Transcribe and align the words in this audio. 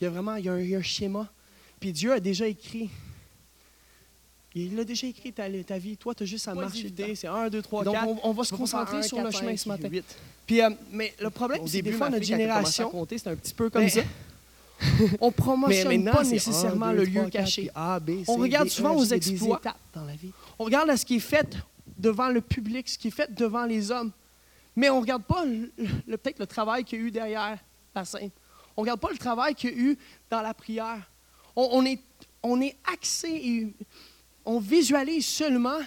Il 0.00 0.04
y 0.04 0.06
a 0.06 0.10
vraiment 0.10 0.36
il 0.36 0.44
y 0.44 0.48
a 0.48 0.52
un, 0.52 0.60
il 0.60 0.68
y 0.70 0.74
a 0.74 0.78
un 0.78 0.82
schéma. 0.82 1.28
Puis 1.80 1.92
Dieu 1.92 2.12
a 2.12 2.20
déjà 2.20 2.46
écrit. 2.46 2.90
Il 4.54 4.78
a 4.78 4.84
déjà 4.84 5.06
écrit 5.06 5.32
ta, 5.32 5.44
ta 5.66 5.78
vie. 5.78 5.96
Toi, 5.96 6.14
tu 6.14 6.24
as 6.24 6.26
juste 6.26 6.46
à 6.46 6.54
marcher. 6.54 6.92
C'est 7.14 7.26
1, 7.26 7.48
2, 7.48 7.62
3, 7.62 7.84
Donc, 7.84 7.94
4. 7.94 8.06
on, 8.08 8.18
on 8.24 8.32
va 8.32 8.44
se 8.44 8.54
concentrer 8.54 8.98
un, 8.98 9.02
sur 9.02 9.16
quatre, 9.16 9.26
le 9.26 9.32
chemin 9.32 9.56
ce 9.56 9.68
matin. 9.68 9.88
Puis, 10.46 10.60
euh, 10.60 10.70
mais 10.90 11.14
le 11.20 11.30
problème, 11.30 11.66
c'est 11.66 11.80
des 11.80 11.92
fois, 11.92 12.10
notre 12.10 12.24
génération, 12.24 12.90
compter, 12.90 13.16
c'était 13.16 13.30
un 13.30 13.36
petit 13.36 13.54
peu 13.54 13.70
comme 13.70 13.82
Mais- 13.82 13.88
ça. 13.88 14.02
on 15.20 15.30
promotionne 15.30 16.04
pas 16.04 16.24
c'est 16.24 16.32
nécessairement 16.32 16.92
le 16.92 17.04
lieu 17.04 17.28
caché. 17.30 17.62
puis 17.62 17.70
A, 17.74 17.98
B, 18.00 18.08
C, 18.08 18.24
On 18.28 18.36
regarde 18.36 18.64
D, 18.64 18.70
souvent 18.70 18.94
E, 18.94 18.98
aux 18.98 19.04
exploits. 19.04 19.58
étapes 19.58 19.78
dans 19.94 20.04
la 20.04 20.14
vie. 20.16 20.32
On 20.58 20.64
regarde 20.64 20.90
à 20.90 20.96
ce 20.96 21.06
qui 21.06 21.16
est 21.16 21.20
fait 21.20 21.56
devant 21.96 22.28
le 22.28 22.40
public, 22.40 22.88
ce 22.88 22.98
qui 22.98 23.08
est 23.08 23.12
fait 23.12 23.32
devant 23.32 23.64
les 23.64 23.90
hommes. 23.90 24.10
Mais 24.76 24.90
on 24.90 24.96
ne 24.96 25.00
regarde 25.02 25.22
pas 25.22 25.44
peut-être 26.06 26.38
le 26.40 26.46
travail 26.46 26.84
qu'il 26.84 26.98
y 26.98 27.02
a 27.02 27.04
eu 27.06 27.10
derrière 27.10 27.58
la 27.94 28.04
scène. 28.04 28.30
On 28.76 28.82
ne 28.82 28.84
regarde 28.86 29.00
pas 29.00 29.10
le 29.10 29.18
travail 29.18 29.54
qu'il 29.54 29.70
y 29.70 29.72
a 29.74 29.76
eu 29.76 29.98
dans 30.30 30.42
la 30.42 30.54
prière. 30.54 31.10
On, 31.54 31.84
est, 31.84 32.00
on 32.42 32.60
axé 32.90 33.74
on 34.44 34.58
visualise 34.58 35.26
seulement 35.26 35.78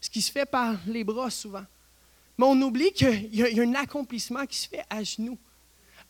ce 0.00 0.10
qui 0.10 0.20
se 0.20 0.32
fait 0.32 0.46
par 0.46 0.76
les 0.86 1.04
bras 1.04 1.30
souvent. 1.30 1.64
Mais 2.36 2.44
on 2.46 2.60
oublie 2.62 2.92
qu'il 2.92 3.34
y, 3.34 3.42
a- 3.42 3.62
un 3.62 3.74
accomplissement 3.74 4.44
qui 4.46 4.58
se 4.58 4.68
fait 4.68 4.82
à 4.90 5.02
genoux. 5.04 5.38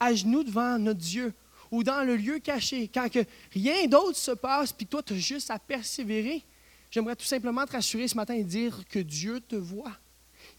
À 0.01 0.15
genoux 0.15 0.43
devant 0.43 0.79
notre 0.79 1.01
Dieu 1.01 1.35
ou 1.71 1.83
dans 1.83 2.03
le 2.07 2.17
lieu 2.17 2.39
caché. 2.39 2.89
Quand 2.89 3.09
rien 3.53 3.87
d'autre 3.87 4.17
se 4.17 4.31
passe, 4.31 4.73
puis 4.73 4.87
toi, 4.87 5.03
tu 5.03 5.13
as 5.13 5.17
juste 5.17 5.51
à 5.51 5.59
persévérer. 5.59 6.43
J'aimerais 6.91 7.17
tout 7.17 7.25
simplement 7.27 7.67
te 7.67 7.73
rassurer 7.73 8.09
ce 8.09 8.17
matin 8.17 8.35
et 8.35 8.45
dire 8.45 8.87
que 8.89 9.01
Dieu 9.01 9.41
te 9.41 9.57
voit. 9.57 9.93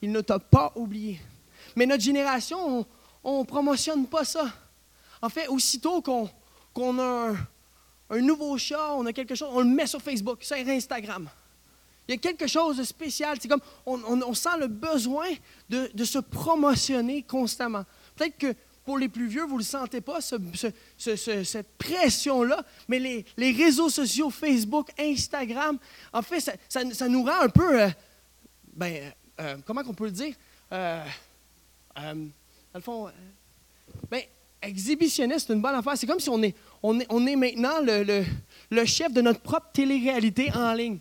Il 0.02 0.12
ne 0.12 0.22
t'a 0.22 0.38
pas 0.40 0.72
oublié. 0.76 1.20
Mais 1.76 1.86
notre 1.86 2.04
génération, 2.04 2.86
on 3.24 3.40
ne 3.40 3.46
promotionne 3.46 4.06
pas 4.06 4.26
ça. 4.26 4.54
En 5.22 5.30
fait, 5.30 5.48
aussitôt 5.48 6.02
qu'on 6.02 7.00
a 7.00 7.34
un, 8.10 8.22
nouveau 8.22 8.58
chat, 8.58 8.94
on 8.94 9.06
a 9.06 9.14
quelque 9.14 9.36
chose, 9.36 9.50
on 9.52 9.60
le 9.60 9.66
met 9.66 9.88
sur 9.88 10.02
Facebook, 10.02 10.44
sur 10.44 10.58
Instagram. 10.58 11.30
Il 12.08 12.12
y 12.14 12.18
a 12.18 12.22
quelque 12.22 12.46
chose 12.48 12.78
de 12.78 12.84
spécial. 12.84 13.38
C'est 13.42 13.48
comme 13.48 13.62
on, 13.86 14.00
on- 14.04 14.34
sent 14.36 14.58
le 14.60 14.68
besoin 14.68 15.28
de, 15.70 15.90
de 15.94 16.04
se 16.06 16.20
promotionner 16.20 17.24
constamment. 17.24 17.84
Peut-être 18.16 18.38
que 18.38 18.54
pour 18.84 19.00
les 19.00 19.10
plus 19.10 19.28
vieux, 19.28 19.46
vous 19.46 19.54
ne 19.56 19.60
le 19.60 19.64
sentez 19.64 20.02
pas, 20.02 20.22
ce- 20.22 20.36
ce- 20.54 20.68
ce- 20.98 21.16
ce- 21.16 21.44
cette 21.44 21.76
pression-là, 21.80 22.64
mais 22.88 23.00
les, 23.00 23.26
les 23.38 23.52
réseaux 23.52 23.90
sociaux, 23.90 24.30
Facebook, 24.30 24.90
Instagram, 25.00 25.80
en 26.14 26.22
fait, 26.22 26.40
ça, 26.70 27.08
nous 27.10 27.24
rend 27.24 27.42
un 27.42 27.50
peu, 27.50 27.82
euh, 27.82 27.90
ben, 28.74 29.12
euh, 29.40 29.58
comment 29.66 29.84
qu'on 29.84 29.96
peut 29.96 30.06
le 30.06 30.12
dire? 30.12 30.36
Euh, 30.72 31.04
dans 31.96 32.30
le 32.76 32.82
fond, 32.82 33.10
ben, 34.12 34.22
exhibitionniste, 34.68 35.48
c'est 35.48 35.54
une 35.54 35.62
bonne 35.62 35.76
affaire. 35.76 35.94
C'est 35.98 36.08
comme 36.08 36.20
si 36.20 36.30
on 36.30 36.42
est, 36.44 36.56
on 36.84 37.00
est, 37.00 37.06
on 37.10 37.26
est 37.28 37.36
maintenant 37.36 37.80
le, 37.82 38.04
le- 38.04 38.26
le 38.72 38.86
chef 38.86 39.12
de 39.14 39.22
notre 39.22 39.40
propre 39.42 39.68
télé-réalité 39.74 40.52
en 40.54 40.74
ligne. 40.74 40.98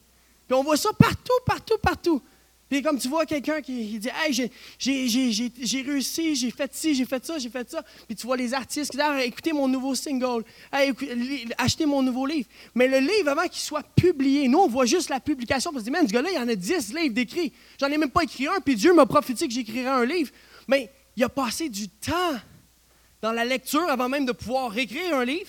Puis 0.47 0.55
on 0.57 0.63
voit 0.63 0.77
ça 0.77 0.91
partout, 0.99 1.33
partout, 1.47 1.79
partout. 1.83 2.23
Puis 2.69 2.83
comme 2.83 2.99
tu 2.99 3.09
vois 3.09 3.25
quelqu'un 3.27 3.61
qui, 3.61 3.99
dit 3.99 4.09
Hey, 4.25 4.33
j'ai- 4.33 5.83
réussi, 5.83 6.35
j'ai 6.35 6.51
fait 6.51 6.75
ci, 6.75 6.95
j'ai 6.95 7.05
fait 7.05 7.25
ça, 7.25 7.39
j'ai 7.39 7.49
fait 7.51 7.71
ça. 7.71 7.83
Puis 8.07 8.17
tu 8.17 8.27
vois 8.27 8.37
les 8.37 8.53
artistes 8.55 8.91
qui 8.91 8.97
disent 8.97 9.07
Ah, 9.09 9.23
écoutez 9.25 9.53
mon 9.53 9.69
nouveau 9.69 9.95
single, 9.95 10.45
Hey, 10.73 10.93
achetez 11.59 11.87
mon 11.87 12.03
nouveau 12.03 12.27
livre. 12.27 12.49
Mais 12.75 12.89
le 12.89 12.99
livre, 12.99 13.29
avant 13.29 13.43
qu'il 13.49 13.61
soit 13.63 13.83
publié, 13.95 14.49
nous, 14.49 14.59
on 14.59 14.69
voit 14.69 14.87
juste 14.87 15.09
la 15.11 15.21
publication. 15.21 15.71
Puis 15.71 15.77
on 15.77 15.81
se 15.81 15.85
dit 15.85 15.91
Man, 15.91 16.07
ce 16.09 16.13
gars-là, 16.13 16.31
il 16.33 16.37
y 16.37 16.39
en 16.39 16.49
a 16.49 16.55
10 16.55 16.95
livres 16.95 17.15
d'écrits. 17.15 17.53
J'en 17.79 17.89
ai 17.89 17.99
même 17.99 18.11
pas 18.11 18.23
écrit 18.25 18.47
un, 18.47 18.61
puis 18.65 18.75
Dieu 18.75 18.93
m'a 18.95 19.07
prophétisé 19.07 19.47
que 19.47 19.53
j'écrirais 19.55 19.89
un 19.91 20.05
livre. 20.05 20.31
Mais 20.67 20.91
il 21.17 21.23
a 21.23 21.29
passé 21.29 21.69
du 21.69 21.89
temps 21.89 22.35
dans 23.25 23.33
la 23.33 23.47
lecture 23.47 23.89
avant 23.89 24.11
même 24.11 24.27
de 24.27 24.33
pouvoir 24.33 24.71
réécrire 24.71 25.17
un 25.17 25.25
livre. 25.25 25.49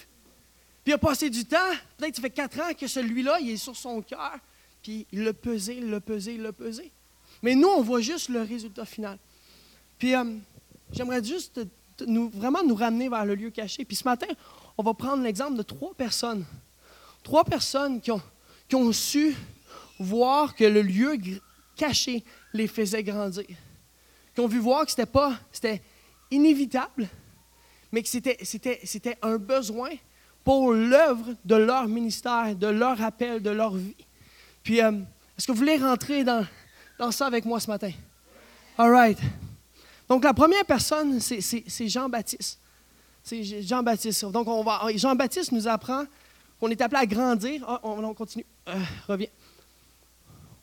Puis 0.85 0.91
il 0.91 0.93
a 0.93 0.97
passé 0.97 1.29
du 1.29 1.43
temps, 1.43 1.57
peut-être 1.97 2.15
ça 2.15 2.21
fait 2.21 2.29
quatre 2.29 2.57
ans 2.61 2.73
que 2.73 2.87
celui-là, 2.87 3.37
il 3.41 3.49
est 3.49 3.57
sur 3.57 3.75
son 3.75 4.01
cœur, 4.01 4.37
puis 4.81 5.05
il 5.11 5.25
l'a 5.25 5.33
pesé, 5.33 5.75
il 5.79 5.89
l'a 5.89 5.99
pesé, 5.99 6.35
il 6.35 6.41
l'a 6.41 6.53
pesé. 6.53 6.89
Mais 7.41 7.53
nous, 7.53 7.67
on 7.67 7.81
voit 7.81 7.99
juste 7.99 8.29
le 8.29 8.43
résultat 8.43 8.85
final. 8.85 9.17
Puis 9.99 10.15
euh, 10.15 10.23
j'aimerais 10.93 11.21
juste 11.21 11.55
te- 11.55 11.67
te- 11.97 12.09
nous, 12.09 12.29
vraiment 12.29 12.63
nous 12.63 12.75
ramener 12.75 13.09
vers 13.09 13.25
le 13.25 13.35
lieu 13.35 13.49
caché. 13.49 13.83
Puis 13.83 13.97
ce 13.97 14.05
matin, 14.05 14.27
on 14.77 14.83
va 14.83 14.93
prendre 14.93 15.21
l'exemple 15.21 15.57
de 15.57 15.63
trois 15.63 15.93
personnes. 15.95 16.45
Trois 17.23 17.43
personnes 17.43 17.99
qui 17.99 18.11
ont, 18.11 18.21
qui 18.69 18.75
ont 18.75 18.89
su 18.93 19.35
voir 19.99 20.55
que 20.55 20.63
le 20.63 20.81
lieu 20.81 21.17
caché 21.75 22.23
les 22.53 22.67
faisait 22.67 23.03
grandir. 23.03 23.47
Qui 24.33 24.39
ont 24.39 24.47
vu 24.47 24.59
voir 24.59 24.85
que 24.85 24.91
c'était 24.91 25.05
pas, 25.05 25.37
c'était 25.51 25.81
inévitable, 26.31 27.09
mais 27.95 28.03
que 28.03 28.09
c'était, 28.09 29.17
un 29.21 29.37
besoin 29.37 29.91
pour 30.43 30.73
l'œuvre 30.73 31.33
de 31.45 31.55
leur 31.55 31.87
ministère, 31.87 32.53
de 32.53 32.67
leur 32.67 33.01
appel, 33.01 33.41
de 33.41 33.51
leur 33.51 33.73
vie. 33.73 33.95
Puis, 34.63 34.81
euh, 34.81 34.91
est-ce 35.37 35.47
que 35.47 35.53
vous 35.53 35.59
voulez 35.59 35.77
rentrer 35.77 36.25
dans, 36.25 36.45
dans 36.99 37.09
ça 37.11 37.25
avec 37.25 37.45
moi 37.45 37.57
ce 37.61 37.67
matin? 37.67 37.91
All 38.77 38.91
right. 38.91 39.17
Donc, 40.09 40.25
la 40.25 40.33
première 40.33 40.65
personne, 40.65 41.21
c'est, 41.21 41.87
Jean-Baptiste. 41.87 42.59
C'est 43.23 43.61
Jean-Baptiste. 43.61 44.25
Donc, 44.25 44.45
on 44.49 44.61
va, 44.61 44.87
Jean-Baptiste 44.93 45.53
nous 45.53 45.65
apprend 45.65 46.03
qu'on 46.59 46.67
est 46.67 46.81
appelé 46.81 46.99
à 46.99 47.05
grandir. 47.05 47.63
Ah, 47.65 47.79
on, 47.81 48.03
on 48.03 48.13
continue. 48.13 48.45
Euh, 48.67 48.73
reviens. 49.07 49.29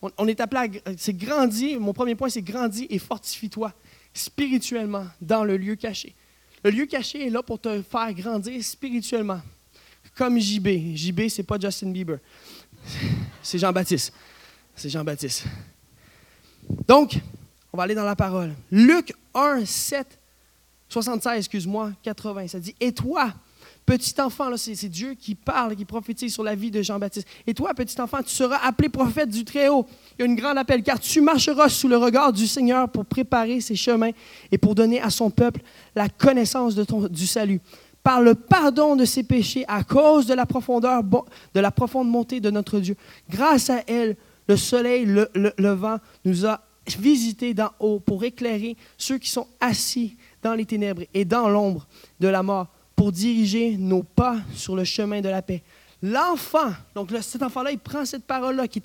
On, 0.03 0.11
on 0.19 0.29
est 0.29 0.39
appelé 0.39 0.81
à. 0.85 0.91
C'est 0.99 1.17
grandir. 1.17 1.81
Mon 1.81 1.95
premier 1.95 2.15
point, 2.15 2.29
c'est 2.29 2.43
grandir 2.43 2.87
et 2.91 2.99
fortifie-toi 2.99 3.73
spirituellement 4.13 5.07
dans 5.23 5.45
le 5.45 5.57
lieu 5.57 5.77
caché. 5.77 6.15
Le 6.65 6.71
lieu 6.71 6.87
caché 6.87 7.27
est 7.27 7.31
là 7.31 7.43
pour 7.43 7.59
te 7.61 7.83
faire 7.83 8.13
grandir 8.13 8.63
spirituellement. 8.63 9.41
Comme 10.15 10.39
JB. 10.39 10.95
JB, 10.95 11.29
c'est 11.29 11.43
pas 11.43 11.59
Justin 11.59 11.91
Bieber. 11.91 12.19
C'est 13.43 13.59
Jean-Baptiste. 13.59 14.13
C'est 14.77 14.89
Jean-Baptiste. 14.89 15.45
Donc, 16.87 17.19
on 17.73 17.77
va 17.77 17.85
aller 17.85 17.95
dans 17.95 18.05
la 18.05 18.15
parole. 18.15 18.55
Luc 18.71 19.15
1, 19.35 19.65
7, 19.65 20.19
76, 20.89 21.39
excuse-moi, 21.39 21.93
80. 22.03 22.49
Ça 22.49 22.61
dit 22.61 22.75
Et 22.79 22.93
toi, 22.93 23.33
petit 23.87 24.21
enfant, 24.21 24.51
c'est 24.57 24.89
Dieu 24.89 25.15
qui 25.15 25.35
parle, 25.35 25.77
qui 25.77 25.85
prophétise 25.85 26.33
sur 26.33 26.43
la 26.43 26.55
vie 26.55 26.71
de 26.71 26.83
Jean-Baptiste. 26.83 27.27
Et 27.47 27.55
toi, 27.55 27.75
petit 27.75 28.01
enfant, 28.01 28.23
tu 28.23 28.31
seras 28.31 28.59
appelé 28.59 28.89
prophète 28.89 29.29
du 29.29 29.45
Très-Haut. 29.45 29.87
Il 30.19 30.23
y 30.23 30.23
a 30.23 30.27
une 30.27 30.37
grande 30.37 30.59
appel, 30.59 30.83
car 30.83 31.01
tu 31.01 31.21
marcheras 31.21 31.69
sous 31.69 31.89
le 31.89 31.97
regard 31.97 32.33
du 32.33 32.47
Seigneur 32.47 32.89
pour 32.89 33.05
préparer 33.05 33.61
ses 33.61 33.77
chemins 33.77 34.11
et 34.51 34.59
pour 34.59 34.75
donner 34.75 35.01
à 35.01 35.11
son 35.11 35.31
peuple 35.31 35.61
la 35.95 36.09
connaissance 36.09 36.75
du 36.75 37.27
salut. 37.27 37.61
Par 38.03 38.21
le 38.21 38.35
pardon 38.35 38.97
de 38.97 39.05
ses 39.05 39.23
péchés 39.23 39.65
à 39.69 39.85
cause 39.85 40.27
de 40.27 40.35
la 40.35 40.47
profondeur, 40.47 41.03
de 41.03 41.61
la 41.61 41.71
profonde 41.71 42.09
montée 42.09 42.41
de 42.41 42.51
notre 42.51 42.81
Dieu. 42.81 42.97
Grâce 43.31 43.71
à 43.71 43.83
elle, 43.87 44.17
le 44.49 44.57
soleil 44.57 45.05
le, 45.05 45.31
levant 45.59 45.99
nous 46.25 46.47
a 46.47 46.61
visités 46.99 47.55
d'en 47.55 47.71
haut 47.79 48.01
pour 48.01 48.25
éclairer 48.25 48.77
ceux 48.99 49.19
qui 49.19 49.31
sont 49.31 49.47
assis 49.61 50.17
dans 50.43 50.55
les 50.55 50.65
ténèbres 50.65 51.03
et 51.15 51.25
dans 51.25 51.49
l'ombre 51.49 51.87
de 52.19 52.29
la 52.29 52.43
mort, 52.43 52.69
pour 52.97 53.13
diriger 53.13 53.77
nos 53.77 54.03
pas 54.03 54.37
sur 54.55 54.77
le 54.77 54.85
chemin 54.85 55.21
de 55.21 55.29
la 55.29 55.43
paix. 55.43 55.63
L'enfant, 56.03 56.73
donc 56.95 57.11
cet 57.21 57.43
enfant-là, 57.43 57.71
il 57.71 57.79
prend 57.79 58.05
cette 58.05 58.25
parole-là 58.25 58.67
qui, 58.67 58.81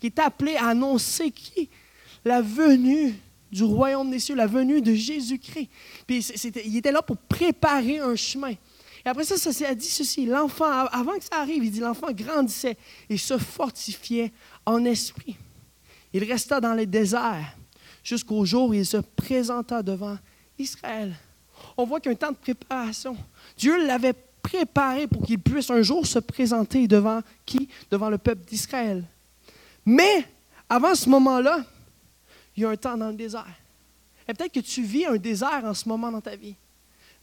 qui 0.00 0.06
est 0.06 0.18
appelé 0.18 0.56
à 0.56 0.68
annoncer 0.68 1.30
qui? 1.30 1.68
La 2.24 2.42
venue 2.42 3.14
du 3.50 3.64
royaume 3.64 4.10
des 4.10 4.18
cieux, 4.18 4.34
la 4.34 4.46
venue 4.46 4.80
de 4.80 4.94
Jésus-Christ. 4.94 5.68
Puis 6.06 6.18
il 6.64 6.76
était 6.76 6.92
là 6.92 7.02
pour 7.02 7.16
préparer 7.16 8.00
un 8.00 8.16
chemin. 8.16 8.52
Et 9.04 9.08
après 9.08 9.24
ça, 9.24 9.36
ça 9.36 9.52
s'est 9.52 9.74
dit 9.74 9.88
ceci. 9.88 10.26
L'enfant, 10.26 10.66
avant 10.70 11.16
que 11.16 11.24
ça 11.24 11.40
arrive, 11.40 11.64
il 11.64 11.70
dit 11.70 11.80
l'enfant 11.80 12.12
grandissait 12.12 12.76
et 13.08 13.16
se 13.16 13.38
fortifiait 13.38 14.32
en 14.66 14.84
esprit. 14.84 15.36
Il 16.12 16.24
resta 16.24 16.60
dans 16.60 16.74
les 16.74 16.86
déserts 16.86 17.56
jusqu'au 18.02 18.44
jour 18.44 18.68
où 18.68 18.74
il 18.74 18.84
se 18.84 18.98
présenta 18.98 19.82
devant 19.82 20.18
Israël. 20.58 21.14
On 21.76 21.84
voit 21.84 22.00
qu'il 22.00 22.10
y 22.10 22.14
a 22.14 22.16
un 22.16 22.18
temps 22.18 22.32
de 22.32 22.36
préparation. 22.36 23.16
Dieu 23.56 23.86
l'avait 23.86 24.14
préparé 24.42 25.06
pour 25.06 25.22
qu'il 25.24 25.38
puisse 25.38 25.70
un 25.70 25.82
jour 25.82 26.06
se 26.06 26.18
présenter 26.18 26.86
devant 26.88 27.20
qui? 27.44 27.68
Devant 27.90 28.08
le 28.10 28.18
peuple 28.18 28.44
d'Israël. 28.48 29.04
Mais 29.84 30.26
avant 30.68 30.94
ce 30.94 31.08
moment-là, 31.08 31.64
il 32.56 32.62
y 32.62 32.66
a 32.66 32.70
un 32.70 32.76
temps 32.76 32.96
dans 32.96 33.08
le 33.08 33.14
désert. 33.14 33.46
Et 34.28 34.34
peut-être 34.34 34.52
que 34.52 34.60
tu 34.60 34.82
vis 34.82 35.06
un 35.06 35.16
désert 35.16 35.62
en 35.64 35.74
ce 35.74 35.88
moment 35.88 36.10
dans 36.10 36.20
ta 36.20 36.36
vie. 36.36 36.54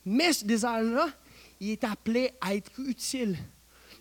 Mais 0.05 0.33
ce 0.33 0.45
désert-là, 0.45 1.07
il 1.59 1.71
est 1.71 1.83
appelé 1.83 2.31
à 2.41 2.53
être 2.55 2.71
utile. 2.79 3.37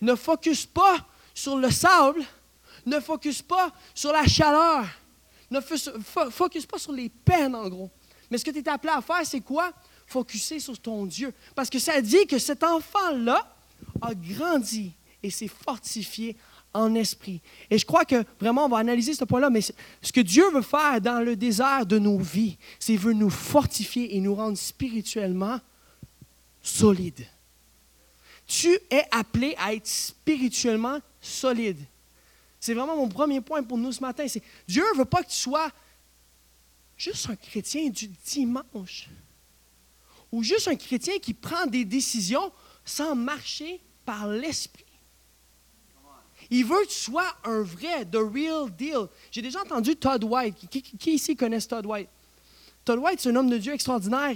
Ne 0.01 0.15
focus 0.15 0.67
pas 0.67 0.97
sur 1.35 1.57
le 1.57 1.71
sable, 1.71 2.23
ne 2.85 3.01
focus 3.01 3.43
pas 3.43 3.71
sur 3.95 4.13
la 4.13 4.27
chaleur, 4.27 4.85
ne 5.51 5.61
fo- 5.61 5.99
fo- 6.01 6.31
focus 6.31 6.67
pas 6.67 6.79
sur 6.79 6.93
les 6.93 7.09
peines 7.09 7.55
en 7.55 7.69
gros. 7.69 7.91
Mais 8.31 8.39
ce 8.39 8.45
que 8.45 8.51
tu 8.51 8.59
es 8.59 8.69
appelé 8.69 8.93
à 8.93 9.01
faire, 9.01 9.25
c'est 9.25 9.41
quoi? 9.41 9.73
Focuser 10.07 10.61
sur 10.61 10.79
ton 10.79 11.07
Dieu. 11.07 11.33
Parce 11.55 11.71
que 11.71 11.79
ça 11.79 12.01
dit 12.01 12.27
que 12.27 12.39
cet 12.39 12.63
enfant-là 12.63 13.57
a 14.01 14.15
grandi 14.15 14.93
et 15.23 15.31
s'est 15.31 15.49
fortifié 15.49 16.37
en 16.73 16.95
esprit. 16.95 17.41
Et 17.71 17.79
je 17.79 17.87
crois 17.87 18.05
que 18.05 18.25
vraiment, 18.39 18.67
on 18.67 18.69
va 18.69 18.79
analyser 18.79 19.15
ce 19.15 19.25
point-là, 19.25 19.51
mais 19.51 19.63
ce 19.63 20.13
que 20.13 20.21
Dieu 20.21 20.49
veut 20.51 20.63
faire 20.63 21.01
dans 21.01 21.21
le 21.21 21.35
désert 21.35 21.87
de 21.87 21.99
nos 21.99 22.19
vies, 22.19 22.59
c'est 22.79 22.97
veut 22.97 23.15
nous 23.15 23.31
fortifier 23.31 24.17
et 24.17 24.21
nous 24.21 24.35
rendre 24.35 24.59
spirituellement 24.59 25.59
solides. 26.63 27.27
Tu 28.47 28.79
es 28.91 29.05
appelé 29.11 29.55
à 29.59 29.75
être 29.75 29.87
spirituellement 29.87 30.99
solide. 31.21 31.79
C'est 32.61 32.75
vraiment 32.75 32.97
mon 32.97 33.09
premier 33.09 33.41
point 33.41 33.63
pour 33.63 33.79
nous 33.79 33.93
ce 33.93 34.01
matin. 34.01 34.27
C'est 34.29 34.43
Dieu 34.69 34.85
ne 34.93 34.99
veut 34.99 35.05
pas 35.05 35.23
que 35.23 35.31
tu 35.31 35.37
sois 35.37 35.71
juste 36.97 37.29
un 37.29 37.37
chrétien 37.37 37.89
du 37.89 38.09
dimanche 38.09 39.09
ou 40.33 40.43
juste 40.43 40.69
un 40.69 40.77
chrétien 40.77 41.19
qui 41.19 41.35
prend 41.35 41.67
des 41.67 41.85
décisions 41.85 42.53
sans 42.85 43.15
marcher 43.15 43.81
par 44.05 44.29
l'esprit. 44.29 44.85
Il 46.51 46.65
veut 46.65 46.83
que 46.83 46.89
tu 46.89 46.95
sois 46.95 47.27
un 47.45 47.63
vrai, 47.63 48.05
the 48.05 48.17
real 48.17 48.71
deal. 48.71 49.09
J'ai 49.31 49.43
déjà 49.43 49.61
entendu 49.63 49.97
Todd 49.97 50.23
White. 50.23 50.57
Qui, 50.71 51.13
ici 51.13 51.35
connaît 51.35 51.61
Todd 51.61 51.87
White? 51.87 52.09
Todd 52.85 53.01
White, 53.01 53.21
c'est 53.21 53.31
un 53.31 53.37
homme 53.37 53.51
de 53.51 53.59
Dieu 53.59 53.73
extraordinaire. 53.73 54.33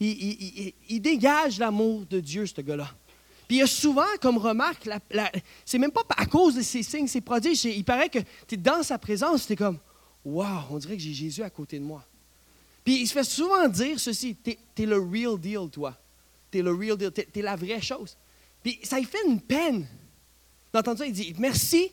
Il, 0.00 1.00
dégage 1.02 1.58
l'amour 1.58 2.06
de 2.06 2.20
Dieu, 2.20 2.46
ce 2.46 2.60
gars-là. 2.60 2.88
Puis 3.46 3.58
il 3.58 3.60
y 3.60 3.62
a 3.62 3.66
souvent, 3.66 4.06
comme 4.22 4.38
remarque, 4.38 4.88
c'est 5.64 5.78
même 5.78 5.90
pas 5.90 6.04
à 6.16 6.24
cause 6.24 6.54
de 6.54 6.62
ses 6.62 6.82
signes, 6.82 7.08
ses 7.08 7.20
prodiges. 7.20 7.64
Il 7.64 7.84
paraît 7.84 8.08
que 8.08 8.20
tu 8.46 8.54
es 8.54 8.56
dans 8.56 8.82
sa 8.82 8.96
présence, 8.96 9.46
tu 9.46 9.52
es 9.52 9.56
comme, 9.56 9.78
wow, 10.24 10.46
on 10.70 10.78
dirait 10.78 10.96
que 10.96 11.02
j'ai 11.02 11.12
Jésus 11.12 11.42
à 11.42 11.50
côté 11.50 11.78
de 11.78 11.84
moi. 11.84 12.04
Puis 12.84 13.00
il 13.02 13.06
se 13.06 13.12
fait 13.12 13.24
souvent 13.24 13.68
dire 13.68 13.98
ceci, 14.00 14.36
tu 14.42 14.50
es, 14.50 14.86
le 14.86 14.98
real 14.98 15.38
deal, 15.38 15.68
toi. 15.70 15.96
Tu 16.50 16.58
es 16.58 16.62
le 16.62 16.72
real 16.72 16.96
deal, 16.96 17.12
tu 17.12 17.38
es, 17.38 17.42
la 17.42 17.56
vraie 17.56 17.80
chose. 17.80 18.16
Puis 18.62 18.78
ça 18.82 18.98
lui 18.98 19.06
fait 19.06 19.24
une 19.26 19.40
peine 19.40 19.86
d'entendre 20.72 20.98
ça. 20.98 21.06
Il 21.06 21.12
dit, 21.12 21.34
merci, 21.38 21.92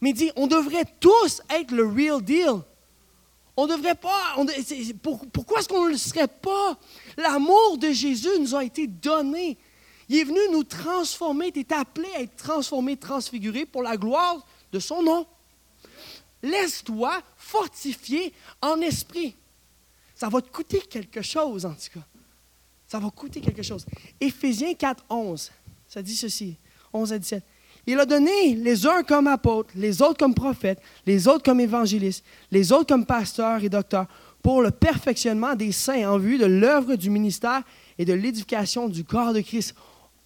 mais 0.00 0.10
il 0.10 0.14
dit, 0.14 0.30
on 0.36 0.46
devrait 0.46 0.86
tous 1.00 1.42
être 1.50 1.72
le 1.72 1.86
real 1.86 2.22
deal. 2.22 2.62
On 3.56 3.66
devrait 3.66 3.96
pas. 3.96 4.36
pourquoi 5.32 5.58
est-ce 5.58 5.68
qu'on 5.68 5.86
ne 5.86 5.90
le 5.90 5.96
serait 5.96 6.28
pas? 6.28 6.78
L'amour 7.16 7.76
de 7.78 7.90
Jésus 7.90 8.28
nous 8.38 8.54
a 8.54 8.62
été 8.62 8.86
donné. 8.86 9.58
Il 10.08 10.16
est 10.16 10.24
venu 10.24 10.38
nous 10.52 10.62
transformer. 10.62 11.50
Tu 11.50 11.60
es 11.60 11.72
appelé 11.72 12.08
à 12.14 12.20
être 12.22 12.36
transformé, 12.36 12.96
transfiguré 12.96 13.66
pour 13.66 13.82
la 13.82 13.96
gloire 13.96 14.46
de 14.72 14.78
son 14.78 15.02
nom. 15.02 15.26
Laisse-toi 16.40 17.20
fortifier 17.36 18.32
en 18.62 18.80
esprit. 18.80 19.34
Ça 20.18 20.28
va 20.28 20.42
te 20.42 20.50
coûter 20.50 20.80
quelque 20.80 21.22
chose, 21.22 21.64
en 21.64 21.74
tout 21.74 21.94
cas. 21.94 22.04
Ça 22.88 22.98
va 22.98 23.08
coûter 23.08 23.40
quelque 23.40 23.62
chose. 23.62 23.86
Éphésiens 24.20 24.74
4, 24.74 25.04
11, 25.08 25.52
ça 25.86 26.02
dit 26.02 26.16
ceci, 26.16 26.56
11 26.92 27.12
à 27.12 27.18
17. 27.20 27.44
Il 27.86 28.00
a 28.00 28.04
donné 28.04 28.56
les 28.56 28.84
uns 28.84 29.04
comme 29.04 29.28
apôtres, 29.28 29.70
les 29.76 30.02
autres 30.02 30.18
comme 30.18 30.34
prophètes, 30.34 30.80
les 31.06 31.28
autres 31.28 31.44
comme 31.44 31.60
évangélistes, 31.60 32.24
les 32.50 32.72
autres 32.72 32.86
comme 32.86 33.06
pasteurs 33.06 33.62
et 33.62 33.68
docteurs, 33.68 34.06
pour 34.42 34.60
le 34.60 34.72
perfectionnement 34.72 35.54
des 35.54 35.70
saints 35.70 36.10
en 36.10 36.18
vue 36.18 36.36
de 36.36 36.46
l'œuvre 36.46 36.96
du 36.96 37.10
ministère 37.10 37.62
et 37.96 38.04
de 38.04 38.12
l'édification 38.12 38.88
du 38.88 39.04
corps 39.04 39.32
de 39.32 39.40
Christ. 39.40 39.72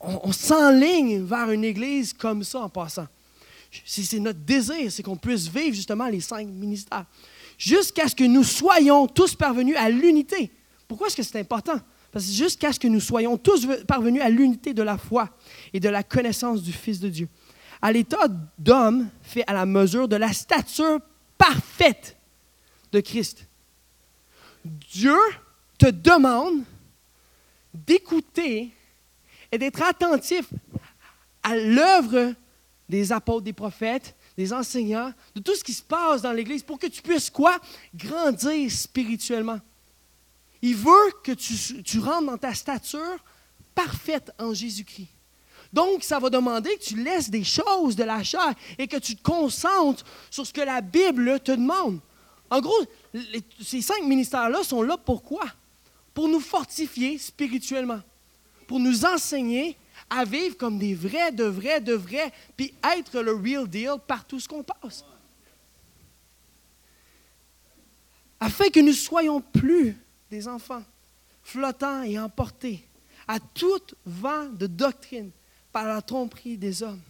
On, 0.01 0.33
s'enligne 0.33 1.23
vers 1.23 1.51
une 1.51 1.65
église 1.65 2.15
comme 2.15 2.43
ça 2.45 2.61
en 2.61 2.69
passant. 2.71 3.07
C'est 3.85 4.19
notre 4.19 4.41
désir, 4.41 4.91
c'est 4.91 5.03
qu'on 5.03 5.17
puisse 5.17 5.49
vivre 5.49 5.75
justement 5.75 6.09
les 6.09 6.21
cinq 6.21 6.49
ministères. 6.49 7.05
Jusqu'à 7.65 8.09
ce 8.09 8.17
que 8.17 8.25
nous 8.25 8.43
soyons 8.43 9.07
tous 9.07 9.37
parvenus 9.37 9.77
à 9.77 9.89
l'unité. 9.89 10.51
Pourquoi 10.89 11.07
est-ce 11.07 11.17
que 11.17 11.23
c'est 11.23 11.39
important? 11.39 11.79
Parce 12.11 12.27
que 12.27 12.33
jusqu'à 12.33 12.73
ce 12.73 12.81
que 12.81 12.89
nous 12.89 12.99
soyons 12.99 13.39
tous 13.39 13.69
parvenus 13.87 14.21
à 14.21 14.29
l'unité 14.29 14.75
de 14.75 14.83
la 14.83 14.99
foi 14.99 15.31
et 15.73 15.79
de 15.79 15.89
la 15.89 16.03
connaissance 16.03 16.61
du 16.61 16.73
Fils 16.73 16.99
de 16.99 17.09
Dieu 17.09 17.29
à 17.81 17.93
l'état 17.93 18.27
d'homme 18.59 19.09
fait 19.23 19.45
à 19.49 19.53
la 19.53 19.65
mesure 19.65 20.09
de 20.09 20.17
la 20.17 20.33
stature 20.33 21.01
parfaite 21.39 22.17
de 22.91 22.99
Christ. 22.99 23.47
Dieu 24.65 25.17
te 25.79 25.87
demande 25.87 26.63
d'écouter 27.73 28.71
et 29.53 29.59
d'être 29.59 29.83
attentif 29.83 30.49
à 31.45 31.57
l'œuvre 31.57 32.35
des 32.89 33.13
apôtres, 33.13 33.45
des 33.45 33.53
prophètes, 33.53 34.17
des 34.37 34.53
enseignants, 34.53 35.13
de 35.35 35.41
tout 35.41 35.55
ce 35.55 35.65
qui 35.65 35.73
se 35.73 35.83
passe 35.83 36.23
dans 36.23 36.33
l'Église 36.33 36.63
pour 36.63 36.79
que 36.79 36.87
tu 36.87 37.03
puisses 37.03 37.31
quoi? 37.31 37.59
Grandir 37.95 38.71
spirituellement. 38.71 39.61
Il 40.63 40.77
veut 40.77 41.13
que 41.25 41.33
tu, 41.33 41.99
rentres 41.99 42.27
dans 42.27 42.39
ta 42.39 42.55
stature 42.55 43.19
parfaite 43.75 44.33
en 44.39 44.55
Jésus-Christ. 44.55 45.09
Donc, 45.73 46.05
ça 46.05 46.19
va 46.19 46.31
demander 46.31 46.71
que 46.77 46.85
tu 46.85 47.03
laisses 47.03 47.31
des 47.31 47.45
choses 47.45 47.97
de 47.97 48.05
la 48.05 48.23
chair 48.23 48.55
et 48.79 48.87
que 48.87 48.99
tu 48.99 49.17
te 49.17 49.23
concentres 49.23 50.05
sur 50.31 50.47
ce 50.47 50.53
que 50.53 50.61
la 50.61 50.81
Bible 50.81 51.41
te 51.41 51.53
demande. 51.53 51.99
En 52.51 52.61
gros, 52.61 52.85
ces 53.61 53.81
cinq 53.81 54.03
ministères-là 54.05 54.63
sont 54.63 54.83
là 54.83 54.99
pourquoi? 54.99 55.45
Pour 56.13 56.29
nous 56.29 56.41
fortifier 56.41 57.17
spirituellement, 57.17 58.01
pour 58.67 58.79
nous 58.79 59.07
enseigner 59.07 59.77
à 60.11 60.25
vivre 60.25 60.57
comme 60.57 60.79
des 60.79 60.95
vrais, 60.95 61.33
de 61.33 61.45
vrais, 61.45 61.81
de 61.81 61.95
vrais, 61.95 62.33
puis 62.57 62.75
être 62.97 63.21
le 63.21 63.33
real 63.33 63.69
deal 63.69 63.97
par 64.07 64.25
tout 64.25 64.41
ce 64.41 64.49
qu'on 64.49 64.63
passe. 64.63 65.05
Afin 68.41 68.69
que 68.71 68.81
nous 68.81 68.93
soyons 68.93 69.41
plus 69.41 69.97
des 70.31 70.49
enfants 70.49 70.83
flottants 71.43 72.03
et 72.03 72.19
emportés 72.19 72.85
à 73.29 73.39
tout 73.39 73.81
vent 74.05 74.47
de 74.47 74.67
doctrine 74.67 75.31
par 75.71 75.87
la 75.87 76.03
tromperie 76.03 76.59
des 76.59 76.83
hommes, 76.83 77.01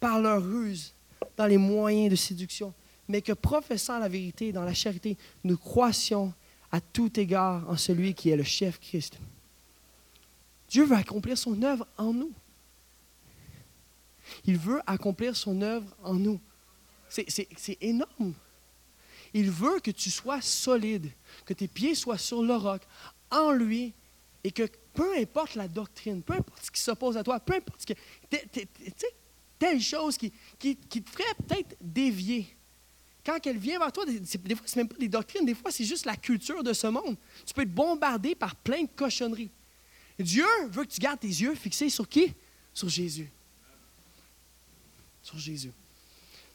par 0.00 0.20
leur 0.20 0.42
ruse, 0.42 0.94
dans 1.36 1.46
les 1.46 1.58
moyens 1.58 2.10
de 2.10 2.16
séduction, 2.16 2.72
mais 3.08 3.22
que 3.22 3.32
professant 3.32 3.98
la 3.98 4.08
vérité 4.08 4.52
dans 4.52 4.64
la 4.64 4.74
charité, 4.74 5.16
nous 5.44 5.56
croissions 5.56 6.32
à 6.70 6.80
tout 6.80 7.18
égard 7.18 7.68
en 7.68 7.76
celui 7.76 8.14
qui 8.14 8.30
est 8.30 8.36
le 8.36 8.44
chef 8.44 8.78
Christ. 8.78 9.18
Dieu 10.68 10.84
veut 10.84 10.96
accomplir 10.96 11.36
son 11.36 11.62
œuvre 11.62 11.86
en 11.96 12.12
nous. 12.12 12.32
Il 14.44 14.58
veut 14.58 14.80
accomplir 14.86 15.34
son 15.34 15.62
œuvre 15.62 15.86
en 16.02 16.14
nous. 16.14 16.40
C'est 17.08 17.78
énorme. 17.80 18.34
Il 19.32 19.50
veut 19.50 19.80
que 19.80 19.90
tu 19.90 20.10
sois 20.10 20.40
solide, 20.40 21.10
que 21.44 21.54
tes 21.54 21.68
pieds 21.68 21.94
soient 21.94 22.18
sur 22.18 22.42
le 22.42 22.54
roc, 22.54 22.82
en 23.30 23.52
lui, 23.52 23.92
et 24.44 24.50
que 24.50 24.68
peu 24.94 25.16
importe 25.16 25.54
la 25.54 25.68
doctrine, 25.68 26.22
peu 26.22 26.34
importe 26.34 26.64
ce 26.64 26.70
qui 26.70 26.80
s'oppose 26.80 27.16
à 27.16 27.24
toi, 27.24 27.38
peu 27.40 27.54
importe 27.54 27.80
ce 27.80 27.86
que. 27.86 27.94
Telle 29.58 29.80
chose 29.80 30.16
qui, 30.16 30.32
qui, 30.58 30.76
te 30.76 31.10
ferait 31.10 31.34
peut-être 31.46 31.76
dévier. 31.80 32.46
Quand 33.26 33.44
elle 33.44 33.58
vient 33.58 33.80
vers 33.80 33.90
toi, 33.90 34.06
des, 34.06 34.54
fois, 34.54 34.66
ce 34.66 34.78
même 34.78 34.88
pas 34.88 34.96
des 34.96 35.08
doctrines, 35.08 35.44
des 35.44 35.54
fois, 35.54 35.72
c'est 35.72 35.84
juste 35.84 36.06
la 36.06 36.16
culture 36.16 36.62
de 36.62 36.72
ce 36.72 36.86
monde. 36.86 37.16
Tu 37.44 37.52
peux 37.52 37.62
être 37.62 37.74
bombardé 37.74 38.36
par 38.36 38.54
plein 38.54 38.82
de 38.82 38.88
cochonneries. 38.94 39.50
Dieu 40.18 40.46
veut 40.70 40.84
que 40.84 40.90
tu 40.90 41.00
gardes 41.00 41.20
tes 41.20 41.28
yeux 41.28 41.54
fixés 41.54 41.90
sur 41.90 42.08
qui? 42.08 42.34
Sur 42.74 42.88
Jésus. 42.88 43.30
Sur 45.22 45.38
Jésus. 45.38 45.72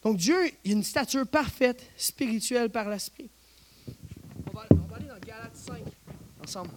Donc, 0.04 0.18
Dieu, 0.18 0.36
il 0.64 0.72
a 0.72 0.74
une 0.74 0.84
stature 0.84 1.26
parfaite, 1.26 1.90
spirituelle 1.96 2.70
par 2.70 2.90
l'Esprit. 2.90 3.30
On 4.48 4.52
va, 4.52 4.62
aller 4.96 5.08
dans 5.08 5.20
Galates 5.26 5.56
5 5.56 5.82
ensemble. 6.42 6.72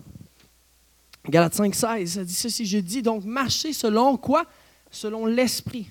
Galates 1.28 1.54
5, 1.54 1.74
16, 1.74 2.12
ça 2.12 2.24
dit 2.24 2.34
ceci, 2.34 2.66
je 2.66 2.78
dis 2.78 3.02
donc, 3.02 3.24
marchez 3.24 3.72
selon 3.72 4.16
quoi? 4.16 4.46
Selon 4.90 5.26
l'esprit. 5.26 5.90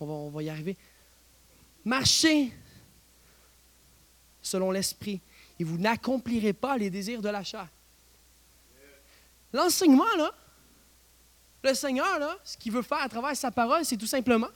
On 0.00 0.06
va, 0.06 0.12
on 0.12 0.30
va 0.30 0.42
y 0.42 0.48
arriver. 0.48 0.76
Marchez 1.84 2.52
selon 4.42 4.72
l'esprit, 4.72 5.20
et 5.58 5.64
vous 5.64 5.78
n'accomplirez 5.78 6.52
pas 6.52 6.76
les 6.76 6.90
désirs 6.90 7.22
de 7.22 7.28
la 7.28 7.44
chair. 7.44 7.68
L'enseignement, 9.54 10.04
le 11.62 11.74
Seigneur, 11.74 12.40
ce 12.42 12.56
qu'il 12.56 12.72
veut 12.72 12.82
faire 12.82 12.98
à 12.98 13.08
travers 13.08 13.36
sa 13.36 13.52
parole, 13.52 13.84
c'est 13.84 13.96
tout 13.96 14.06
simplement 14.06 14.48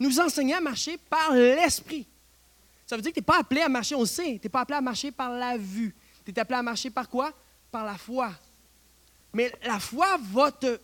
nous 0.00 0.18
enseigner 0.18 0.54
à 0.54 0.60
marcher 0.60 0.96
par 0.96 1.34
l'esprit. 1.34 2.06
Ça 2.86 2.96
veut 2.96 3.02
dire 3.02 3.10
que 3.10 3.16
tu 3.16 3.20
n'es 3.20 3.26
pas 3.26 3.40
appelé 3.40 3.60
à 3.60 3.68
marcher, 3.68 3.94
on 3.94 4.00
le 4.00 4.06
sait, 4.06 4.38
tu 4.40 4.46
n'es 4.46 4.48
pas 4.48 4.60
appelé 4.62 4.78
à 4.78 4.80
marcher 4.80 5.10
par 5.10 5.30
la 5.32 5.58
vue. 5.58 5.94
Tu 6.24 6.30
es 6.30 6.38
appelé 6.38 6.58
à 6.58 6.62
marcher 6.62 6.88
par 6.88 7.10
quoi? 7.10 7.30
Par 7.70 7.84
la 7.84 7.98
foi. 7.98 8.32
Mais 9.34 9.52
la 9.62 9.78
foi 9.78 10.16
va 10.32 10.50
te, 10.50 10.78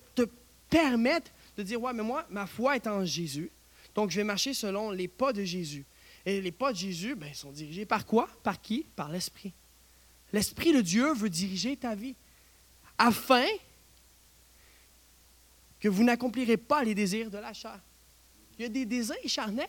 permettre 0.68 1.30
de 1.56 1.62
dire, 1.62 1.80
ouais, 1.80 1.92
mais 1.94 2.02
moi, 2.02 2.26
ma 2.28 2.46
foi 2.46 2.76
est 2.76 2.86
en 2.86 3.04
Jésus. 3.04 3.50
Donc, 3.94 4.10
je 4.10 4.16
vais 4.16 4.24
marcher 4.24 4.52
selon 4.52 4.90
les 4.90 5.08
pas 5.08 5.32
de 5.32 5.42
Jésus. 5.42 5.86
Et 6.26 6.40
les 6.40 6.52
pas 6.52 6.72
de 6.72 6.76
Jésus, 6.76 7.14
ben, 7.14 7.32
sont 7.32 7.50
dirigés 7.50 7.86
par 7.86 8.04
quoi? 8.04 8.28
Par 8.42 8.60
qui? 8.60 8.86
Par 8.94 9.10
l'Esprit. 9.10 9.52
L'Esprit 10.32 10.72
de 10.74 10.82
Dieu 10.82 11.12
veut 11.14 11.30
diriger 11.30 11.76
ta 11.76 11.94
vie. 11.94 12.14
Afin 12.98 13.46
que 15.80 15.88
vous 15.88 16.04
n'accomplirez 16.04 16.56
pas 16.56 16.84
les 16.84 16.94
désirs 16.94 17.30
de 17.30 17.38
la 17.38 17.52
chair. 17.52 17.80
Il 18.58 18.62
y 18.62 18.64
a 18.66 18.68
des 18.68 18.86
désirs 18.86 19.16
charnels. 19.26 19.68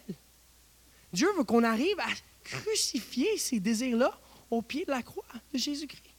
Dieu 1.12 1.27
veut 1.38 1.44
qu'on 1.44 1.63
arrive 1.63 2.00
à 2.00 2.10
crucifier 2.44 3.38
ces 3.38 3.60
désirs-là 3.60 4.20
au 4.51 4.62
pied 4.62 4.86
de 4.86 4.92
la 4.92 5.01
croix 5.01 5.25
de 5.51 5.58
Jésus-Christ 5.58 6.13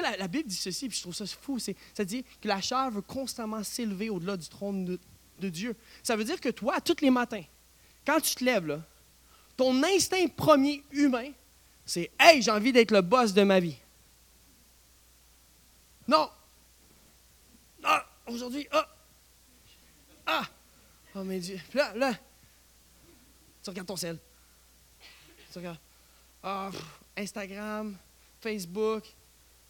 la, 0.00 0.28
Bible 0.28 0.48
dit 0.48 0.56
ceci, 0.56 0.88
puis 0.88 0.96
je 0.96 1.02
trouve 1.02 1.14
ça 1.14 1.26
fou. 1.26 1.58
Ça 1.58 2.04
dit 2.04 2.24
que 2.40 2.48
la 2.48 2.60
chair 2.60 2.90
veut 2.90 3.02
constamment 3.02 3.62
s'élever 3.62 4.10
au-delà 4.10 4.36
du 4.36 4.48
trône 4.48 4.84
de, 5.38 5.48
Dieu. 5.48 5.76
Ça 6.02 6.16
veut 6.16 6.24
dire 6.24 6.40
que 6.40 6.48
toi, 6.48 6.80
tous 6.80 7.02
les 7.02 7.10
matins, 7.10 7.44
quand 8.06 8.20
tu 8.20 8.34
te 8.34 8.44
lèves, 8.44 8.80
ton 9.56 9.82
instinct 9.82 10.26
premier 10.28 10.82
humain, 10.90 11.30
c'est 11.84 12.10
Hey, 12.18 12.42
j'ai 12.42 12.50
envie 12.50 12.72
d'être 12.72 12.90
le 12.90 13.02
boss 13.02 13.32
de 13.32 13.42
ma 13.42 13.60
vie. 13.60 13.76
Non. 16.08 16.30
Non, 17.82 17.98
aujourd'hui, 18.26 18.66
oh. 18.72 18.80
Ah! 20.26 20.46
Oh, 21.14 21.24
mais 21.24 21.40
Dieu. 21.40 21.58
Là, 21.72 21.94
là, 21.94 22.12
tu 23.62 23.70
regardes 23.70 23.88
ton 23.88 23.96
sel. 23.96 24.18
Tu 25.52 25.58
regardes. 25.58 25.78
Ah, 26.42 26.70
Instagram, 27.16 27.96
Facebook. 28.40 29.04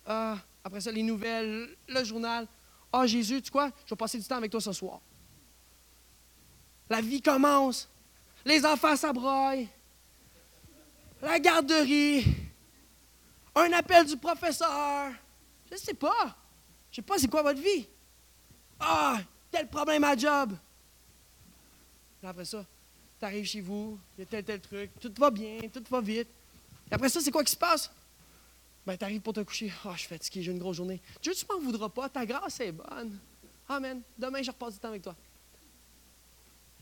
Ah, 0.05 0.39
après 0.65 0.81
ça, 0.81 0.91
les 0.91 1.03
nouvelles, 1.03 1.77
le 1.89 2.05
journal. 2.05 2.47
Ah, 2.93 3.07
Jésus, 3.07 3.41
tu 3.43 3.51
quoi? 3.51 3.71
Je 3.85 3.91
vais 3.91 3.97
passer 3.97 4.19
du 4.19 4.25
temps 4.25 4.37
avec 4.37 4.51
toi 4.51 4.61
ce 4.61 4.73
soir. 4.73 5.01
La 6.89 7.01
vie 7.01 7.23
commence. 7.23 7.89
Les 8.45 8.65
enfants 8.65 8.97
s'abroient. 8.97 9.55
La 11.23 11.39
garderie. 11.39 12.25
Un 13.55 13.73
appel 13.73 14.07
du 14.07 14.17
professeur. 14.17 15.13
Je 15.69 15.75
ne 15.75 15.79
sais 15.79 15.95
pas. 15.95 16.37
Je 16.91 16.93
ne 16.93 16.95
sais 16.97 17.03
pas 17.03 17.19
c'est 17.19 17.29
quoi 17.29 17.43
votre 17.43 17.61
vie. 17.61 17.87
Ah, 18.79 19.19
tel 19.51 19.69
problème 19.69 20.05
à 20.05 20.17
job. 20.17 20.53
après 22.23 22.45
ça, 22.45 22.65
tu 23.19 23.25
arrives 23.25 23.47
chez 23.47 23.61
vous, 23.61 23.99
il 24.17 24.21
y 24.21 24.25
a 24.25 24.27
tel, 24.27 24.45
tel 24.45 24.61
truc, 24.61 24.91
tout 25.01 25.13
va 25.19 25.31
bien, 25.31 25.61
tout 25.73 25.85
va 25.89 26.01
vite. 26.01 26.29
Et 26.91 26.95
après 26.95 27.09
ça, 27.09 27.21
c'est 27.21 27.31
quoi 27.31 27.43
qui 27.43 27.53
se 27.53 27.57
passe? 27.57 27.91
Ben, 28.87 28.97
tu 28.97 29.05
arrives 29.05 29.21
pour 29.21 29.33
te 29.33 29.41
coucher. 29.41 29.73
Ah, 29.85 29.93
je 29.95 30.01
suis 30.01 30.09
fatigué, 30.09 30.43
j'ai 30.43 30.53
une 30.53 30.59
grosse 30.59 30.77
journée. 30.77 31.01
Dieu, 31.21 31.35
tu 31.35 31.45
m'en 31.51 31.59
voudras 31.59 31.89
pas, 31.89 32.09
ta 32.09 32.25
grâce 32.25 32.61
est 32.61 32.73
bonne. 32.73 33.19
Amen. 33.69 34.01
Demain, 34.17 34.43
je 34.43 34.51
repasse 34.51 34.75
du 34.75 34.79
temps 34.79 34.89
avec 34.89 35.03
toi. 35.03 35.17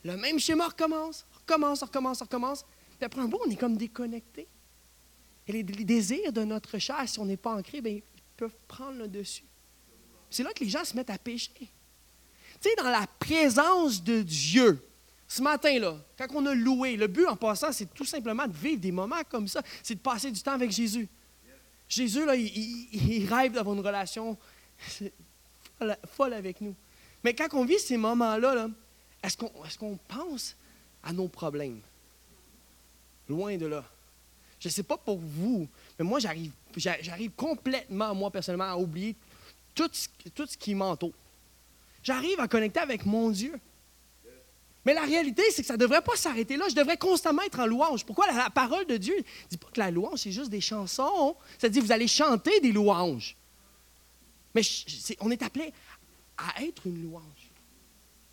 Le 0.05 0.17
même 0.19 0.39
schéma 0.39 0.69
recommence, 0.69 1.25
recommence, 1.41 1.83
recommence, 1.83 2.21
recommence. 2.21 2.65
Puis 2.99 3.07
après 3.07 3.23
un 3.23 3.25
bout, 3.25 3.41
on 3.47 3.51
est 3.51 3.57
comme 3.57 3.77
déconnecté. 3.77 4.47
Et 5.47 5.53
les, 5.53 5.63
désirs 5.63 6.33
de 6.33 6.45
notre 6.45 6.79
chair, 6.79 7.03
si 7.07 7.19
on 7.19 7.25
n'est 7.25 7.39
pas 7.39 7.55
ancré, 7.55 7.81
bien, 7.81 8.01
peuvent 8.37 8.57
prendre 8.69 8.99
le 8.99 9.09
dessus. 9.09 9.45
C'est 10.31 10.43
là 10.43 10.53
que 10.53 10.65
les 10.65 10.71
gens 10.71 10.85
se 10.85 10.97
mettent 10.97 11.11
à 11.11 11.19
pécher. 11.19 11.51
Tu 11.59 11.69
sais, 12.61 12.75
dans 12.77 12.91
la 12.91 13.07
présence 13.19 14.03
de 14.03 14.23
Dieu, 14.23 14.83
ce 15.29 15.43
matin-là, 15.43 15.97
quand 16.19 16.27
on 16.35 16.47
a 16.47 16.55
loué, 16.55 16.97
le 16.97 17.07
but 17.07 17.27
en 17.27 17.37
passant, 17.37 17.73
c'est 17.73 17.93
tout 17.93 18.05
simplement 18.05 18.47
de 18.47 18.53
vivre 18.53 18.81
des 18.81 18.93
moments 18.93 19.23
comme 19.29 19.49
ça, 19.49 19.63
c'est 19.83 19.95
de 19.95 20.01
passer 20.01 20.31
du 20.31 20.41
temps 20.41 20.53
avec 20.53 20.71
Jésus. 20.71 21.09
Jésus, 21.89 22.25
là, 22.25 22.35
il, 22.35 23.27
rêve 23.27 23.53
d'avoir 23.53 23.77
une 23.77 23.85
relation 23.85 24.37
folle, 26.17 26.33
avec 26.33 26.61
nous. 26.61 26.75
Mais 27.23 27.35
quand 27.35 27.49
on 27.53 27.65
vit 27.65 27.79
ces 27.79 27.97
moments-là, 27.97 28.55
-là, 28.55 28.71
est-ce 29.23 29.79
qu'on 29.79 29.99
pense 30.09 30.57
à 31.03 31.13
nos 31.13 31.29
problèmes? 31.29 31.81
Loin 33.29 33.57
de 33.57 33.67
là. 33.67 33.85
Je 34.61 34.69
ne 34.69 34.73
sais 34.73 34.83
pas 34.83 34.97
pour 34.97 35.19
vous, 35.19 35.69
mais 35.99 36.05
moi, 36.05 36.19
j'arrive, 36.19 36.53
j'arrive 36.77 37.31
complètement, 37.33 38.15
moi, 38.15 38.31
personnellement, 38.31 38.71
à 38.71 38.77
oublier 38.77 39.15
tout 39.75 39.91
ce, 39.93 40.09
tout 40.35 40.47
ce 40.47 40.57
qui 40.57 40.75
m'entoure. 40.75 41.13
J'arrive 42.03 42.39
à 42.41 42.49
connecter 42.49 42.81
avec 42.81 43.07
mon 43.07 43.31
Dieu. 43.31 43.55
Mais 44.85 44.93
la 44.93 45.03
réalité, 45.03 45.43
c'est 45.51 45.63
que 45.63 45.69
ça 45.69 45.75
ne 45.75 45.79
devrait 45.79 46.03
pas 46.03 46.17
s'arrêter 46.17 46.57
là. 46.57 46.67
Je 46.69 46.75
devrais 46.75 46.99
constamment 46.99 47.43
être 47.43 47.59
en 47.59 47.67
louange. 47.67 48.05
Pourquoi 48.05 48.31
la, 48.31 48.51
parole 48.51 48.87
de 48.87 48.99
Dieu 48.99 49.17
ne 49.17 49.49
dit 49.49 49.57
pas 49.57 49.69
que 49.73 49.81
la 49.81 49.91
louange, 49.91 50.19
c'est 50.19 50.33
juste 50.33 50.51
des 50.51 50.61
chansons? 50.61 51.37
Ça 51.59 51.69
dit, 51.69 51.81
vous 51.81 51.93
allez 51.93 52.09
chanter 52.09 52.61
des 52.61 52.73
louanges. 52.73 53.37
Mais 54.55 54.63
on 55.21 55.31
est 55.31 55.43
appelé 55.43 55.73
à 56.37 56.63
être 56.63 56.87
une 56.87 57.03
louange. 57.03 57.23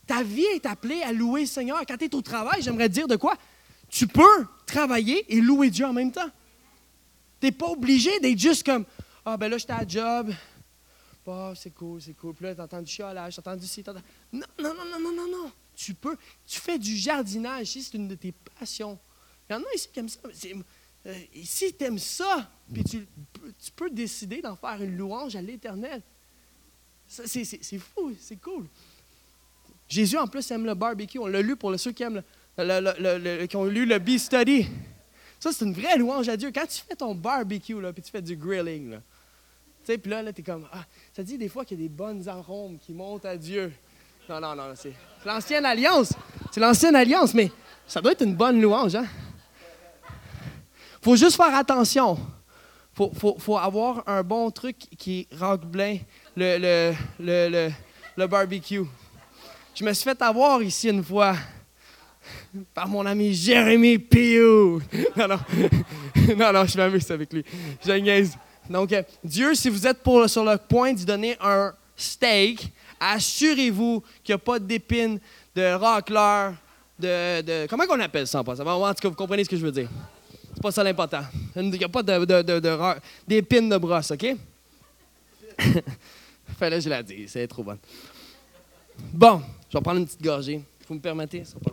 Ta 0.06 0.24
vie 0.24 0.44
est 0.44 0.66
appelée 0.66 1.02
à 1.04 1.14
louer 1.14 1.42
le 1.42 1.48
Seigneur. 1.48 1.82
Quand 1.88 1.98
tu 1.98 2.06
es 2.06 2.16
au 2.16 2.22
travail, 2.22 2.62
j'aimerais 2.62 2.90
dire 2.90 3.08
de 3.08 3.16
quoi? 3.16 3.38
Tu 3.90 4.08
peux 4.08 4.46
travailler 4.66 5.26
et 5.34 5.40
louer 5.40 5.70
Dieu 5.70 5.86
en 5.86 5.94
même 5.94 6.12
temps. 6.12 6.30
Tu 7.42 7.48
n'es 7.48 7.52
pas 7.52 7.68
obligé 7.68 8.20
d'être 8.20 8.38
juste 8.38 8.64
comme 8.64 8.86
Ah, 9.26 9.36
ben 9.36 9.50
là, 9.50 9.58
j'étais 9.58 9.74
à 9.74 9.86
job. 9.86 10.32
Oh, 11.26 11.52
c'est 11.56 11.72
cool, 11.72 12.02
c'est 12.02 12.14
cool. 12.14 12.34
Puis 12.36 12.46
là, 12.46 12.56
tu 12.56 12.62
entends 12.62 12.82
du 12.82 12.92
chialage, 12.92 13.34
tu 13.34 13.40
entends 13.40 13.56
du 13.56 13.66
ci, 13.66 13.84
Non, 14.32 14.42
non, 14.60 14.74
non, 14.74 14.86
non, 14.86 15.00
non, 15.00 15.12
non, 15.12 15.28
non. 15.28 15.52
Tu 15.76 15.94
peux. 15.96 16.16
Tu 16.46 16.60
fais 16.60 16.78
du 16.78 16.96
jardinage 16.96 17.64
ici, 17.64 17.84
c'est 17.84 17.98
une 17.98 18.08
de 18.08 18.16
tes 18.16 18.32
passions. 18.32 18.98
Il 19.50 19.54
y 19.54 19.56
en 19.56 19.62
a 19.62 19.74
ici 19.76 19.90
qui 19.92 20.00
aiment 20.00 20.10
ça. 20.10 20.20
Euh, 21.08 21.16
si 21.44 21.74
tu 21.74 21.98
ça, 21.98 22.52
puis 22.72 22.84
tu, 22.84 23.08
tu 23.60 23.72
peux 23.76 23.90
décider 23.90 24.40
d'en 24.40 24.56
faire 24.56 24.80
une 24.82 24.96
louange 24.96 25.36
à 25.36 25.42
l'Éternel. 25.42 26.02
C'est 27.08 27.80
fou, 27.80 28.14
c'est 28.20 28.40
cool. 28.40 28.68
Jésus, 29.90 30.18
en 30.18 30.28
plus, 30.28 30.50
aime 30.52 30.66
le 30.66 30.76
barbecue. 30.76 31.18
On 31.18 31.28
l'a 31.28 31.42
lu 31.42 31.56
pour 31.56 31.78
ceux 31.78 31.92
qui, 31.92 32.04
aiment 32.04 32.24
le, 32.58 33.46
qui 33.48 33.56
ont 33.58 33.66
lu 33.66 33.86
le 33.86 33.98
Bee 34.00 34.20
Study. 34.20 34.68
Ça, 35.42 35.52
c'est 35.52 35.66
une 35.66 35.74
vraie 35.74 35.98
louange 35.98 36.30
à 36.30 36.38
Dieu. 36.38 36.52
Quand 36.54 36.68
tu 36.68 36.84
fais 36.88 36.96
ton 36.96 37.16
barbecue, 37.16 37.82
là, 37.82 37.92
puis 37.92 38.04
tu 38.04 38.12
fais 38.12 38.22
du 38.22 38.36
grilling, 38.36 38.92
là, 38.92 38.98
tu 38.98 39.92
sais, 39.92 39.98
puis 39.98 40.12
là, 40.12 40.22
là 40.22 40.32
tu 40.32 40.42
es 40.42 40.44
comme, 40.44 40.68
ah, 40.72 40.86
ça 41.12 41.24
dit 41.24 41.36
des 41.36 41.50
fois 41.50 41.66
qu'il 41.66 41.80
y 41.80 41.84
a 41.84 41.88
des 41.88 41.94
bonnes 41.94 42.30
arômes 42.30 42.78
qui 42.78 42.94
montent 42.94 43.26
à 43.26 43.36
Dieu. 43.36 43.74
Non, 44.30 44.40
non, 44.40 44.54
non, 44.54 44.74
c'est 44.76 44.94
l'ancienne 45.26 45.66
alliance. 45.66 46.14
C'est 46.52 46.60
l'ancienne 46.60 46.96
alliance, 46.96 47.34
mais 47.34 47.52
ça 47.88 48.00
doit 48.02 48.12
être 48.12 48.22
une 48.22 48.36
bonne 48.36 48.62
louange, 48.62 48.96
hein? 48.96 49.08
faut 51.02 51.16
juste 51.16 51.36
faire 51.36 51.56
attention. 51.56 52.20
Faut, 52.94 53.12
faut, 53.40 53.58
avoir 53.58 54.08
un 54.08 54.22
bon 54.22 54.52
truc 54.52 54.78
qui 55.00 55.28
rentre 55.40 55.66
bien 55.66 55.98
le, 56.36 56.60
le, 56.60 57.50
le, 57.50 57.72
le 58.16 58.28
barbecue. 58.28 58.84
Je 59.74 59.84
me 59.84 59.92
suis 59.94 60.04
fait 60.04 60.22
avoir 60.22 60.62
ici 60.62 60.90
une 60.90 61.04
fois 61.04 61.36
par 62.74 62.88
mon 62.88 63.06
ami 63.06 63.34
Jérémy 63.34 64.00
Piou. 64.00 64.82
Non, 65.16 65.28
non, 65.28 65.40
non, 66.38 66.54
non, 66.54 66.66
je 66.66 66.78
m'amuse 66.78 67.10
avec 67.12 67.32
lui. 67.34 67.44
Je 67.86 67.92
niaise. 67.94 68.38
Donc, 68.70 68.92
euh, 68.94 69.04
Dieu, 69.24 69.54
si 69.54 69.70
vous 69.70 69.86
êtes 69.86 70.00
sur 70.28 70.46
le 70.46 70.58
point 70.58 70.94
d'y 70.94 71.06
donner 71.06 71.36
un 71.42 71.74
steak, 71.96 72.72
assurez-vous 73.00 74.04
qu'il 74.24 74.34
n'y 74.34 74.36
a 74.36 74.44
pas 74.44 74.60
d'épines, 74.60 75.20
de 75.56 75.74
racleur, 75.74 76.54
de, 76.98 77.42
de, 77.42 77.68
Comment 77.68 77.84
on 77.90 78.00
appelle 78.00 78.28
ça 78.28 78.40
en 78.40 78.44
passant? 78.44 78.66
En 78.66 78.94
tout 78.94 79.02
cas, 79.02 79.10
vous 79.10 79.16
comprenez 79.16 79.44
ce 79.44 79.50
que 79.50 79.58
je 79.58 79.66
veux 79.66 79.72
dire. 79.72 79.90
C'est 80.54 80.62
pas 80.62 80.72
ça 80.72 80.84
l'important. 80.84 81.24
Il 81.56 81.70
n'y 81.72 81.84
a 81.84 81.90
pas 81.90 82.04
d'épines 83.28 83.70
de, 83.70 83.78
brosse, 83.78 84.12
OK? 84.12 84.36
Fallait 86.58 86.82
je 86.82 86.90
la 86.90 87.02
dis, 87.02 87.28
c'est 87.28 87.48
trop 87.48 87.64
bon. 87.64 87.78
Bon, 89.14 89.42
je 89.70 89.78
vais 89.78 89.82
prendre 89.82 90.00
une 90.00 90.06
petite 90.06 90.22
gorgée. 90.22 90.62
Vous 90.88 90.96
me 90.96 91.00
permettez? 91.00 91.44
Ça 91.46 91.56
pas 91.60 91.72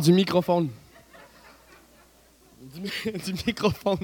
du 0.00 0.12
microphone. 0.12 0.68
Du, 2.60 2.80
microphone. 3.46 3.98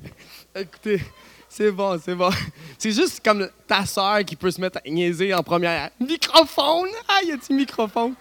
Écoutez, 0.54 1.02
c'est 1.48 1.70
bon, 1.70 2.00
c'est 2.02 2.14
bon. 2.14 2.30
C'est 2.78 2.92
juste 2.92 3.22
comme 3.22 3.46
ta 3.66 3.84
soeur 3.84 4.24
qui 4.24 4.36
peut 4.36 4.50
se 4.50 4.58
mettre 4.60 4.78
à 4.78 4.88
niaiser 4.88 5.34
en 5.34 5.42
première. 5.42 5.90
Microphone! 6.00 6.88
Ah, 7.06 7.20
y 7.24 7.32
a 7.32 7.36
du 7.36 7.52
microphone? 7.52 8.14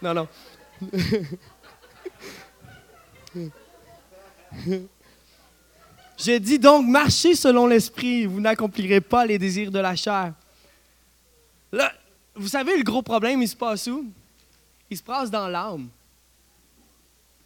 Non, 0.00 0.14
non. 0.14 0.26
Je 6.16 6.38
dis 6.38 6.58
donc, 6.58 6.86
marchez 6.86 7.34
selon 7.34 7.66
l'esprit, 7.66 8.24
vous 8.24 8.40
n'accomplirez 8.40 9.02
pas 9.02 9.26
les 9.26 9.38
désirs 9.38 9.70
de 9.70 9.80
la 9.80 9.94
chair. 9.96 10.32
Là, 11.72 11.92
vous 12.34 12.48
savez, 12.48 12.78
le 12.78 12.84
gros 12.84 13.02
problème, 13.02 13.42
il 13.42 13.48
se 13.48 13.56
passe 13.56 13.86
où? 13.88 14.06
Il 14.88 14.96
se 14.96 15.02
passe 15.02 15.30
dans 15.30 15.48
l'âme. 15.48 15.90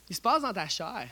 Il 0.09 0.17
se 0.17 0.21
passe 0.21 0.43
dans 0.43 0.53
ta 0.53 0.69
chair. 0.69 1.09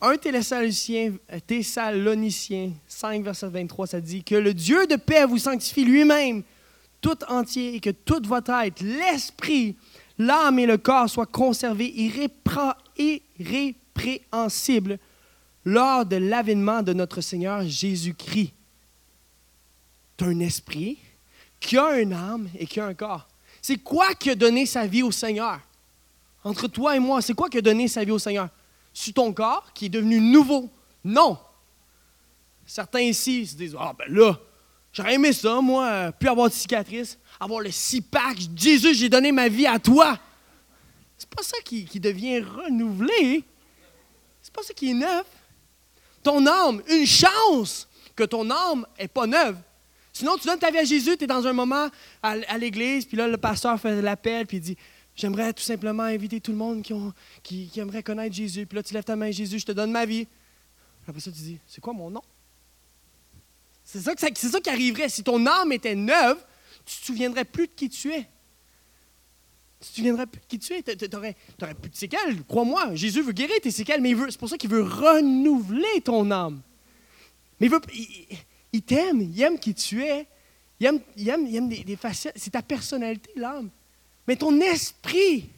1 0.00 0.16
Thessaloniciens, 0.18 1.14
Thessaloniciens 1.46 2.72
5, 2.86 3.24
verset 3.24 3.48
23, 3.48 3.86
ça 3.86 4.00
dit 4.00 4.22
que 4.22 4.34
le 4.34 4.52
Dieu 4.52 4.86
de 4.86 4.96
paix 4.96 5.24
vous 5.24 5.38
sanctifie 5.38 5.84
lui-même 5.84 6.42
tout 7.00 7.22
entier 7.28 7.74
et 7.74 7.80
que 7.80 7.90
toute 7.90 8.26
votre 8.26 8.50
être, 8.50 8.80
l'esprit, 8.80 9.76
l'âme 10.18 10.58
et 10.58 10.66
le 10.66 10.78
corps 10.78 11.08
soient 11.08 11.26
conservés 11.26 11.92
irrépréhensibles 13.38 14.98
lors 15.64 16.06
de 16.06 16.16
l'avènement 16.16 16.82
de 16.82 16.92
notre 16.92 17.20
Seigneur 17.20 17.62
Jésus-Christ. 17.62 18.52
Tu 20.16 20.24
un 20.24 20.40
esprit 20.40 20.98
qui 21.60 21.76
a 21.76 21.98
une 21.98 22.12
âme 22.12 22.48
et 22.58 22.66
qui 22.66 22.80
a 22.80 22.86
un 22.86 22.94
corps. 22.94 23.26
C'est 23.60 23.78
quoi 23.78 24.14
qui 24.14 24.30
a 24.30 24.34
donné 24.34 24.66
sa 24.66 24.86
vie 24.86 25.02
au 25.02 25.10
Seigneur? 25.10 25.60
Entre 26.44 26.68
toi 26.68 26.94
et 26.94 27.00
moi, 27.00 27.22
c'est 27.22 27.34
quoi 27.34 27.48
qui 27.48 27.58
a 27.58 27.62
donné 27.62 27.88
sa 27.88 28.04
vie 28.04 28.10
au 28.10 28.18
Seigneur? 28.18 28.48
Sur 28.92 29.14
ton 29.14 29.32
corps 29.32 29.72
qui 29.72 29.86
est 29.86 29.90
devenu 29.90 30.20
nouveau? 30.20 30.70
Non. 31.02 31.38
Certains 32.66 33.00
ici 33.00 33.46
se 33.46 33.56
disent, 33.56 33.76
ah 33.78 33.92
ben 33.98 34.06
là, 34.08 34.38
j'aurais 34.92 35.14
aimé 35.14 35.32
ça, 35.32 35.60
moi, 35.60 36.12
plus 36.12 36.28
avoir 36.28 36.48
de 36.48 36.54
cicatrices, 36.54 37.18
avoir 37.40 37.60
le 37.60 37.70
six-pack. 37.70 38.36
Jésus, 38.54 38.94
j'ai 38.94 39.08
donné 39.08 39.32
ma 39.32 39.48
vie 39.48 39.66
à 39.66 39.78
toi. 39.78 40.18
C'est 41.16 41.28
pas 41.28 41.42
ça 41.42 41.56
qui, 41.64 41.84
qui 41.84 41.98
devient 41.98 42.40
renouvelé. 42.40 43.42
C'est 44.40 44.52
pas 44.52 44.62
ça 44.62 44.74
qui 44.74 44.90
est 44.90 44.94
neuf 44.94 45.26
ton 46.24 46.44
âme, 46.46 46.82
une 46.88 47.06
chance 47.06 47.86
que 48.16 48.24
ton 48.24 48.50
âme 48.50 48.84
n'est 48.98 49.06
pas 49.06 49.26
neuve. 49.28 49.56
Sinon, 50.12 50.36
tu 50.36 50.46
donnes 50.46 50.58
ta 50.58 50.70
vie 50.70 50.78
à 50.78 50.84
Jésus, 50.84 51.16
tu 51.16 51.24
es 51.24 51.26
dans 51.26 51.46
un 51.46 51.52
moment 51.52 51.88
à, 52.22 52.58
l'église, 52.58 53.04
puis 53.04 53.16
là, 53.16 53.28
le 53.28 53.36
pasteur 53.36 53.78
fait 53.78 54.00
l'appel, 54.00 54.46
puis 54.46 54.56
il 54.56 54.60
dit 54.60 54.76
J'aimerais 55.16 55.52
tout 55.52 55.62
simplement 55.62 56.02
inviter 56.02 56.40
tout 56.40 56.50
le 56.50 56.56
monde 56.56 56.82
qui, 56.82 56.92
ont, 56.92 57.12
qui, 57.42 57.70
aimerait 57.76 58.02
connaître 58.02 58.34
Jésus. 58.34 58.66
Puis 58.66 58.76
là, 58.76 58.82
tu 58.82 58.94
lèves 58.94 59.04
ta 59.04 59.14
main, 59.14 59.30
Jésus, 59.30 59.60
je 59.60 59.66
te 59.66 59.72
donne 59.72 59.92
ma 59.92 60.04
vie. 60.04 60.26
Après 61.06 61.20
ça, 61.20 61.30
tu 61.30 61.38
dis 61.38 61.58
C'est 61.66 61.80
quoi 61.80 61.92
mon 61.92 62.10
nom? 62.10 62.22
C'est 63.84 64.00
ça, 64.00 64.12
ça 64.16 64.60
qui 64.60 64.70
arriverait. 64.70 65.08
Si 65.08 65.22
ton 65.22 65.46
âme 65.46 65.70
était 65.72 65.94
neuve, 65.94 66.38
tu 66.84 66.96
ne 66.96 67.00
te 67.00 67.06
souviendrais 67.06 67.44
plus 67.44 67.68
de 67.68 67.72
qui 67.72 67.88
tu 67.88 68.12
es. 68.12 68.26
Tu 69.80 69.90
te 69.90 69.96
souviendrais 69.96 70.26
plus 70.26 70.40
de 70.40 70.46
qui 70.46 70.58
tu 70.58 70.72
es. 70.72 70.82
Tu 70.82 71.08
n'aurais 71.12 71.34
plus 71.74 71.90
de 71.90 71.96
séquelles. 71.96 72.42
Crois-moi, 72.48 72.94
Jésus 72.94 73.22
veut 73.22 73.32
guérir 73.32 73.60
tes 73.62 73.70
séquelles, 73.70 74.00
mais 74.00 74.14
c'est 74.30 74.38
pour 74.38 74.48
ça 74.48 74.56
qu'il 74.56 74.70
veut 74.70 74.82
renouveler 74.82 76.00
ton 76.02 76.28
âme. 76.30 76.60
Mais 77.60 77.66
il, 77.66 77.70
veut, 77.70 77.80
il, 78.72 78.82
t'aime, 78.82 79.20
il 79.20 79.40
aime 79.42 79.58
qui 79.60 79.74
tu 79.74 80.02
es. 80.02 80.26
Il 80.80 80.86
aime, 80.86 81.00
il 81.16 81.28
aime, 81.28 81.46
il 81.46 81.54
aime 81.54 81.68
des, 81.68 81.84
des 81.84 81.96
facettes. 81.96 82.34
C'est 82.36 82.50
ta 82.50 82.62
personnalité, 82.62 83.30
l'âme. 83.36 83.70
Mais 84.26 84.36
ton 84.36 84.60
esprit, 84.60 85.50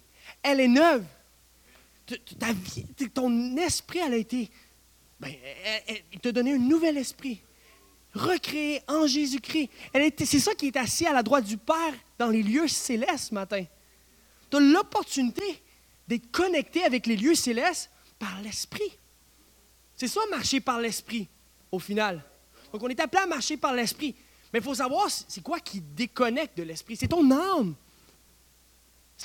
elle 0.43 0.61
est 0.61 0.69
neuve. 0.69 1.05
Ta 2.39 2.53
vie, 2.53 2.87
ton 3.13 3.57
esprit, 3.57 3.99
elle 3.99 4.15
a 4.15 4.17
été. 4.17 4.51
Ben, 5.19 5.33
il 6.13 6.21
t'a 6.21 6.33
donné 6.33 6.53
un 6.55 6.59
nouvel 6.59 6.97
esprit 6.99 7.41
recréé 8.17 8.81
en 8.89 9.07
Jésus-Christ. 9.07 9.71
C'est 10.25 10.39
ça 10.39 10.55
qui 10.55 10.69
est 10.69 10.77
assis 10.77 11.07
à 11.07 11.13
la 11.13 11.23
droite 11.23 11.45
du 11.45 11.57
Père 11.57 11.95
dans 12.19 12.29
les 12.29 12.43
lieux 12.43 12.69
célestes 12.69 13.29
ce 13.29 13.35
matin. 13.35 13.65
Tu 14.51 14.57
as 14.57 14.61
l'opportunité 14.61 15.63
d'être 16.09 16.31
connecté 16.31 16.85
avec 16.85 17.07
les 17.07 17.17
lieux 17.17 17.35
célestes 17.35 17.91
par 18.19 18.41
l'Esprit. 18.43 18.97
C'est 19.97 20.09
ça, 20.09 20.21
marcher 20.31 20.61
par 20.61 20.81
l'Esprit, 20.81 21.29
au 21.71 21.79
final. 21.79 22.23
Donc, 22.73 22.83
on 22.83 22.89
est 22.89 23.01
appelé 23.01 23.23
à 23.23 23.27
marcher 23.27 23.57
par 23.57 23.75
l'Esprit. 23.75 24.15
Mais 24.53 24.61
il 24.61 24.65
faut 24.65 24.75
savoir, 24.75 25.09
c'est 25.11 25.43
quoi 25.43 25.59
qui 25.61 25.81
déconnecte 25.81 26.57
de 26.57 26.63
l'Esprit? 26.63 26.97
C'est 26.97 27.09
ton 27.09 27.31
âme. 27.31 27.75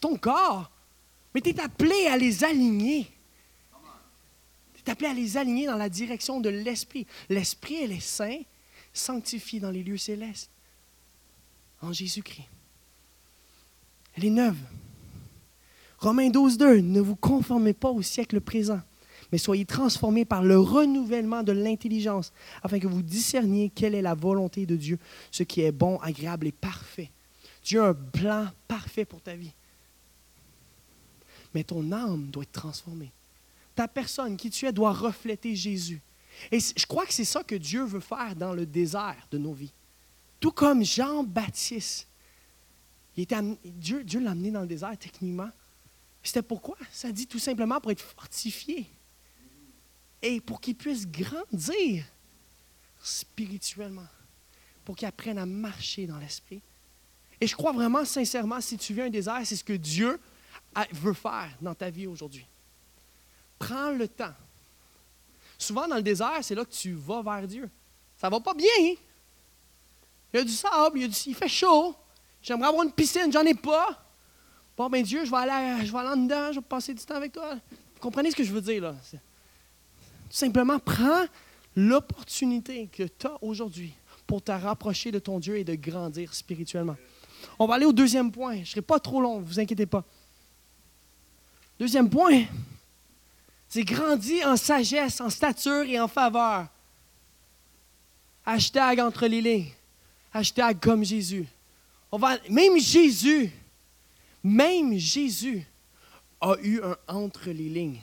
Ton 0.02 0.18
corps. 0.18 0.70
Mais 1.34 1.40
tu 1.40 1.52
es 1.52 1.60
appelé 1.62 2.08
à 2.08 2.18
les 2.18 2.44
aligner. 2.44 3.08
Tu 4.74 4.82
es 4.86 4.90
appelé 4.90 5.08
à 5.08 5.14
les 5.14 5.38
aligner 5.38 5.68
dans 5.68 5.78
la 5.78 5.90
direction 5.90 6.42
de 6.42 6.50
l'Esprit. 6.50 7.08
L'Esprit, 7.30 7.76
elle 7.84 7.94
est 7.94 8.02
saint, 8.02 8.42
sanctifié 8.94 9.60
dans 9.60 9.72
les 9.72 9.84
lieux 9.84 9.98
célestes, 9.98 10.50
en 11.82 11.94
Jésus-Christ. 11.94 12.50
Elle 14.18 14.26
est 14.26 14.30
neuve. 14.32 14.58
Romains 16.00 16.30
12, 16.30 16.58
2, 16.58 16.80
ne 16.80 17.00
vous 17.00 17.16
conformez 17.16 17.74
pas 17.74 17.92
au 17.92 18.02
siècle 18.02 18.42
présent, 18.42 18.82
mais 19.32 19.38
soyez 19.38 19.66
transformés 19.66 20.26
par 20.26 20.44
le 20.44 20.60
renouvellement 20.60 21.44
de 21.44 21.52
l'intelligence, 21.52 22.34
afin 22.64 22.80
que 22.80 22.88
vous 22.88 23.04
discerniez 23.04 23.70
quelle 23.70 23.94
est 23.94 24.02
la 24.02 24.16
volonté 24.16 24.66
de 24.66 24.76
Dieu, 24.76 24.98
ce 25.30 25.44
qui 25.44 25.62
est 25.62 25.72
bon, 25.72 25.98
agréable 26.00 26.48
et 26.48 26.52
parfait. 26.52 27.12
Dieu 27.64 27.84
a 27.84 27.90
un 27.90 27.94
plan 27.94 28.48
parfait 28.68 29.06
pour 29.06 29.22
ta 29.22 29.36
vie. 29.36 29.54
Mais 31.54 31.64
ton 31.64 31.92
âme 31.92 32.30
doit 32.30 32.44
être 32.44 32.52
transformée. 32.52 33.12
Ta 33.76 33.88
personne, 33.88 34.38
qui 34.38 34.50
tu 34.50 34.66
es, 34.66 34.72
doit 34.72 34.94
refléter 34.94 35.56
Jésus. 35.56 36.02
Et 36.52 36.60
je 36.60 36.86
crois 36.86 37.06
que 37.06 37.14
c'est 37.14 37.26
ça 37.26 37.44
que 37.44 37.56
Dieu 37.56 37.84
veut 37.84 38.00
faire 38.00 38.36
dans 38.36 38.54
le 38.54 38.66
désert 38.66 39.28
de 39.32 39.38
nos 39.38 39.54
vies. 39.54 39.74
Tout 40.40 40.52
comme 40.52 40.84
Jean-Baptiste. 40.84 42.08
Dieu, 43.16 44.04
l'a 44.20 44.32
amené 44.32 44.52
dans 44.52 44.62
le 44.62 44.68
désert 44.68 44.98
techniquement 44.98 45.50
c'était 46.24 46.42
pourquoi? 46.42 46.78
Ça 46.92 47.12
dit 47.12 47.28
tout 47.28 47.40
simplement 47.40 47.80
pour 47.80 47.92
être 47.92 48.02
fortifié 48.02 48.88
et 50.22 50.40
pour 50.40 50.62
qu'il 50.62 50.76
puisse 50.76 51.08
grandir 51.08 52.06
spirituellement, 53.02 54.06
pour 54.86 54.96
qu'il 54.96 55.08
apprenne 55.08 55.40
à 55.40 55.46
marcher 55.46 56.06
dans 56.06 56.20
l'esprit. 56.20 56.62
Et 57.40 57.48
je 57.48 57.56
crois 57.56 57.72
vraiment 57.72 58.06
sincèrement, 58.06 58.62
si 58.62 58.78
tu 58.78 58.94
vis 58.94 59.02
un 59.02 59.10
désert, 59.10 59.42
c'est 59.44 59.56
ce 59.56 59.64
que 59.64 59.74
Dieu 59.74 60.20
veut 60.92 61.14
faire 61.14 61.50
dans 61.62 61.76
ta 61.76 61.90
vie 61.90 62.08
aujourd'hui. 62.08 62.46
Prends 63.60 63.92
le 63.92 64.08
temps. 64.08 64.34
Souvent 65.58 65.88
dans 65.88 65.98
le 65.98 66.02
désert, 66.02 66.40
c'est 66.42 66.56
là 66.56 66.66
que 66.66 66.74
tu 66.74 66.94
vas 66.94 67.22
vers 67.22 67.48
Dieu. 67.48 67.70
Ça 68.18 68.30
va 68.30 68.40
pas 68.40 68.54
bien. 68.54 68.68
Hein? 68.80 68.94
Il 70.34 70.38
y 70.38 70.40
a 70.40 70.44
du 70.44 70.52
sable, 70.52 71.00
il, 71.00 71.12
il 71.26 71.36
fait 71.36 71.48
chaud. 71.48 71.96
J'aimerais 72.42 72.70
avoir 72.70 72.84
une 72.84 72.92
piscine, 72.92 73.32
j'en 73.32 73.46
ai 73.46 73.54
pas. 73.54 74.04
Bon, 74.76 74.90
ben 74.90 75.04
Dieu, 75.04 75.26
je 75.26 75.30
vais 75.30 75.38
aller, 75.38 75.86
je 75.86 75.92
vais 75.92 75.98
aller 76.00 76.10
en 76.10 76.18
dedans, 76.18 76.52
je 76.52 76.60
vais 76.60 76.66
passer 76.66 76.94
du 76.94 77.04
temps 77.04 77.16
avec 77.16 77.34
toi. 77.34 77.54
Vous 77.54 78.00
comprenez 78.00 78.32
ce 78.32 78.36
que 78.36 78.44
je 78.44 78.52
veux 78.52 78.62
dire, 78.62 78.82
là? 78.82 78.96
Tout 79.12 80.38
simplement, 80.38 80.80
prends 80.80 81.26
l'opportunité 81.76 82.88
que 82.88 83.04
tu 83.04 83.28
as 83.28 83.38
aujourd'hui 83.44 83.94
pour 84.26 84.42
te 84.42 84.52
rapprocher 84.52 85.12
de 85.12 85.20
ton 85.20 85.40
Dieu 85.40 85.58
et 85.58 85.64
de 85.64 85.76
grandir 85.76 86.34
spirituellement. 86.34 86.96
On 87.60 87.68
va 87.68 87.76
aller 87.76 87.86
au 87.86 87.94
deuxième 87.94 88.32
point. 88.32 88.56
Je 88.56 88.60
ne 88.62 88.66
serai 88.66 88.82
pas 88.82 89.00
trop 89.00 89.22
long, 89.22 89.40
ne 89.40 89.46
vous 89.46 89.60
inquiétez 89.60 89.86
pas. 89.86 90.04
Deuxième 91.82 92.12
point, 92.12 92.44
c'est 93.68 93.84
grandir 93.84 94.46
en 94.46 94.56
sagesse, 94.56 95.20
en 95.20 95.32
stature 95.32 95.82
et 95.82 96.00
en 96.00 96.08
faveur. 96.08 96.68
Hashtag 98.46 99.00
entre 99.00 99.26
les 99.26 99.42
lignes. 99.42 99.72
Hashtag 100.32 100.80
comme 100.80 101.04
Jésus. 101.04 101.48
On 102.12 102.20
va, 102.20 102.38
même 102.52 102.78
Jésus, 102.78 103.50
même 104.44 104.96
Jésus 104.96 105.66
a 106.40 106.54
eu 106.62 106.84
un 106.84 106.96
entre 107.08 107.50
les 107.50 107.68
lignes. 107.68 108.02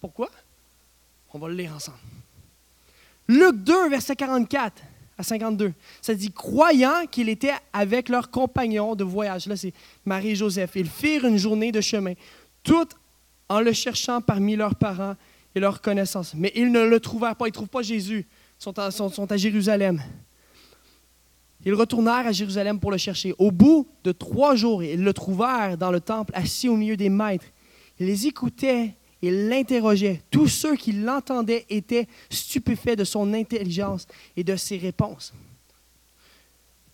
Pourquoi? 0.00 0.30
On 1.34 1.38
va 1.38 1.48
le 1.48 1.54
lire 1.54 1.74
ensemble. 1.74 1.98
Luc 3.28 3.56
2, 3.56 3.90
verset 3.90 4.16
44 4.16 4.82
à 5.18 5.22
52. 5.22 5.72
Ça 6.02 6.14
dit, 6.14 6.32
croyant 6.32 7.06
qu'il 7.10 7.28
était 7.28 7.52
avec 7.72 8.08
leurs 8.08 8.30
compagnons 8.30 8.94
de 8.94 9.04
voyage, 9.04 9.46
là 9.46 9.56
c'est 9.56 9.72
Marie 10.04 10.30
et 10.30 10.36
Joseph, 10.36 10.72
ils 10.74 10.88
firent 10.88 11.26
une 11.26 11.36
journée 11.36 11.72
de 11.72 11.80
chemin, 11.80 12.14
tout 12.62 12.88
en 13.48 13.60
le 13.60 13.72
cherchant 13.72 14.20
parmi 14.20 14.56
leurs 14.56 14.74
parents 14.74 15.16
et 15.54 15.60
leurs 15.60 15.80
connaissances. 15.80 16.34
Mais 16.34 16.52
ils 16.54 16.72
ne 16.72 16.84
le 16.84 17.00
trouvèrent 17.00 17.36
pas, 17.36 17.46
ils 17.46 17.50
ne 17.50 17.54
trouvent 17.54 17.68
pas 17.68 17.82
Jésus, 17.82 18.26
ils 18.60 18.92
sont 18.92 19.32
à 19.32 19.36
Jérusalem. 19.36 20.02
Ils 21.66 21.74
retournèrent 21.74 22.26
à 22.26 22.32
Jérusalem 22.32 22.78
pour 22.78 22.90
le 22.90 22.98
chercher. 22.98 23.34
Au 23.38 23.50
bout 23.50 23.88
de 24.02 24.12
trois 24.12 24.54
jours, 24.54 24.82
ils 24.82 25.02
le 25.02 25.12
trouvèrent 25.14 25.78
dans 25.78 25.90
le 25.90 26.00
temple, 26.00 26.32
assis 26.34 26.68
au 26.68 26.76
milieu 26.76 26.96
des 26.96 27.08
maîtres. 27.08 27.46
Ils 27.98 28.06
les 28.06 28.26
écoutaient 28.26 28.94
et 29.26 29.48
l'interrogeaient. 29.48 30.22
Tous 30.30 30.48
ceux 30.48 30.76
qui 30.76 30.92
l'entendaient 30.92 31.66
étaient 31.68 32.08
stupéfaits 32.30 32.96
de 32.96 33.04
son 33.04 33.32
intelligence 33.32 34.06
et 34.36 34.44
de 34.44 34.56
ses 34.56 34.76
réponses. 34.76 35.32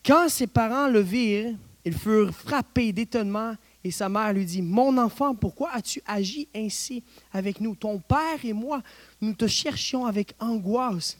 Quand 0.05 0.29
ses 0.29 0.47
parents 0.47 0.87
le 0.87 1.01
virent, 1.01 1.53
ils 1.83 1.93
furent 1.93 2.33
frappés 2.33 2.91
d'étonnement 2.91 3.55
et 3.83 3.91
sa 3.91 4.09
mère 4.09 4.33
lui 4.33 4.45
dit, 4.45 4.61
Mon 4.61 4.97
enfant, 4.97 5.35
pourquoi 5.35 5.71
as-tu 5.73 6.01
agi 6.05 6.47
ainsi 6.55 7.03
avec 7.33 7.59
nous? 7.59 7.75
Ton 7.75 7.99
père 7.99 8.43
et 8.43 8.53
moi, 8.53 8.81
nous 9.19 9.33
te 9.33 9.47
cherchions 9.47 10.05
avec 10.05 10.33
angoisse. 10.39 11.17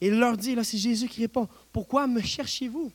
Et 0.00 0.08
il 0.08 0.18
leur 0.18 0.36
dit, 0.36 0.54
là 0.54 0.64
c'est 0.64 0.78
Jésus 0.78 1.08
qui 1.08 1.22
répond, 1.22 1.48
pourquoi 1.72 2.06
me 2.06 2.20
cherchez-vous? 2.20 2.92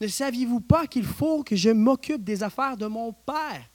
Ne 0.00 0.06
saviez-vous 0.06 0.60
pas 0.60 0.86
qu'il 0.86 1.04
faut 1.04 1.42
que 1.42 1.56
je 1.56 1.70
m'occupe 1.70 2.22
des 2.22 2.42
affaires 2.42 2.76
de 2.76 2.86
mon 2.86 3.12
Père? 3.12 3.68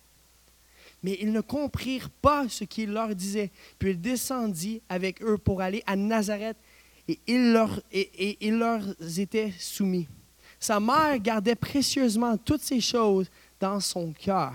Mais 1.04 1.18
ils 1.22 1.32
ne 1.32 1.42
comprirent 1.42 2.10
pas 2.10 2.48
ce 2.50 2.64
qu'il 2.64 2.92
leur 2.92 3.14
disait. 3.14 3.52
Puis 3.78 3.92
il 3.92 4.02
descendit 4.02 4.82
avec 4.90 5.22
eux 5.22 5.38
pour 5.38 5.62
aller 5.62 5.84
à 5.86 5.96
Nazareth 5.96 6.58
et 7.08 7.20
il 7.28 7.52
leur, 7.52 7.82
était 9.18 9.54
soumis. 9.60 10.08
Sa 10.60 10.80
mère 10.80 11.20
gardait 11.20 11.56
précieusement 11.56 12.38
toutes 12.38 12.62
ces 12.62 12.80
choses 12.80 13.30
dans 13.60 13.80
son 13.80 14.14
cœur. 14.14 14.54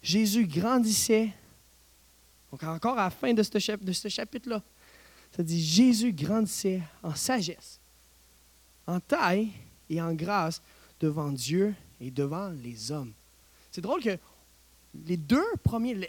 Jésus 0.00 0.46
grandissait. 0.46 1.30
Donc 2.50 2.62
encore 2.62 2.98
à 2.98 3.04
la 3.04 3.10
fin 3.10 3.32
de 3.32 3.42
ce, 3.42 3.76
de 3.76 3.92
ce 3.92 4.08
chapitre-là, 4.08 4.62
ça 5.34 5.42
dit 5.42 5.60
Jésus 5.60 6.12
grandissait 6.12 6.80
en 7.02 7.14
sagesse, 7.16 7.80
en 8.86 9.00
taille 9.00 9.50
et 9.90 10.00
en 10.00 10.12
grâce 10.14 10.62
devant 11.00 11.32
Dieu 11.32 11.74
et 12.00 12.12
devant 12.12 12.50
les 12.50 12.92
hommes. 12.92 13.12
C'est 13.72 13.80
drôle 13.80 14.02
que 14.02 14.16
les 15.06 15.16
deux 15.16 15.44
premiers, 15.62 16.08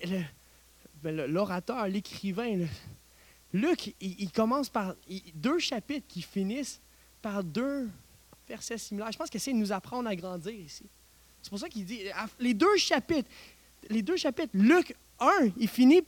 ben, 1.01 1.15
l'orateur, 1.27 1.87
l'écrivain, 1.87 2.65
Luc, 3.53 3.95
il, 4.01 4.31
commence 4.31 4.69
par 4.69 4.95
deux 5.33 5.59
chapitres 5.59 6.05
qui 6.07 6.21
finissent 6.21 6.81
par 7.21 7.43
deux 7.43 7.89
versets 8.47 8.77
similaires. 8.77 9.11
Je 9.11 9.17
pense 9.17 9.29
qu'il 9.29 9.37
essaie 9.37 9.53
de 9.53 9.57
nous 9.57 9.71
apprendre 9.71 10.09
à 10.09 10.15
grandir 10.15 10.53
ici. 10.53 10.85
C'est 11.41 11.49
pour 11.49 11.59
ça 11.59 11.69
qu'il 11.69 11.85
dit, 11.85 12.01
les 12.39 12.53
deux 12.53 12.75
chapitres, 12.75 13.29
les 13.89 14.01
deux 14.01 14.17
chapitres, 14.17 14.51
Luc 14.53 14.95
1, 15.19 15.51
il 15.57 15.67
finit 15.67 16.03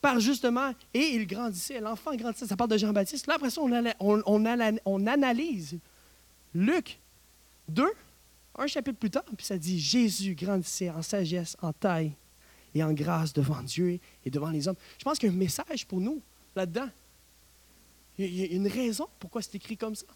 par 0.00 0.20
justement, 0.20 0.74
et 0.92 1.14
il 1.14 1.26
grandissait, 1.26 1.80
l'enfant 1.80 2.14
grandissait, 2.14 2.46
ça 2.46 2.56
parle 2.56 2.70
de 2.70 2.76
Jean-Baptiste. 2.76 3.26
Là, 3.26 3.34
après 3.34 3.50
ça, 3.50 3.62
on, 3.62 4.22
on, 4.84 5.06
analyse 5.06 5.78
Luc 6.54 6.98
2, 7.68 7.84
un 8.58 8.66
chapitre 8.66 8.98
plus 8.98 9.10
tard, 9.10 9.24
puis 9.24 9.46
ça 9.46 9.56
dit 9.56 9.78
Jésus 9.80 10.34
grandissait 10.34 10.90
en 10.90 11.02
sagesse, 11.02 11.56
en 11.62 11.72
taille 11.72 12.12
et 12.74 12.82
en 12.82 12.92
grâce 12.92 13.32
devant 13.32 13.62
Dieu 13.62 13.98
et 14.24 14.30
devant 14.30 14.50
les 14.50 14.68
hommes. 14.68 14.76
Je 14.98 15.04
pense 15.04 15.18
qu'il 15.18 15.28
y 15.28 15.32
a 15.32 15.34
un 15.34 15.38
message 15.38 15.86
pour 15.86 16.00
nous 16.00 16.20
là-dedans. 16.56 16.88
Il 18.18 18.34
y 18.34 18.42
a 18.42 18.46
une 18.46 18.68
raison 18.68 19.08
pourquoi 19.18 19.42
c'est 19.42 19.54
écrit 19.54 19.76
comme 19.76 19.94
ça. 19.94 20.06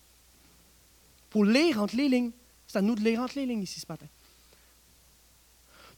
Pour 1.30 1.44
lire 1.44 1.82
entre 1.82 1.96
les 1.96 2.08
lignes. 2.08 2.30
C'est 2.66 2.78
à 2.78 2.82
nous 2.82 2.94
de 2.94 3.00
lire 3.00 3.20
entre 3.20 3.36
les 3.36 3.46
lignes 3.46 3.62
ici 3.62 3.80
ce 3.80 3.86
matin. 3.88 4.06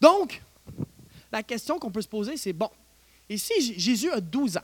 Donc, 0.01 0.43
la 1.33 1.43
question 1.43 1.79
qu'on 1.79 1.91
peut 1.91 2.03
se 2.03 2.09
poser, 2.09 2.37
c'est 2.37 2.53
bon, 2.53 2.71
Ici, 3.29 3.75
Jésus 3.79 4.11
a 4.11 4.21
12 4.21 4.57
ans. 4.57 4.61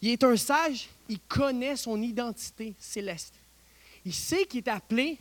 il 0.00 0.10
est 0.10 0.22
un 0.22 0.36
sage, 0.36 0.88
il 1.08 1.18
connaît 1.20 1.76
son 1.76 2.00
identité 2.00 2.74
céleste. 2.78 3.34
Il 4.04 4.14
sait 4.14 4.44
qu'il 4.44 4.58
est 4.58 4.68
appelé 4.68 5.18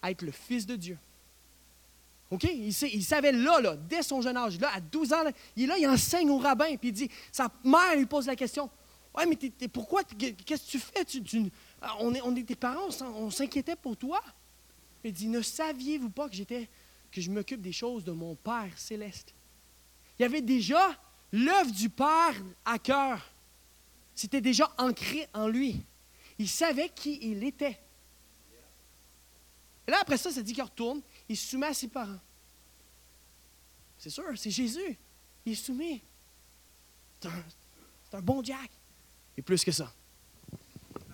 à 0.00 0.10
être 0.10 0.22
le 0.22 0.30
Fils 0.30 0.66
de 0.66 0.76
Dieu. 0.76 0.98
OK? 2.30 2.44
Il, 2.44 3.04
savait 3.04 3.32
là, 3.32 3.76
dès 3.88 4.02
son 4.02 4.20
jeune 4.20 4.36
âge, 4.36 4.60
là, 4.60 4.70
à 4.74 4.80
12 4.80 5.12
ans, 5.12 5.22
il 5.56 5.64
est 5.64 5.66
là, 5.66 5.78
il 5.78 5.88
enseigne 5.88 6.30
au 6.30 6.38
rabbin, 6.38 6.76
puis 6.76 6.88
il 6.88 6.92
dit, 6.92 7.10
sa 7.32 7.48
mère 7.64 7.96
lui 7.96 8.06
pose 8.06 8.26
la 8.26 8.36
question, 8.36 8.70
Ouais, 9.18 9.26
mais 9.26 9.68
pourquoi, 9.68 10.04
qu'est-ce 10.04 10.64
que 10.64 10.70
tu 10.70 10.78
fais? 10.78 11.04
on, 11.98 12.14
est, 12.14 12.20
on 12.20 12.36
est 12.36 12.44
tes 12.44 12.54
parents, 12.54 12.88
on 13.16 13.30
s'inquiétait 13.30 13.74
pour 13.74 13.96
toi. 13.96 14.22
Il 15.02 15.12
dit, 15.12 15.26
ne 15.28 15.42
saviez-vous 15.42 16.10
pas 16.10 16.28
que 16.28 16.36
j'étais, 16.36 16.68
que 17.10 17.20
je 17.20 17.30
m'occupe 17.30 17.60
des 17.60 17.72
choses 17.72 18.04
de 18.04 18.12
mon 18.12 18.36
Père 18.36 18.70
céleste? 18.76 19.34
Il 20.18 20.22
y 20.22 20.24
avait 20.24 20.42
déjà 20.42 20.96
l'œuvre 21.32 21.72
du 21.72 21.88
Père 21.88 22.34
à 22.64 22.78
cœur. 22.78 23.28
C'était 24.14 24.40
déjà 24.40 24.70
ancré 24.78 25.26
en 25.34 25.48
lui. 25.48 25.84
Il 26.38 26.48
savait 26.48 26.88
qui 26.88 27.18
il 27.22 27.42
était. 27.42 27.78
Et 29.86 29.90
là, 29.90 29.98
après 30.00 30.18
ça, 30.18 30.30
ça 30.30 30.42
dit 30.42 30.52
qu'il 30.52 30.62
retourne, 30.62 31.00
il 31.28 31.36
se 31.36 31.50
soumet 31.50 31.66
à 31.66 31.74
ses 31.74 31.88
parents. 31.88 32.20
C'est 33.98 34.10
sûr, 34.10 34.24
c'est 34.36 34.50
Jésus. 34.50 34.96
Il 35.44 35.52
est 35.52 35.56
soumis. 35.56 36.02
C'est 37.20 38.16
un, 38.16 38.20
bon 38.20 38.42
Jack. 38.42 38.70
Et 39.36 39.42
plus 39.42 39.64
que 39.64 39.72
ça. 39.72 39.92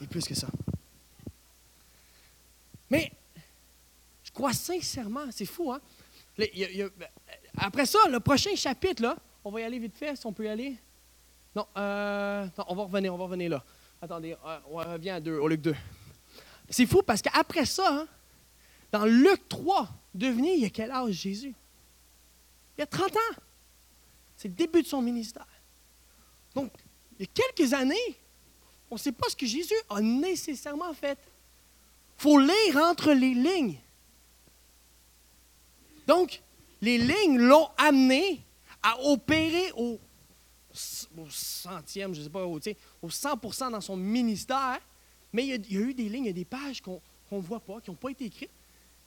Et 0.01 0.07
plus 0.07 0.25
que 0.27 0.35
ça. 0.35 0.49
Mais, 2.91 3.11
je 4.23 4.31
crois 4.31 4.53
sincèrement, 4.53 5.31
c'est 5.31 5.47
fou, 5.47 5.73
hein? 5.73 5.81
après 7.57 7.87
ça, 7.87 7.99
le 8.09 8.21
prochain 8.21 8.55
chapitre, 8.55 9.03
là, 9.03 9.17
on 9.45 9.51
va 9.51 9.61
y 9.61 9.63
aller 9.63 9.79
vite 9.79 9.97
fait, 9.97 10.17
si 10.17 10.27
on 10.27 10.33
peut 10.33 10.45
y 10.45 10.49
aller. 10.49 10.77
Non, 11.55 11.67
euh, 11.77 12.47
on 12.67 12.75
va 12.75 12.83
revenir, 12.83 13.15
on 13.15 13.17
va 13.17 13.25
revenir 13.25 13.51
là. 13.51 13.65
Attendez, 14.03 14.37
euh, 14.45 14.59
on 14.69 14.77
revient 14.77 15.11
à 15.11 15.21
deux, 15.21 15.39
au 15.39 15.49
Luc 15.49 15.61
2. 15.61 15.75
C'est 16.69 16.87
fou 16.87 17.03
parce 17.03 17.23
qu'après 17.23 17.65
ça, 17.65 17.87
hein, 17.89 18.09
dans 18.95 19.07
Luc 19.07 19.49
3, 19.49 19.89
devenez, 20.15 20.55
il 20.55 20.61
y 20.61 20.67
a 20.67 20.71
quel 20.71 20.93
âge 20.93 21.15
Jésus? 21.15 21.53
Il 22.77 22.81
y 22.81 22.83
a 22.83 22.87
30 22.87 23.11
ans. 23.17 23.41
C'est 24.37 24.47
le 24.47 24.55
début 24.55 24.83
de 24.83 24.87
son 24.87 25.03
ministère. 25.03 25.49
Donc, 26.55 26.71
il 27.19 27.27
y 27.27 27.29
a 27.29 27.33
quelques 27.35 27.73
années, 27.73 28.17
on 28.93 28.95
ne 28.95 29.01
sait 29.01 29.11
pas 29.11 29.29
ce 29.29 29.35
que 29.35 29.47
Jésus 29.47 29.75
a 29.91 30.01
nécessairement 30.01 30.95
fait. 30.95 31.19
Il 32.19 32.23
faut 32.23 32.39
lire 32.39 32.77
entre 32.77 33.11
les 33.11 33.35
lignes. 33.35 33.81
Donc, 36.07 36.41
les 36.81 36.97
lignes 36.97 37.39
l'ont 37.39 37.71
amené 37.77 38.45
à 38.81 38.97
opérer 39.07 39.73
au, 39.77 39.99
centième, 41.29 42.15
je 42.15 42.21
ne 42.21 42.25
sais 42.27 42.31
pas, 42.31 42.47
au, 42.47 42.61
au 43.03 43.11
100 43.11 43.71
dans 43.73 43.81
son 43.81 43.97
ministère, 43.97 44.79
mais 45.33 45.49
il 45.49 45.73
y, 45.73 45.79
a, 45.79 45.81
eu 45.81 45.95
des 45.95 46.09
lignes, 46.09 46.27
il 46.27 46.29
y 46.29 46.31
a 46.31 46.33
des 46.33 46.45
pages 46.45 46.81
qu'on 46.81 47.01
ne 47.33 47.41
voit 47.41 47.59
pas, 47.59 47.81
qui 47.81 47.91
n'ont 47.91 47.97
pas 47.97 48.11
été 48.11 48.27
écrites. 48.27 48.51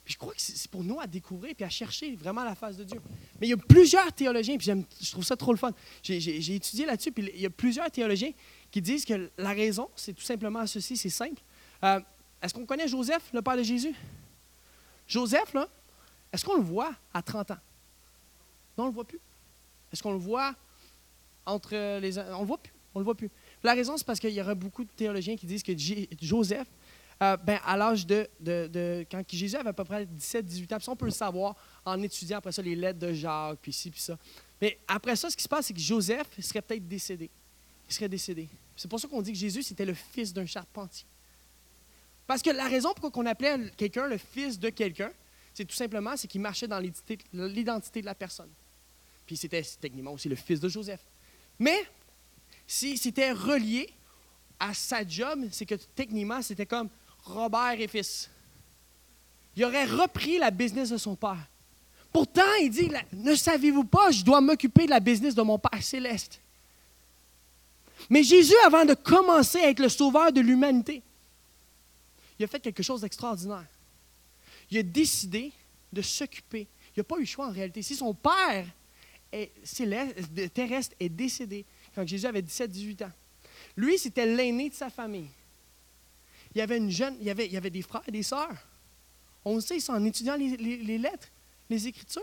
Puis 0.08 0.14
je 0.14 0.18
crois 0.18 0.32
que 0.32 0.40
c'est 0.40 0.70
pour 0.70 0.82
nous 0.82 0.98
à 0.98 1.06
découvrir 1.06 1.54
et 1.58 1.64
à 1.64 1.68
chercher 1.68 2.16
vraiment 2.16 2.42
la 2.42 2.54
face 2.54 2.78
de 2.78 2.84
Dieu. 2.84 2.98
Mais 3.38 3.46
il 3.46 3.50
y 3.50 3.52
a 3.52 3.58
plusieurs 3.58 4.10
théologiens, 4.10 4.56
puis 4.56 4.66
je 5.02 5.10
trouve 5.10 5.22
ça 5.22 5.36
trop 5.36 5.52
le 5.52 5.58
fun. 5.58 5.70
J'ai 6.02 6.54
étudié 6.54 6.86
là-dessus, 6.86 7.12
puis 7.12 7.30
il 7.34 7.42
y 7.42 7.44
a 7.44 7.50
plusieurs 7.50 7.90
théologiens 7.90 8.32
qui 8.70 8.80
disent 8.80 9.04
que 9.04 9.30
la 9.36 9.50
raison, 9.50 9.90
c'est 9.94 10.14
tout 10.14 10.22
simplement 10.22 10.66
ceci, 10.66 10.96
c'est 10.96 11.10
simple. 11.10 11.42
Euh, 11.84 12.00
est-ce 12.40 12.54
qu'on 12.54 12.64
connaît 12.64 12.88
Joseph, 12.88 13.28
le 13.34 13.42
père 13.42 13.58
de 13.58 13.62
Jésus? 13.62 13.94
Joseph, 15.06 15.52
là, 15.52 15.68
est-ce 16.32 16.42
qu'on 16.42 16.56
le 16.56 16.62
voit 16.62 16.94
à 17.12 17.20
30 17.20 17.50
ans? 17.50 17.58
Non, 18.78 18.84
on 18.84 18.86
ne 18.86 18.88
le 18.88 18.94
voit 18.94 19.04
plus. 19.04 19.20
Est-ce 19.92 20.02
qu'on 20.02 20.12
le 20.12 20.18
voit 20.18 20.54
entre 21.44 21.98
les... 21.98 22.18
On 22.18 22.40
le 22.40 22.46
voit 22.46 22.56
plus. 22.56 22.72
On 22.94 22.98
le 23.00 23.04
voit 23.04 23.14
plus. 23.14 23.30
La 23.62 23.74
raison, 23.74 23.98
c'est 23.98 24.06
parce 24.06 24.20
qu'il 24.20 24.30
y 24.30 24.40
aurait 24.40 24.54
beaucoup 24.54 24.84
de 24.84 24.90
théologiens 24.90 25.36
qui 25.36 25.44
disent 25.44 25.62
que 25.62 25.72
Joseph, 26.22 26.66
euh, 27.22 27.36
ben, 27.36 27.58
à 27.64 27.76
l'âge 27.76 28.06
de, 28.06 28.28
Quand 29.10 29.22
Jésus 29.28 29.56
avait 29.56 29.70
à 29.70 29.72
peu 29.72 29.84
près 29.84 30.04
17-18 30.04 30.74
ans, 30.74 30.80
ça, 30.80 30.92
on 30.92 30.96
peut 30.96 31.06
le 31.06 31.10
savoir 31.10 31.56
en 31.84 32.00
étudiant 32.02 32.38
après 32.38 32.52
ça 32.52 32.62
les 32.62 32.76
lettres 32.76 32.98
de 33.00 33.12
Jacques, 33.12 33.58
puis 33.60 33.72
ci, 33.72 33.90
puis 33.90 34.00
ça. 34.00 34.16
Mais 34.60 34.78
après 34.86 35.16
ça, 35.16 35.28
ce 35.28 35.36
qui 35.36 35.42
se 35.42 35.48
passe, 35.48 35.66
c'est 35.66 35.74
que 35.74 35.80
Joseph 35.80 36.28
serait 36.40 36.62
peut-être 36.62 36.86
décédé. 36.86 37.30
Il 37.88 37.94
serait 37.94 38.08
décédé. 38.08 38.48
C'est 38.76 38.88
pour 38.88 39.00
ça 39.00 39.08
qu'on 39.08 39.22
dit 39.22 39.32
que 39.32 39.38
Jésus, 39.38 39.62
c'était 39.62 39.84
le 39.84 39.94
fils 39.94 40.32
d'un 40.32 40.46
charpentier. 40.46 41.06
Parce 42.26 42.42
que 42.42 42.50
la 42.50 42.68
raison 42.68 42.92
pour 42.94 43.10
on 43.16 43.26
appelait 43.26 43.70
quelqu'un 43.76 44.06
le 44.06 44.18
fils 44.18 44.58
de 44.58 44.68
quelqu'un, 44.68 45.10
c'est 45.54 45.64
tout 45.64 45.74
simplement 45.74 46.16
c'est 46.16 46.28
qu'il 46.28 46.40
marchait 46.40 46.68
dans 46.68 46.78
l'identité 46.78 48.00
de 48.00 48.06
la 48.06 48.14
personne. 48.14 48.50
Puis 49.26 49.36
c'était 49.36 49.62
techniquement 49.80 50.12
aussi 50.12 50.28
le 50.28 50.36
fils 50.36 50.60
de 50.60 50.68
Joseph. 50.68 51.00
Mais 51.58 51.84
si 52.66 52.96
c'était 52.96 53.32
relié 53.32 53.90
à 54.60 54.74
sa 54.74 55.06
job, 55.06 55.46
c'est 55.50 55.66
que 55.66 55.74
techniquement, 55.74 56.42
c'était 56.42 56.66
comme 56.66 56.88
Robert 57.28 57.80
et 57.80 57.88
fils. 57.88 58.28
Il 59.56 59.64
aurait 59.64 59.84
repris 59.84 60.38
la 60.38 60.50
business 60.50 60.90
de 60.90 60.96
son 60.96 61.16
père. 61.16 61.48
Pourtant, 62.12 62.54
il 62.62 62.70
dit, 62.70 62.90
ne 63.12 63.34
savez-vous 63.34 63.84
pas, 63.84 64.10
je 64.10 64.24
dois 64.24 64.40
m'occuper 64.40 64.86
de 64.86 64.90
la 64.90 65.00
business 65.00 65.34
de 65.34 65.42
mon 65.42 65.58
Père 65.58 65.82
céleste. 65.82 66.40
Mais 68.08 68.22
Jésus, 68.22 68.54
avant 68.64 68.84
de 68.84 68.94
commencer 68.94 69.58
à 69.58 69.68
être 69.68 69.80
le 69.80 69.88
sauveur 69.88 70.32
de 70.32 70.40
l'humanité, 70.40 71.02
il 72.38 72.44
a 72.44 72.48
fait 72.48 72.60
quelque 72.60 72.82
chose 72.82 73.02
d'extraordinaire. 73.02 73.66
Il 74.70 74.78
a 74.78 74.82
décidé 74.82 75.52
de 75.92 76.00
s'occuper. 76.02 76.66
Il 76.96 77.00
n'a 77.00 77.04
pas 77.04 77.16
eu 77.16 77.20
le 77.20 77.26
choix 77.26 77.48
en 77.48 77.52
réalité. 77.52 77.82
Si 77.82 77.96
son 77.96 78.14
Père 78.14 78.66
céleste, 79.62 80.14
terrestre 80.54 80.94
est 80.98 81.08
décédé 81.08 81.64
quand 81.94 82.06
Jésus 82.06 82.26
avait 82.26 82.40
17-18 82.40 83.04
ans, 83.04 83.12
lui, 83.76 83.98
c'était 83.98 84.26
l'aîné 84.26 84.70
de 84.70 84.74
sa 84.74 84.88
famille. 84.88 85.28
Il 86.54 86.58
y 86.58 86.60
avait 86.60 86.78
une 86.78 86.90
jeune, 86.90 87.16
il 87.20 87.26
y 87.26 87.30
avait, 87.30 87.46
il 87.46 87.52
y 87.52 87.56
avait 87.56 87.70
des 87.70 87.82
frères 87.82 88.02
et 88.06 88.12
des 88.12 88.22
sœurs. 88.22 88.56
On 89.44 89.56
le 89.56 89.60
sait, 89.60 89.80
c'est 89.80 89.92
en 89.92 90.04
étudiant 90.04 90.36
les, 90.36 90.98
lettres, 90.98 91.28
les 91.70 91.86
Écritures. 91.86 92.22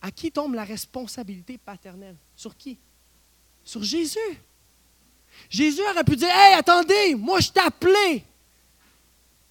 À 0.00 0.10
qui 0.10 0.30
tombe 0.30 0.54
la 0.54 0.64
responsabilité 0.64 1.58
paternelle? 1.58 2.16
Sur 2.36 2.56
qui? 2.56 2.78
Sur 3.64 3.82
Jésus. 3.82 4.18
Jésus 5.50 5.82
aurait 5.90 6.04
pu 6.04 6.16
dire 6.16 6.28
Hey, 6.30 6.54
attendez, 6.54 7.14
moi 7.14 7.40
je 7.40 7.50
t'ai 7.50 7.60
appelé. 7.60 8.24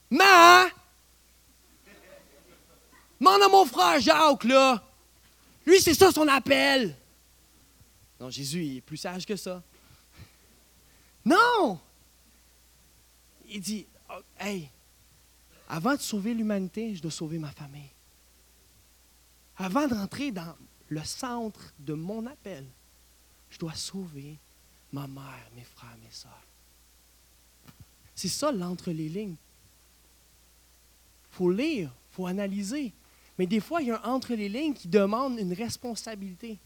Mais, 0.10 0.70
demande 3.20 3.42
à 3.42 3.48
mon 3.50 3.66
frère 3.66 4.00
Jacques, 4.00 4.46
là. 4.46 4.82
Lui, 5.66 5.82
c'est 5.82 5.94
ça 5.94 6.12
son 6.12 6.28
appel. 6.28 6.96
Non, 8.20 8.30
Jésus, 8.30 8.64
il 8.64 8.78
est 8.78 8.82
plus 8.82 8.98
sage 8.98 9.26
que 9.26 9.36
ça. 9.36 9.62
Non! 11.26 11.80
Il 13.48 13.62
dit, 13.62 13.86
oh, 14.10 14.22
hey, 14.40 14.70
avant 15.70 15.96
de 15.96 16.02
sauver 16.02 16.34
l'humanité, 16.34 16.96
je 16.96 17.02
dois 17.02 17.12
sauver 17.12 17.40
ma 17.40 17.52
famille. 17.52 17.90
Avant 19.58 19.88
d'entrer 19.88 20.32
dans 20.32 20.56
le 20.90 21.04
centre 21.04 21.74
de 21.80 21.94
mon 21.94 22.26
appel, 22.26 22.66
je 23.50 23.58
dois 23.58 23.74
sauver 23.74 24.38
ma 24.92 25.08
mère, 25.08 25.50
mes 25.56 25.64
frères, 25.64 25.98
mes 26.04 26.12
soeurs. 26.12 26.44
C'est 28.16 28.28
ça 28.30 28.52
l'entre 28.52 28.92
les 28.92 29.10
lignes. 29.10 29.36
Il 31.32 31.36
faut 31.36 31.52
lire, 31.52 31.92
il 32.12 32.16
faut 32.16 32.26
analyser. 32.28 32.94
Mais 33.38 33.46
des 33.46 33.60
fois, 33.60 33.82
il 33.82 33.90
y 33.90 33.92
a 33.92 34.04
un 34.04 34.14
entre 34.14 34.34
les 34.34 34.50
lignes 34.50 34.74
qui 34.74 34.88
demande 34.88 35.38
une 35.40 35.54
responsabilité. 35.54 36.58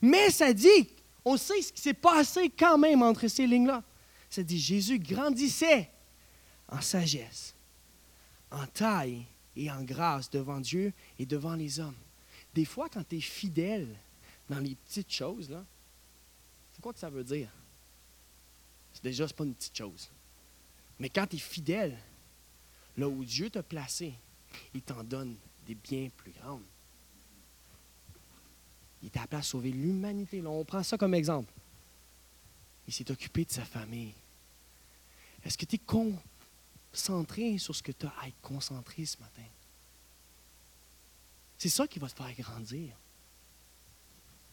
Mais 0.00 0.30
ça 0.30 0.52
dit, 0.52 0.88
on 1.24 1.36
sait 1.36 1.60
ce 1.60 1.72
qui 1.72 1.80
s'est 1.80 1.94
passé 1.94 2.50
quand 2.50 2.78
même 2.78 3.02
entre 3.02 3.28
ces 3.28 3.46
lignes-là. 3.46 3.82
Ça 4.30 4.42
dit, 4.42 4.58
Jésus 4.58 4.98
grandissait 4.98 5.90
en 6.68 6.80
sagesse, 6.80 7.54
en 8.50 8.66
taille 8.66 9.24
et 9.56 9.70
en 9.70 9.82
grâce 9.82 10.30
devant 10.30 10.60
Dieu 10.60 10.92
et 11.18 11.26
devant 11.26 11.54
les 11.54 11.80
hommes. 11.80 11.96
Des 12.54 12.64
fois, 12.64 12.88
quand 12.88 13.06
tu 13.08 13.16
es 13.16 13.20
fidèle 13.20 13.88
dans 14.48 14.58
les 14.58 14.74
petites 14.74 15.12
choses, 15.12 15.50
là, 15.50 15.64
c'est 16.72 16.80
quoi 16.80 16.92
que 16.92 16.98
ça 16.98 17.10
veut 17.10 17.24
dire? 17.24 17.50
C'est 18.92 19.02
déjà, 19.02 19.28
ce 19.28 19.34
pas 19.34 19.44
une 19.44 19.54
petite 19.54 19.76
chose. 19.76 20.10
Mais 20.98 21.08
quand 21.08 21.26
tu 21.26 21.36
es 21.36 21.40
fidèle, 21.40 21.96
là 22.96 23.08
où 23.08 23.24
Dieu 23.24 23.50
t'a 23.50 23.62
placé, 23.62 24.14
il 24.74 24.82
t'en 24.82 25.04
donne 25.04 25.36
des 25.66 25.74
biens 25.74 26.08
plus 26.16 26.32
grandes. 26.32 26.64
Il 29.02 29.10
t'a 29.10 29.22
appelé 29.22 29.38
à 29.38 29.42
sauver 29.42 29.70
l'humanité. 29.70 30.42
On 30.44 30.64
prend 30.64 30.82
ça 30.82 30.98
comme 30.98 31.14
exemple. 31.14 31.52
Il 32.86 32.92
s'est 32.92 33.10
occupé 33.10 33.44
de 33.44 33.50
sa 33.50 33.64
famille. 33.64 34.14
Est-ce 35.44 35.56
que 35.56 35.66
tu 35.66 35.76
es 35.76 35.78
concentré 36.98 37.58
sur 37.58 37.74
ce 37.74 37.82
que 37.82 37.92
tu 37.92 38.06
as 38.06 38.14
à 38.20 38.28
être 38.28 38.40
concentré 38.42 39.04
ce 39.04 39.16
matin? 39.18 39.42
C'est 41.56 41.68
ça 41.68 41.86
qui 41.86 41.98
va 41.98 42.08
te 42.08 42.14
faire 42.14 42.34
grandir. 42.34 42.96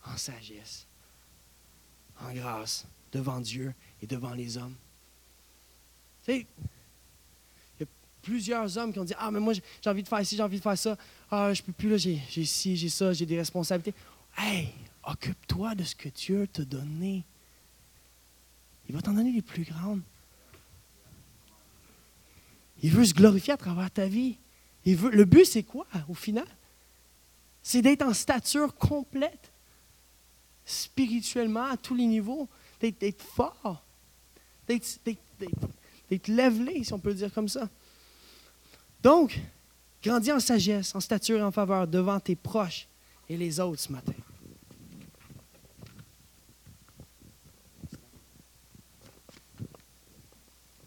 En 0.06 0.18
sagesse, 0.18 0.86
en 2.22 2.32
grâce, 2.32 2.86
devant 3.12 3.40
Dieu 3.42 3.74
et 4.04 4.06
devant 4.06 4.34
les 4.34 4.58
hommes. 4.58 4.76
Tu 6.24 6.32
sais, 6.32 6.48
il 7.80 7.82
y 7.82 7.84
a 7.84 7.88
plusieurs 8.22 8.78
hommes 8.78 8.94
qui 8.94 9.00
ont 9.00 9.04
dit 9.04 9.16
Ah, 9.18 9.32
mais 9.32 9.40
moi, 9.40 9.54
j'ai 9.54 9.90
envie 9.90 10.04
de 10.04 10.08
faire 10.08 10.24
ci, 10.24 10.36
j'ai 10.36 10.44
envie 10.44 10.60
de 10.60 10.64
faire 10.64 10.78
ça. 10.78 10.96
Ah, 11.32 11.52
je 11.52 11.64
peux 11.64 11.72
plus, 11.72 11.90
là, 11.90 11.98
j'ai 11.98 12.46
ci, 12.46 12.78
j'ai 12.78 12.90
ça, 12.90 13.14
j'ai 13.14 13.26
des 13.26 13.40
responsabilités. 13.40 13.96
Hey, 14.38 14.70
occupe-toi 15.04 15.74
de 15.74 15.84
ce 15.84 15.96
que 15.96 16.10
Dieu 16.10 16.48
t'a 16.48 16.64
donné. 16.64 17.24
Il 18.88 18.94
va 18.94 19.02
t'en 19.02 19.14
donner 19.14 19.32
les 19.32 19.42
plus 19.42 19.64
grandes. 19.64 20.02
Il 22.86 22.92
veut 22.92 23.04
se 23.04 23.16
glorifier 23.16 23.54
à 23.54 23.58
travers 23.58 23.90
ta 23.90 24.06
vie. 24.06 24.38
Il 24.86 24.96
veut, 24.96 25.10
le 25.10 25.26
but, 25.26 25.44
c'est 25.44 25.64
quoi, 25.64 25.88
au 26.08 26.14
final? 26.14 26.46
C'est 27.64 27.82
d'être 27.82 28.04
en 28.04 28.14
stature 28.14 28.76
complète, 28.76 29.52
spirituellement, 30.66 31.64
à 31.66 31.78
tous 31.78 31.96
les 31.96 32.06
niveaux, 32.06 32.48
d'être 32.80 33.24
fort, 33.24 33.84
d'être 34.68 35.00
levelé, 36.28 36.84
si 36.84 36.94
on 36.94 37.00
peut 37.00 37.10
le 37.10 37.16
dire 37.16 37.34
comme 37.34 37.50
ça. 37.50 37.68
Donc, 39.02 39.40
grandis 40.04 40.32
en 40.32 40.40
sagesse, 40.40 40.94
en 40.94 41.00
stature 41.00 41.40
et 41.40 41.44
en 41.44 41.52
faveur 41.52 41.88
devant 41.88 42.20
tes 42.20 42.36
proches 42.36 42.88
et 43.28 43.36
les 43.36 43.60
autres 43.60 43.82
ce 43.82 43.92
matin. 43.92 44.14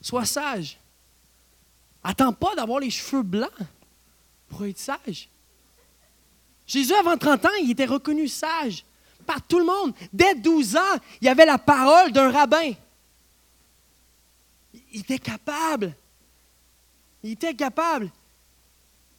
Sois 0.01 0.27
sage. 0.27 0.79
Attends 2.03 2.33
pas 2.33 2.55
d'avoir 2.55 2.81
les 2.81 2.91
cheveux 2.91 3.23
blancs 3.23 3.51
pour 4.49 4.65
être 4.65 4.79
sage. 4.79 5.29
Jésus, 6.67 6.95
avant 6.95 7.17
30 7.17 7.45
ans, 7.47 7.55
il 7.63 7.71
était 7.71 7.87
reconnu 7.87 8.29
sage 8.29 8.85
par 9.27 9.43
tout 9.43 9.59
le 9.59 9.65
monde. 9.65 9.95
Dès 10.13 10.35
12 10.35 10.77
ans, 10.77 10.97
il 11.21 11.29
avait 11.29 11.47
la 11.47 11.59
parole 11.59 12.13
d'un 12.13 12.31
rabbin. 12.31 12.73
Il 14.93 15.01
était 15.01 15.19
capable. 15.19 15.95
Il 17.23 17.33
était 17.33 17.55
capable. 17.55 18.11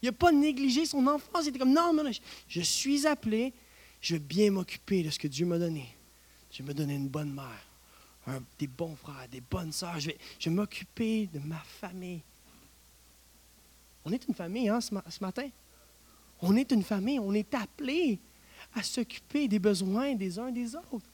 Il 0.02 0.06
n'a 0.06 0.12
pas 0.12 0.32
négligé 0.32 0.86
son 0.86 1.06
enfance. 1.08 1.44
Il 1.46 1.50
était 1.50 1.60
comme, 1.60 1.74
non, 1.74 1.94
non, 1.94 2.10
je, 2.48 2.62
suis 2.62 3.06
appelé, 3.06 3.54
je 4.00 4.16
vais 4.16 4.20
bien 4.20 4.52
m'occuper 4.52 5.04
de 5.04 5.10
ce 5.10 5.20
que 5.20 5.28
Dieu 5.28 5.46
m'a 5.46 5.58
donné. 5.58 5.88
Je 6.52 6.64
vais 6.64 6.70
me 6.70 6.74
donner 6.74 6.96
une 6.96 7.10
bonne 7.10 7.34
mère, 7.34 8.40
des 8.58 8.68
bons 8.68 8.96
frères, 8.96 9.28
des 9.30 9.42
bonnes 9.42 9.72
sœurs. 9.72 10.00
Je 10.00 10.08
vais, 10.08 10.18
je 10.40 10.50
vais 10.50 10.56
m'occuper 10.56 11.28
de 11.28 11.40
ma 11.40 11.62
famille. 11.82 12.22
On 14.06 14.12
est 14.12 14.28
une 14.28 14.34
famille 14.34 14.70
hein, 14.70 14.80
ce, 14.82 14.94
matin. 15.22 15.48
On 16.42 16.56
est 16.56 16.72
une 16.72 16.84
famille. 16.84 17.20
On 17.20 17.34
est 17.34 17.54
appelé 17.54 18.20
à 18.76 18.84
s'occuper 18.84 19.48
des 19.48 19.60
besoins 19.60 20.16
des 20.16 20.40
uns 20.40 20.52
des 20.52 20.76
autres. 20.76 21.10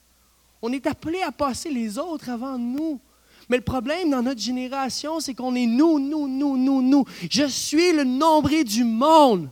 On 0.62 0.72
est 0.72 0.86
appelé 0.86 1.22
à 1.22 1.32
passer 1.32 1.70
les 1.70 1.98
autres 1.98 2.28
avant 2.28 2.58
nous. 2.58 3.00
Mais 3.48 3.58
le 3.58 3.62
problème 3.62 4.10
dans 4.10 4.22
notre 4.22 4.40
génération, 4.40 5.20
c'est 5.20 5.34
qu'on 5.34 5.54
est 5.54 5.66
nous, 5.66 5.98
nous, 5.98 6.26
nous, 6.26 6.56
nous, 6.56 6.82
nous. 6.82 7.04
Je 7.30 7.46
suis 7.46 7.92
le 7.92 8.04
nombril 8.04 8.64
du 8.64 8.82
monde. 8.82 9.50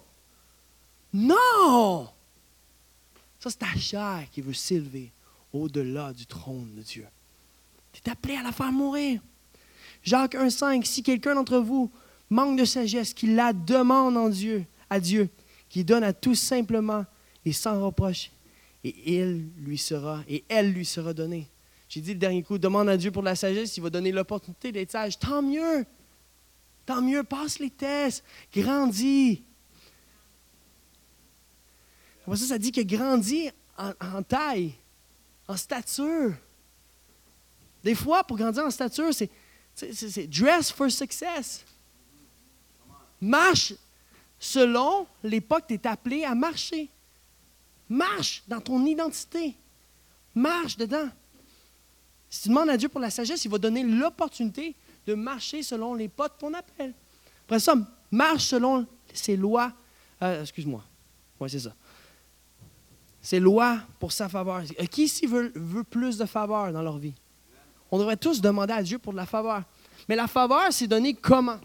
Non! 1.13 2.09
Ça, 3.39 3.51
c'est 3.51 3.59
ta 3.59 3.79
chair 3.79 4.27
qui 4.33 4.41
veut 4.41 4.55
s'élever 4.55 5.13
au-delà 5.53 6.13
du 6.13 6.27
trône 6.27 6.75
de 6.75 6.83
Dieu. 6.83 7.07
Tu 7.93 8.01
es 8.05 8.11
appelé 8.11 8.37
à 8.37 8.43
la 8.43 8.51
faire 8.51 8.73
mourir. 8.73 9.21
Jacques 10.03 10.35
1,5 10.35 10.85
Si 10.85 11.03
quelqu'un 11.03 11.35
d'entre 11.37 11.59
vous 11.59 11.91
manque 12.31 12.59
de 12.59 12.65
sagesse, 12.65 13.15
qu'il 13.15 13.35
la 13.35 13.53
demande 13.53 14.17
en 14.17 14.29
Dieu, 14.29 14.65
à 14.91 15.01
Dieu, 15.01 15.29
qui 15.69 15.85
donne 15.85 16.05
à 16.05 16.13
tous 16.13 16.37
simplement 16.37 17.05
et 17.45 17.53
sans 17.53 17.85
reproche, 17.85 18.31
et 18.83 19.17
il 19.17 19.49
lui 19.59 19.79
sera, 19.79 20.23
et 20.29 20.45
elle 20.49 20.73
lui 20.73 20.85
sera 20.85 21.13
donnée. 21.13 21.49
J'ai 21.89 22.01
dit 22.01 22.15
le 22.15 22.19
dernier 22.19 22.43
coup, 22.43 22.59
demande 22.59 22.89
à 22.89 22.97
Dieu 22.97 23.11
pour 23.11 23.23
la 23.23 23.37
sagesse, 23.37 23.77
il 23.77 23.83
va 23.83 23.91
donner 23.91 24.11
l'opportunité 24.11 24.73
d'être 24.73 24.91
sage. 24.91 25.19
Tant 25.19 25.43
mieux. 25.43 25.85
Tant 26.87 27.01
mieux, 27.01 27.23
passe 27.23 27.59
les 27.59 27.71
tests, 27.71 28.25
grandis. 28.53 29.43
Ça, 32.27 32.37
ça 32.37 32.59
dit 32.59 32.73
que 32.73 32.81
grandis 32.81 33.51
en 33.79 34.23
taille, 34.23 34.75
en 35.47 35.57
stature. 35.57 36.33
Des 37.83 37.95
fois, 37.95 38.25
pour 38.25 38.37
grandir 38.37 38.65
en 38.65 38.71
stature, 38.71 39.11
c'est 39.75 40.27
dress 40.27 40.71
for 40.71 40.91
success. 40.91 41.65
Marche 43.25 43.73
selon 44.39 45.07
l'époque, 45.23 45.65
tu 45.67 45.75
es 45.75 45.87
appelé 45.87 46.25
à 46.25 46.35
marcher. 46.35 46.91
Marche 47.89 48.43
dans 48.47 48.61
ton 48.61 48.85
identité. 48.85 49.55
Marche 50.35 50.77
dedans. 50.77 51.09
Si 52.29 52.43
tu 52.43 52.49
demandes 52.51 52.69
à 52.69 52.77
Dieu 52.77 52.91
pour 52.91 53.01
la 53.01 53.09
sagesse, 53.09 53.43
il 53.47 53.51
va 53.51 53.57
donner 53.57 53.83
l'opportunité 53.83 54.75
de 55.07 55.15
marcher 55.15 55.63
selon 55.63 55.95
les 55.95 56.09
pas 56.09 56.29
de 56.29 56.35
ton 56.39 56.53
appel. 56.53 56.93
Après 57.47 57.61
ça, 57.61 57.75
marche 58.11 58.45
selon 58.45 58.87
ses 59.13 59.37
lois. 59.37 59.73
Euh, 60.21 60.43
excuse-moi. 60.43 60.85
Oui, 61.41 61.49
c'est 61.49 61.61
ça. 61.61 61.73
Ses 63.23 63.41
lois 63.41 63.79
pour 64.01 64.13
sa 64.13 64.29
faveur. 64.29 64.65
Qui 64.91 65.05
ici 65.05 65.27
veut, 65.27 65.51
veut 65.55 65.85
plus 65.85 66.19
de 66.19 66.27
faveur 66.27 66.73
dans 66.73 66.83
leur 66.83 66.99
vie? 66.99 67.15
On 67.91 67.99
devrait 67.99 68.19
tous 68.19 68.43
demander 68.43 68.75
à 68.75 68.83
Dieu 68.83 68.99
pour 68.99 69.13
de 69.13 69.17
la 69.17 69.27
faveur. 69.27 69.63
Mais 70.11 70.17
la 70.17 70.27
faveur, 70.27 70.71
c'est 70.73 70.89
donné 70.89 71.15
comment? 71.15 71.59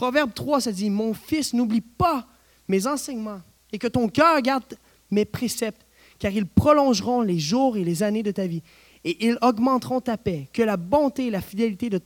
Proverbe 0.00 0.32
3, 0.32 0.62
ça 0.62 0.72
dit, 0.72 0.88
Mon 0.88 1.12
fils, 1.12 1.52
n'oublie 1.52 1.82
pas 1.82 2.26
mes 2.68 2.86
enseignements 2.86 3.42
et 3.70 3.78
que 3.78 3.86
ton 3.86 4.08
cœur 4.08 4.40
garde 4.40 4.64
mes 5.10 5.26
préceptes, 5.26 5.84
car 6.18 6.32
ils 6.32 6.46
prolongeront 6.46 7.20
les 7.20 7.38
jours 7.38 7.76
et 7.76 7.84
les 7.84 8.02
années 8.02 8.22
de 8.22 8.30
ta 8.30 8.46
vie 8.46 8.62
et 9.04 9.26
ils 9.26 9.36
augmenteront 9.42 10.00
ta 10.00 10.16
paix. 10.16 10.48
Que 10.54 10.62
la 10.62 10.78
bonté 10.78 11.26
et 11.26 11.30
la 11.30 11.42
fidélité 11.42 11.90
de 11.90 12.00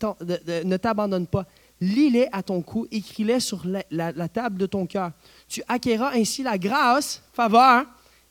ne 0.64 0.76
t'abandonnent 0.76 1.28
pas. 1.28 1.46
Lis-les 1.80 2.26
à 2.32 2.42
ton 2.42 2.62
cou, 2.62 2.88
écris-les 2.90 3.38
sur 3.38 3.64
la, 3.64 4.28
table 4.28 4.58
de 4.58 4.66
ton 4.66 4.86
cœur. 4.86 5.12
Tu 5.46 5.62
acquéras 5.68 6.14
ainsi 6.14 6.42
la 6.42 6.58
grâce, 6.58 7.22
faveur 7.32 7.84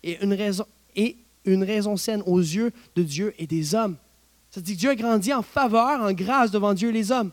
et 0.04 0.22
une 0.22 0.34
raison, 0.34 0.66
et 0.94 1.16
une 1.46 1.64
raison 1.64 1.96
saine 1.96 2.22
aux 2.26 2.40
yeux 2.40 2.74
de 2.98 3.04
Dieu 3.04 3.34
et 3.38 3.48
des 3.48 3.76
hommes. 3.76 3.96
Ça 4.52 4.60
dit 4.60 4.74
que 4.74 4.80
Dieu 4.82 4.90
a 4.90 4.96
grandi 4.96 5.32
en 5.32 5.42
faveur, 5.42 6.02
en 6.02 6.12
grâce 6.12 6.52
devant 6.52 6.74
Dieu 6.74 6.90
et 6.90 6.94
les 6.94 7.14
hommes. 7.14 7.32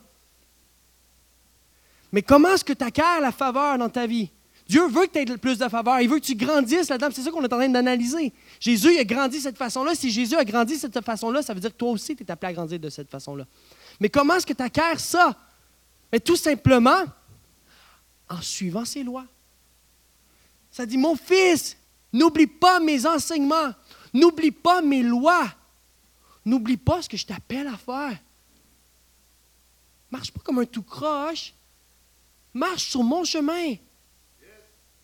Mais 2.12 2.22
comment 2.22 2.48
est-ce 2.50 2.64
que 2.64 2.72
tu 2.72 2.84
acquiers 2.84 3.20
la 3.20 3.32
faveur 3.32 3.78
dans 3.78 3.88
ta 3.88 4.06
vie? 4.06 4.30
Dieu 4.68 4.86
veut 4.86 5.06
que 5.06 5.12
tu 5.12 5.18
aies 5.18 5.36
plus 5.36 5.58
de 5.58 5.68
faveur. 5.68 6.00
Il 6.00 6.08
veut 6.08 6.20
que 6.20 6.24
tu 6.24 6.36
grandisses 6.36 6.88
là-dedans. 6.88 7.08
C'est 7.12 7.22
ça 7.22 7.30
qu'on 7.32 7.42
est 7.42 7.52
en 7.52 7.56
train 7.56 7.68
d'analyser. 7.68 8.32
Jésus 8.60 8.96
a 8.98 9.04
grandi 9.04 9.38
de 9.38 9.42
cette 9.42 9.56
façon-là. 9.56 9.96
Si 9.96 10.10
Jésus 10.12 10.36
a 10.36 10.44
grandi 10.44 10.74
de 10.74 10.78
cette 10.78 11.04
façon-là, 11.04 11.42
ça 11.42 11.54
veut 11.54 11.60
dire 11.60 11.70
que 11.70 11.76
toi 11.76 11.90
aussi, 11.90 12.14
tu 12.14 12.22
es 12.22 12.30
appelé 12.30 12.50
à 12.50 12.52
grandir 12.52 12.78
de 12.78 12.88
cette 12.88 13.10
façon-là. 13.10 13.46
Mais 13.98 14.08
comment 14.08 14.34
est-ce 14.34 14.46
que 14.46 14.52
tu 14.52 14.62
acquiers 14.62 14.98
ça? 14.98 15.36
Mais 16.12 16.20
tout 16.20 16.36
simplement 16.36 17.04
en 18.28 18.40
suivant 18.40 18.84
ses 18.84 19.02
lois. 19.02 19.24
Ça 20.70 20.86
dit, 20.86 20.96
mon 20.96 21.16
fils, 21.16 21.76
n'oublie 22.12 22.46
pas 22.46 22.78
mes 22.78 23.04
enseignements. 23.06 23.74
N'oublie 24.14 24.52
pas 24.52 24.82
mes 24.82 25.02
lois. 25.02 25.52
N'oublie 26.44 26.76
pas 26.76 27.02
ce 27.02 27.08
que 27.08 27.16
je 27.16 27.26
t'appelle 27.26 27.66
à 27.66 27.76
faire. 27.76 28.16
Marche 30.12 30.30
pas 30.30 30.40
comme 30.44 30.60
un 30.60 30.64
tout 30.64 30.82
croche. 30.82 31.54
Marche 32.52 32.84
sur 32.84 33.02
mon 33.02 33.24
chemin. 33.24 33.74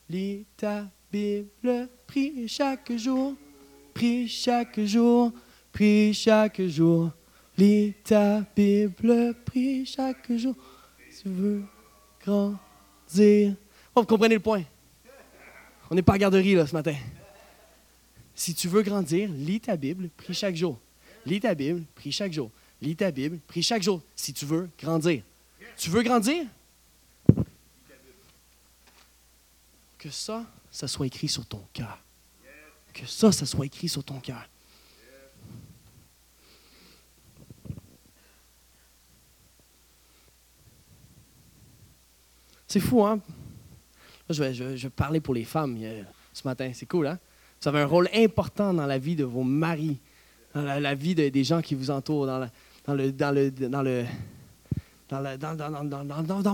Lis 0.09 0.47
ta 0.57 0.89
Bible, 1.11 1.89
prie 2.07 2.49
chaque 2.49 2.93
jour, 2.97 3.35
prie 3.95 4.29
chaque 4.29 4.81
jour, 4.81 5.33
prie 5.73 6.13
chaque 6.13 6.63
jour. 6.63 7.11
Lis 7.57 7.95
ta 8.05 8.45
Bible, 8.55 9.35
prie 9.45 9.87
chaque 9.87 10.33
jour. 10.37 10.55
Tu 11.23 11.29
veux 11.29 11.63
grandir. 12.25 13.55
Oh, 13.95 14.01
vous 14.01 14.07
comprenez 14.07 14.35
le 14.35 14.41
point? 14.41 14.63
On 15.91 15.95
n'est 15.95 16.03
pas 16.03 16.15
à 16.15 16.19
garderie 16.19 16.55
là 16.55 16.67
ce 16.67 16.75
matin. 16.75 16.95
Si 18.35 18.55
tu 18.55 18.69
veux 18.69 18.83
grandir, 18.83 19.31
lis 19.33 19.61
ta 19.61 19.77
Bible, 19.77 20.11
prie 20.17 20.35
chaque 20.35 20.57
jour. 20.57 20.79
Lis 21.25 21.41
ta 21.41 21.55
Bible, 21.55 21.85
prie 21.95 22.13
chaque 22.13 22.33
jour. 22.33 22.51
Lis 22.83 22.97
ta 22.97 23.11
Bible, 23.11 23.39
prie 23.47 23.63
chaque 23.63 23.83
jour. 23.83 24.03
Si 24.15 24.33
tu 24.35 24.45
veux 24.45 24.69
grandir. 24.79 25.23
Tu 25.77 25.91
veux 25.91 26.03
grandir? 26.03 26.45
Que 30.07 30.13
ça, 30.13 30.45
ça 30.71 30.87
soit 30.87 31.09
écrit 31.09 31.27
sur 31.27 31.45
ton 31.47 31.61
cœur. 31.73 31.99
Que 32.93 33.05
ça, 33.07 33.33
ça 33.33 33.45
soit 33.45 33.67
écrit 33.67 33.89
sur 33.89 34.05
ton 34.05 34.21
cœur. 34.21 34.49
C'est 42.69 42.79
fou, 42.79 43.05
hein? 43.05 43.21
Je 44.31 44.43
vais, 44.43 44.77
je, 44.77 44.89
parler 44.89 45.21
pour 45.21 45.35
les 45.35 45.45
femmes 45.45 45.77
euh, 45.81 46.03
ce 46.33 46.47
matin. 46.47 46.71
C'est 46.73 46.87
cool, 46.87 47.09
hein? 47.09 47.19
Vous 47.61 47.69
avez 47.69 47.81
un 47.81 47.87
rôle 47.87 48.09
important 48.15 48.73
dans 48.73 48.87
la 48.87 48.99
vie 48.99 49.17
de 49.17 49.25
vos 49.25 49.43
maris, 49.43 49.99
dans 50.55 50.63
la, 50.63 50.95
vie 50.95 51.17
des 51.17 51.45
gens 51.45 51.63
qui 51.63 51.75
vous 51.75 51.91
entourent, 51.91 52.27
dans, 52.27 52.49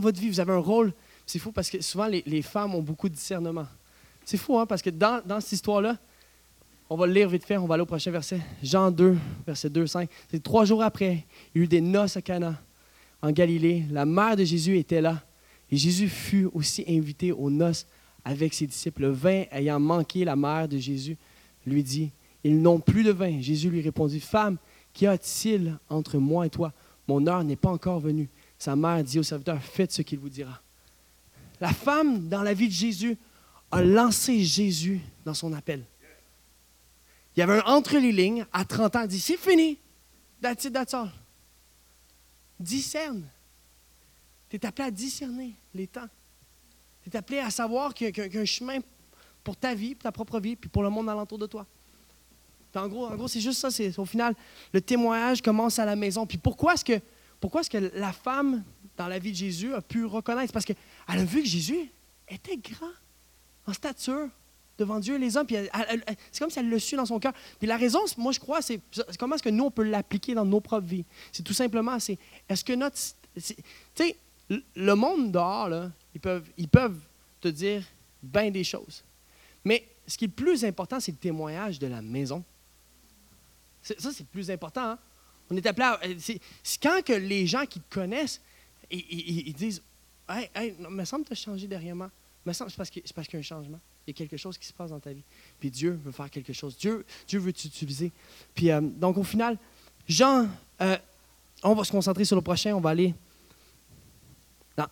votre 0.01 0.21
vie. 0.21 0.31
Vous 0.31 0.41
avez 0.41 0.53
un 0.53 0.59
rôle 0.59 0.95
c'est 1.27 1.39
fou 1.39 1.53
parce 1.53 1.71
que 1.71 1.81
souvent, 1.81 2.07
les, 2.07 2.43
femmes 2.43 2.75
ont 2.75 2.83
beaucoup 2.83 3.09
de 3.09 3.15
discernement. 3.15 3.67
C'est 4.25 4.37
fou, 4.37 4.59
hein, 4.59 4.67
parce 4.67 4.83
que 4.83 4.91
dans, 4.91 5.23
cette 5.41 5.53
histoire-là, 5.53 5.99
on 6.89 6.97
va 6.97 7.07
le 7.07 7.13
lire 7.13 7.29
vite 7.29 7.45
fait, 7.45 7.57
on 7.57 7.67
va 7.67 7.75
aller 7.75 7.83
au 7.83 7.87
prochain 7.87 8.11
verset. 8.11 8.41
Jean 8.63 8.91
2, 8.91 9.17
verset 9.47 9.71
2, 9.71 9.87
5. 9.87 10.09
C'est 10.31 10.43
trois 10.43 10.65
jours 10.65 10.83
après, 10.83 11.25
il 11.55 11.59
y 11.59 11.61
a 11.63 11.65
eu 11.65 11.67
des 11.67 11.81
noces 11.81 12.17
à 12.17 12.23
Cana, 12.23 12.61
en 13.23 13.31
Galilée. 13.31 13.85
La 13.91 14.05
mère 14.05 14.37
de 14.37 14.45
Jésus 14.45 14.79
était 14.79 15.01
là. 15.01 15.23
Et 15.71 15.77
Jésus 15.77 16.09
fut 16.09 16.49
aussi 16.53 16.85
invité 16.87 17.33
aux 17.33 17.49
noces 17.49 17.87
avec 18.25 18.53
ses 18.53 18.67
disciples. 18.67 19.03
Le 19.03 19.11
vin 19.11 19.45
ayant 19.51 19.81
manqué, 19.81 20.25
la 20.25 20.37
mère 20.37 20.69
de 20.69 20.77
Jésus 20.77 21.17
lui 21.67 21.83
dit 21.83 22.11
Ils 22.45 22.61
n'ont 22.61 22.79
plus 22.79 23.05
de 23.05 23.13
vin. 23.13 23.41
Jésus 23.41 23.71
lui 23.71 23.81
répondit 23.81 24.21
Femme, 24.21 24.59
Qu'y 24.93 25.07
a-t-il 25.07 25.79
entre 25.89 26.19
moi 26.19 26.47
et 26.47 26.51
toi? 26.51 26.73
Mon 27.09 27.27
heure 27.27 27.43
n'est 27.43 27.57
pas 27.57 27.71
encore 27.71 28.01
venue. 28.01 28.29
Sa 28.59 28.77
mère 28.77 29.03
dit 29.03 29.19
au 29.19 29.23
serviteur 29.23 29.61
Faites 29.63 29.93
ce 29.93 30.03
qu'il 30.03 30.19
vous 30.19 30.29
dira. 30.29 30.62
La 31.63 31.73
femme, 31.73 32.29
dans 32.29 32.43
la 32.43 32.55
vie 32.55 32.67
de 32.67 32.73
Jésus, 32.73 33.17
a 33.71 33.85
lancé 33.85 34.43
Jésus 34.43 35.01
dans 35.25 35.33
son 35.33 35.53
appel. 35.53 35.85
Il 37.37 37.41
y 37.41 37.43
avait 37.45 37.61
un 37.61 37.63
entre 37.67 37.99
les 37.99 38.11
lignes, 38.11 38.45
à 38.53 38.65
30 38.65 38.97
ans, 38.97 39.01
elle 39.03 39.09
dit 39.09 39.21
C'est 39.21 39.37
fini. 39.37 39.79
That's 40.41 40.65
it. 40.65 40.77
Discerne. 42.59 43.29
Tu 44.51 44.57
es 44.57 44.67
appelé 44.67 44.89
à 44.89 44.91
discerner 44.91 45.55
les 45.73 45.87
temps. 45.87 46.09
Tu 47.05 47.11
es 47.11 47.17
appelé 47.17 47.39
à 47.39 47.51
savoir 47.51 47.95
qu'il 47.95 48.13
y 48.13 48.39
a 48.39 48.41
un 48.41 48.45
chemin 48.45 48.81
pour 49.45 49.57
ta 49.57 49.73
vie, 49.73 49.95
pour 49.95 50.03
ta 50.03 50.11
propre 50.11 50.41
vie, 50.41 50.57
puis 50.57 50.69
pour 50.69 50.83
le 50.83 50.91
monde 50.91 51.09
alentour 51.09 51.39
de 51.39 51.47
toi. 51.47 51.65
en 52.75 52.89
gros, 52.89 53.07
en 53.07 53.15
gros 53.15 53.29
c'est 53.29 53.41
juste 53.41 53.61
ça. 53.61 53.69
Au 53.99 54.05
final, 54.05 54.35
le 54.73 54.81
témoignage 54.81 55.41
commence 55.41 55.79
à 55.79 55.85
la 55.85 55.95
maison. 55.95 56.27
Puis 56.27 56.39
pourquoi 56.39 56.75
est-ce 56.75 56.85
que, 56.85 57.01
pourquoi 57.39 57.61
est-ce 57.61 57.71
que 57.71 57.93
la 57.95 58.13
femme, 58.13 58.65
dans 58.97 59.07
la 59.07 59.21
vie 59.21 59.31
de 59.31 59.37
Jésus, 59.37 59.73
a 59.73 59.81
pu 59.81 60.05
reconnaître? 60.05 60.53
Parce 60.53 60.67
qu'elle 61.07 61.21
a 61.21 61.25
vu 61.25 61.43
que 61.43 61.49
Jésus 61.49 61.91
était 62.29 62.57
grand 62.57 62.93
en 63.67 63.73
stature 63.73 64.29
devant 64.79 64.99
Dieu 64.99 65.17
et 65.17 65.19
les 65.19 65.37
hommes. 65.37 65.47
Puis 65.47 65.57
c'est 66.31 66.41
comme 66.41 66.51
si 66.51 66.59
elle 66.59 66.69
le 66.69 66.79
su 66.79 66.97
dans 66.97 67.07
son 67.07 67.19
cœur. 67.19 67.33
Puis 67.59 67.69
la 67.69 67.77
raison, 67.77 68.01
moi, 68.17 68.33
je 68.33 68.41
crois, 68.41 68.63
c'est 68.63 68.81
comment 69.19 69.37
est-ce 69.37 69.43
que 69.43 69.51
nous, 69.51 69.65
on 69.65 69.71
peut 69.71 69.85
l'appliquer 69.85 70.35
dans 70.35 70.45
nos 70.45 70.61
propres 70.61 70.87
vies? 70.87 71.05
C'est 71.31 71.43
tout 71.43 71.53
simplement, 71.53 71.99
c'est 71.99 72.19
est-ce 72.49 72.65
que 72.65 72.73
notre... 72.73 72.97
Tu 73.35 73.55
sais, 73.95 74.17
le 74.75 74.95
monde 74.95 75.33
dehors, 75.33 75.69
là, 75.69 75.91
ils, 76.15 76.21
peuvent, 76.21 76.49
ils 76.57 76.69
peuvent 76.69 76.99
te 77.41 77.49
dire 77.49 77.85
bien 78.23 78.51
des 78.51 78.65
choses. 78.65 79.05
Mais 79.65 79.89
ce 80.07 80.19
qui 80.19 80.25
est 80.25 80.29
le 80.29 80.35
plus 80.35 80.65
important, 80.65 81.01
c'est 81.01 81.13
le 81.13 81.19
témoignage 81.19 81.79
de 81.79 81.87
la 81.87 82.03
maison. 82.03 82.45
Ça, 83.83 83.95
c'est 83.99 84.21
le 84.21 84.25
plus 84.27 84.51
important. 84.51 84.91
Hein. 84.91 84.99
On 85.51 85.57
est 85.57 85.67
appelé 85.67 85.85
à. 85.85 86.01
Euh, 86.05 86.15
c'est 86.19 86.41
quand 86.83 87.03
que 87.05 87.13
les 87.13 87.47
gens 87.47 87.67
qui 87.67 87.81
te 87.81 87.95
connaissent, 87.95 88.41
ils, 88.91 89.53
disent 89.55 89.83
Hey, 90.33 90.51
hey, 90.55 90.75
me 90.79 91.05
semble 91.05 91.25
que 91.25 91.29
tu 91.29 91.33
as 91.35 91.45
changé 91.45 91.67
derrière 91.67 91.95
moi. 91.95 92.11
Me 92.47 92.53
semble 92.53 92.71
c'est 92.71 92.77
parce 92.77 92.91
qu'il 92.91 93.03
y 93.05 93.37
a 93.37 93.39
un 93.39 93.43
changement. 93.43 93.79
Il 94.07 94.11
y 94.11 94.15
a 94.15 94.17
quelque 94.17 94.37
chose 94.37 94.57
qui 94.57 94.67
se 94.67 94.73
passe 94.73 94.91
dans 94.91 94.99
ta 94.99 95.13
vie. 95.13 95.23
Puis 95.61 95.71
Dieu 95.71 96.01
veut 96.03 96.11
faire 96.11 96.31
quelque 96.31 96.53
chose. 96.53 96.77
Dieu, 96.77 97.05
Dieu 97.29 97.39
veut 97.39 97.53
t'utiliser. 97.53 98.11
Puis, 98.55 98.71
euh, 98.71 98.81
donc, 98.81 99.19
au 99.19 99.23
final, 99.23 99.59
Jean, 100.09 100.49
euh, 100.81 100.97
on 101.63 101.75
va 101.75 101.85
se 101.85 101.93
concentrer 101.93 102.25
sur 102.25 102.35
le 102.35 102.43
prochain. 102.43 102.75
On 102.75 102.81
va 102.81 102.91
aller 102.91 103.15
dans, 104.77 104.89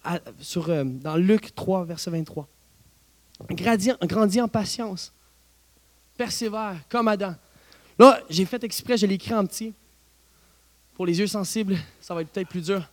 dans 1.00 1.16
Luc 1.16 1.55
3, 1.55 1.87
verset 1.87 2.11
23. 2.11 2.46
Grandis, 4.03 4.40
en 4.40 4.48
patience. 4.48 5.12
Persévère, 6.16 6.76
comme 6.88 7.09
Adam. 7.09 7.35
Là, 7.98 8.20
j'ai 8.29 8.44
fait 8.44 8.62
exprès, 8.62 8.98
je 8.98 9.07
l'ai 9.07 9.14
écrit 9.14 9.35
en 9.35 9.46
petit. 9.46 9.72
Pour 10.94 11.07
les 11.07 11.18
yeux 11.18 11.26
sensibles, 11.26 11.79
ça 12.00 12.14
va 12.14 12.20
être 12.20 12.29
peut-être 12.29 12.48
plus 12.48 12.64
dur. 12.64 12.87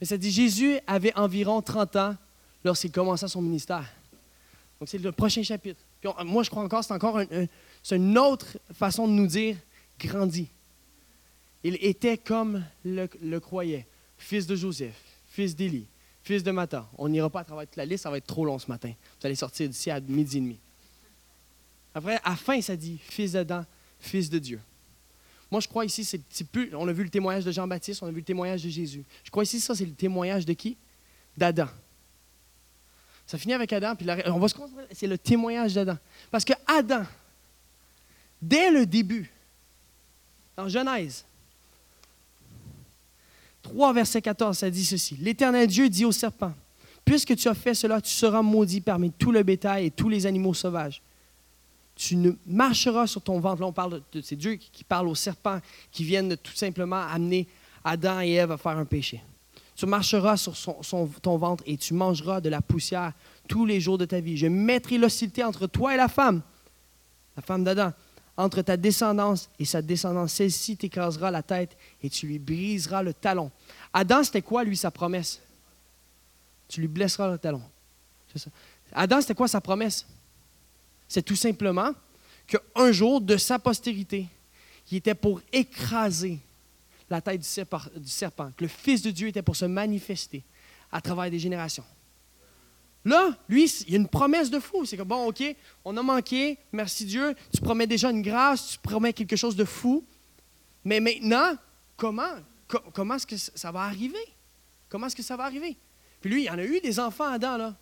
Mais 0.00 0.06
ça 0.06 0.16
dit 0.16 0.30
Jésus 0.30 0.78
avait 0.86 1.14
environ 1.16 1.60
30 1.60 1.96
ans 1.96 2.16
lorsqu'il 2.64 2.90
commença 2.90 3.28
son 3.28 3.42
ministère. 3.42 3.84
Donc, 4.78 4.88
c'est 4.88 4.98
le 4.98 5.12
prochain 5.12 5.42
chapitre. 5.42 5.80
moi, 6.24 6.42
je 6.42 6.48
crois 6.48 6.62
encore, 6.62 6.82
c'est 6.82 6.94
encore 6.94 7.20
une 7.20 8.18
autre 8.18 8.56
façon 8.72 9.06
de 9.06 9.12
nous 9.12 9.26
dire 9.26 9.56
grandis. 9.98 10.48
Il 11.62 11.76
était 11.84 12.16
comme 12.16 12.64
le, 12.84 13.38
croyait, 13.38 13.86
fils 14.16 14.46
de 14.46 14.56
Joseph, 14.56 14.96
fils 15.28 15.54
d'Élie, 15.54 15.86
fils 16.22 16.42
de 16.42 16.50
Mata. 16.50 16.88
On 16.96 17.08
n'ira 17.10 17.28
pas 17.28 17.40
à 17.40 17.44
travers 17.44 17.66
toute 17.66 17.76
la 17.76 17.84
liste, 17.84 18.04
ça 18.04 18.10
va 18.10 18.16
être 18.16 18.26
trop 18.26 18.46
long 18.46 18.58
ce 18.58 18.68
matin. 18.68 18.92
Vous 19.20 19.26
allez 19.26 19.34
sortir 19.34 19.68
d'ici 19.68 19.90
à 19.90 20.00
midi 20.00 20.38
et 20.38 20.40
demi. 20.40 20.58
Après, 21.94 22.18
à 22.24 22.36
fin, 22.36 22.58
ça 22.62 22.76
dit 22.76 22.98
fils 23.02 23.32
d'Adam, 23.32 23.66
fils 23.98 24.30
de 24.30 24.38
Dieu. 24.38 24.60
Moi, 25.50 25.60
je 25.60 25.68
crois 25.68 25.84
ici, 25.84 26.04
c'est 26.04 26.46
plus. 26.46 26.74
On 26.74 26.86
a 26.86 26.92
vu 26.92 27.02
le 27.02 27.10
témoignage 27.10 27.44
de 27.44 27.50
Jean-Baptiste, 27.50 28.02
on 28.02 28.06
a 28.06 28.10
vu 28.10 28.18
le 28.18 28.24
témoignage 28.24 28.62
de 28.62 28.68
Jésus. 28.68 29.04
Je 29.24 29.30
crois 29.30 29.42
ici, 29.42 29.58
ça, 29.60 29.74
c'est 29.74 29.84
le 29.84 29.92
témoignage 29.92 30.46
de 30.46 30.52
qui? 30.52 30.76
D'Adam. 31.36 31.68
Ça 33.26 33.38
finit 33.38 33.54
avec 33.54 33.72
Adam, 33.72 33.94
puis 33.96 34.06
on 34.26 34.38
va 34.38 34.48
se 34.48 34.54
concentrer. 34.54 34.86
C'est 34.92 35.06
le 35.06 35.18
témoignage 35.18 35.74
d'Adam. 35.74 35.96
Parce 36.30 36.44
que 36.44 36.52
Adam, 36.66 37.04
dès 38.40 38.70
le 38.70 38.86
début, 38.86 39.30
dans 40.56 40.68
Genèse, 40.68 41.24
3, 43.62 43.92
verset 43.92 44.22
14, 44.22 44.58
ça 44.58 44.70
dit 44.70 44.84
ceci. 44.84 45.16
L'Éternel 45.16 45.66
Dieu 45.66 45.88
dit 45.88 46.04
au 46.04 46.12
serpent, 46.12 46.52
Puisque 47.04 47.34
tu 47.34 47.48
as 47.48 47.54
fait 47.54 47.74
cela, 47.74 48.00
tu 48.00 48.12
seras 48.12 48.42
maudit 48.42 48.80
parmi 48.80 49.10
tout 49.10 49.32
le 49.32 49.42
bétail 49.42 49.86
et 49.86 49.90
tous 49.90 50.08
les 50.08 50.26
animaux 50.26 50.54
sauvages. 50.54 51.02
Tu 52.02 52.16
ne 52.16 52.32
marcheras 52.46 53.06
sur 53.06 53.20
ton 53.20 53.40
ventre. 53.40 53.90
De, 53.90 54.22
c'est 54.22 54.34
Dieu 54.34 54.54
qui 54.54 54.84
parle 54.84 55.06
aux 55.06 55.14
serpents 55.14 55.60
qui 55.92 56.02
viennent 56.02 56.34
tout 56.38 56.54
simplement 56.54 57.02
amener 57.02 57.46
Adam 57.84 58.22
et 58.22 58.32
Ève 58.32 58.52
à 58.52 58.56
faire 58.56 58.78
un 58.78 58.86
péché. 58.86 59.22
Tu 59.76 59.84
marcheras 59.84 60.38
sur 60.38 60.54
ton 61.20 61.36
ventre 61.36 61.62
et 61.66 61.76
tu 61.76 61.92
mangeras 61.92 62.40
de 62.40 62.48
la 62.48 62.62
poussière 62.62 63.12
tous 63.46 63.66
les 63.66 63.82
jours 63.82 63.98
de 63.98 64.06
ta 64.06 64.18
vie. 64.18 64.38
Je 64.38 64.46
mettrai 64.46 64.96
l'hostilité 64.96 65.44
entre 65.44 65.66
toi 65.66 65.92
et 65.92 65.98
la 65.98 66.08
femme, 66.08 66.40
la 67.36 67.42
femme 67.42 67.64
d'Adam, 67.64 67.92
entre 68.34 68.62
ta 68.62 68.78
descendance 68.78 69.50
et 69.58 69.66
sa 69.66 69.82
descendance. 69.82 70.32
Celle-ci 70.32 70.78
t'écrasera 70.78 71.30
la 71.30 71.42
tête 71.42 71.76
et 72.02 72.08
tu 72.08 72.26
lui 72.26 72.38
briseras 72.38 73.02
le 73.02 73.12
talon. 73.12 73.50
Adam, 73.92 74.24
c'était 74.24 74.40
quoi, 74.40 74.64
lui, 74.64 74.78
sa 74.78 74.90
promesse? 74.90 75.42
Tu 76.66 76.80
lui 76.80 76.88
blesseras 76.88 77.30
le 77.30 77.36
talon. 77.36 77.62
Adam, 78.92 79.20
c'était 79.20 79.34
quoi 79.34 79.48
sa 79.48 79.60
promesse? 79.60 80.06
C'est 81.10 81.22
tout 81.22 81.34
simplement 81.34 81.90
qu'un 82.46 82.92
jour, 82.92 83.20
de 83.20 83.36
sa 83.36 83.58
postérité, 83.58 84.28
qui 84.86 84.96
était 84.96 85.16
pour 85.16 85.42
écraser 85.52 86.38
la 87.10 87.20
tête 87.20 87.40
du 87.40 88.08
serpent, 88.08 88.52
que 88.56 88.62
le 88.62 88.68
Fils 88.68 89.02
de 89.02 89.10
Dieu 89.10 89.26
était 89.26 89.42
pour 89.42 89.56
se 89.56 89.64
manifester 89.64 90.44
à 90.92 91.00
travers 91.00 91.28
des 91.28 91.40
générations. 91.40 91.84
Là, 93.04 93.36
lui, 93.48 93.64
il 93.86 93.90
y 93.90 93.94
a 93.94 93.98
une 93.98 94.06
promesse 94.06 94.50
de 94.50 94.60
fou. 94.60 94.84
C'est 94.84 94.96
que, 94.96 95.02
bon, 95.02 95.26
OK, 95.26 95.42
on 95.84 95.96
a 95.96 96.02
manqué, 96.02 96.58
merci 96.70 97.04
Dieu, 97.04 97.34
tu 97.52 97.60
promets 97.60 97.88
déjà 97.88 98.10
une 98.10 98.22
grâce, 98.22 98.72
tu 98.72 98.78
promets 98.78 99.12
quelque 99.12 99.36
chose 99.36 99.56
de 99.56 99.64
fou. 99.64 100.04
Mais 100.84 101.00
maintenant, 101.00 101.56
comment, 101.96 102.36
comment 102.92 103.16
est-ce 103.16 103.26
que 103.26 103.36
ça 103.36 103.72
va 103.72 103.80
arriver? 103.80 104.24
Comment 104.88 105.08
est-ce 105.08 105.16
que 105.16 105.24
ça 105.24 105.36
va 105.36 105.44
arriver? 105.44 105.76
Puis 106.20 106.30
lui, 106.30 106.44
il 106.44 106.50
en 106.50 106.58
a 106.58 106.64
eu 106.64 106.80
des 106.80 107.00
enfants 107.00 107.32
Adam, 107.32 107.56
là. 107.56 107.76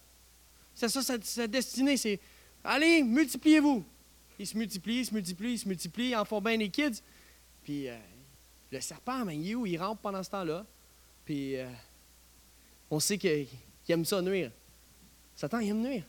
C'est 0.74 0.88
ça, 0.88 1.02
sa, 1.02 1.46
destinée, 1.48 1.96
c'est 1.96 2.20
allez, 2.68 3.02
multipliez-vous. 3.02 3.84
Ils 4.38 4.46
se 4.46 4.56
multiplient, 4.56 5.00
ils 5.00 5.06
se 5.06 5.14
multiplient, 5.14 5.52
ils 5.52 5.58
se 5.58 5.68
multiplient, 5.68 6.16
en 6.16 6.24
font 6.24 6.40
bien 6.40 6.56
les 6.56 6.70
kids. 6.70 7.02
Puis 7.64 7.88
euh, 7.88 7.96
le 8.70 8.80
serpent, 8.80 9.24
mais 9.24 9.36
il 9.36 9.50
est 9.50 9.54
où? 9.54 9.66
Il 9.66 9.76
rampe 9.78 10.00
pendant 10.00 10.22
ce 10.22 10.30
temps-là. 10.30 10.64
Puis 11.24 11.56
euh, 11.56 11.68
on 12.90 13.00
sait 13.00 13.18
qu'il 13.18 13.48
aime 13.88 14.04
ça 14.04 14.22
nuire. 14.22 14.52
Satan, 15.34 15.58
il 15.58 15.70
aime 15.70 15.82
nuire. 15.82 16.04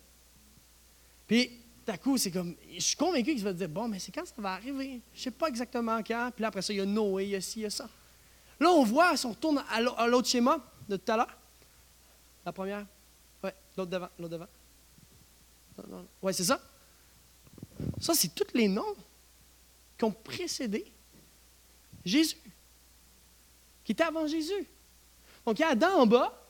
Puis, 1.27 1.51
à 1.87 1.97
coup, 1.97 2.17
c'est 2.17 2.31
comme, 2.31 2.55
je 2.73 2.79
suis 2.79 2.95
convaincu 2.95 3.35
qu'il 3.35 3.43
va 3.43 3.53
dire, 3.53 3.69
bon, 3.69 3.87
mais 3.87 3.99
c'est 3.99 4.11
quand 4.11 4.25
ça 4.25 4.33
va 4.37 4.53
arriver? 4.53 5.01
Je 5.13 5.19
ne 5.19 5.23
sais 5.23 5.31
pas 5.31 5.47
exactement 5.47 5.99
quand. 6.03 6.31
Puis 6.33 6.41
là, 6.41 6.47
après 6.47 6.61
ça, 6.61 6.73
il 6.73 6.77
y 6.77 6.81
a 6.81 6.85
Noé, 6.85 7.25
il 7.25 7.29
y 7.29 7.35
a 7.35 7.41
ci, 7.41 7.59
il 7.59 7.63
y 7.63 7.65
a 7.65 7.69
ça. 7.69 7.87
Là, 8.59 8.69
on 8.71 8.83
voit, 8.83 9.15
si 9.15 9.25
on 9.25 9.31
retourne 9.31 9.63
à 9.69 10.07
l'autre 10.07 10.27
schéma 10.27 10.59
de 10.87 10.97
tout 10.97 11.11
à 11.11 11.17
l'heure, 11.17 11.37
la 12.45 12.51
première, 12.51 12.85
oui, 13.43 13.49
l'autre 13.77 13.91
devant, 13.91 14.09
l'autre 14.17 14.31
devant. 14.31 14.47
Oui, 16.21 16.33
c'est 16.33 16.43
ça. 16.43 16.61
Ça, 17.99 18.13
c'est 18.13 18.33
tous 18.33 18.53
les 18.53 18.67
noms 18.67 18.95
qui 19.97 20.03
ont 20.05 20.11
précédé 20.11 20.85
Jésus, 22.05 22.37
qui 23.83 23.91
étaient 23.91 24.03
avant 24.03 24.27
Jésus. 24.27 24.67
Donc, 25.45 25.59
il 25.59 25.61
y 25.61 25.65
a 25.65 25.69
Adam 25.69 26.01
en 26.01 26.07
bas, 26.07 26.45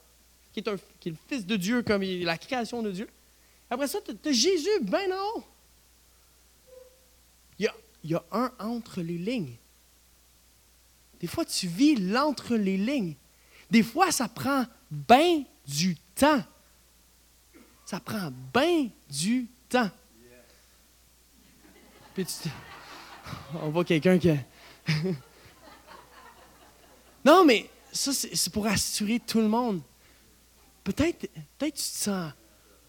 qui 0.51 0.59
est, 0.59 0.67
le 0.67 1.15
Fils 1.27 1.45
de 1.45 1.55
Dieu, 1.55 1.81
comme 1.83 2.03
il, 2.03 2.23
la 2.23 2.37
création 2.37 2.81
de 2.81 2.91
Dieu. 2.91 3.07
Après 3.69 3.87
ça, 3.87 3.99
tu 4.01 4.29
as, 4.29 4.31
Jésus 4.31 4.79
bien 4.81 5.11
en 5.11 5.37
haut. 5.37 5.43
Il 7.57 7.65
y, 7.65 7.67
a, 7.67 7.75
il 8.03 8.11
y 8.11 8.15
a 8.15 8.23
un 8.31 8.51
entre 8.59 9.01
les 9.01 9.17
lignes. 9.17 9.55
Des 11.19 11.27
fois, 11.27 11.45
tu 11.45 11.67
vis 11.67 11.95
l'entre 11.95 12.55
les 12.55 12.77
lignes. 12.77 13.15
Des 13.69 13.83
fois, 13.83 14.11
ça 14.11 14.27
prend 14.27 14.65
bien 14.89 15.43
du 15.67 15.95
temps. 16.15 16.43
Ça 17.89 17.99
prend 17.99 18.31
bien 18.53 18.87
du 19.09 19.47
temps. 19.67 19.89
Puis 22.13 22.23
on 23.55 23.69
voit 23.69 23.83
quelqu'un 23.83 24.19
qui. 24.19 24.29
non, 27.25 27.43
mais 27.43 27.67
ça, 27.91 28.13
c'est 28.13 28.53
pour 28.53 28.67
assurer 28.67 29.19
tout 29.19 29.39
le 29.39 29.47
monde. 29.47 29.81
Peut-être 30.83 31.31
peut 31.57 31.65
tu 31.65 31.71
te 31.71 31.79
sens 31.79 32.31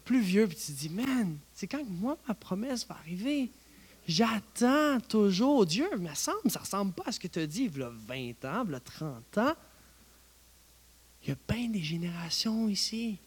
plus 0.05 0.21
vieux 0.21 0.43
et 0.43 0.49
tu 0.49 0.67
te 0.67 0.71
dis, 0.71 0.89
man, 0.89 1.35
c'est 1.51 1.65
quand 1.65 1.83
moi 1.83 2.15
ma 2.27 2.35
promesse 2.35 2.85
va 2.85 2.93
arriver? 2.93 3.49
J'attends 4.07 4.99
toujours. 4.99 5.65
Dieu, 5.65 5.89
il 5.93 5.97
me 5.97 6.13
semble, 6.13 6.51
ça 6.51 6.59
ne 6.59 6.63
ressemble 6.63 6.93
pas 6.93 7.05
à 7.07 7.11
ce 7.11 7.19
que 7.19 7.27
tu 7.27 7.39
as 7.39 7.47
dit 7.47 7.71
il 7.73 7.79
y 7.79 7.81
a 7.81 7.89
20 7.89 8.45
ans, 8.45 8.65
il 8.67 8.71
y 8.73 8.75
a 8.75 8.79
30 8.79 9.37
ans. 9.39 9.55
Il 11.23 11.29
y 11.29 11.31
a 11.31 11.35
bien 11.51 11.69
des 11.69 11.81
générations 11.81 12.69
ici. 12.69 13.17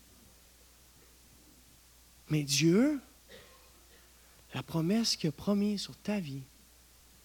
Mais 2.28 2.42
Dieu, 2.42 3.00
la 4.54 4.62
promesse 4.62 5.16
qu'il 5.16 5.28
a 5.28 5.32
promise 5.32 5.82
sur 5.82 5.96
ta 5.96 6.18
vie, 6.20 6.42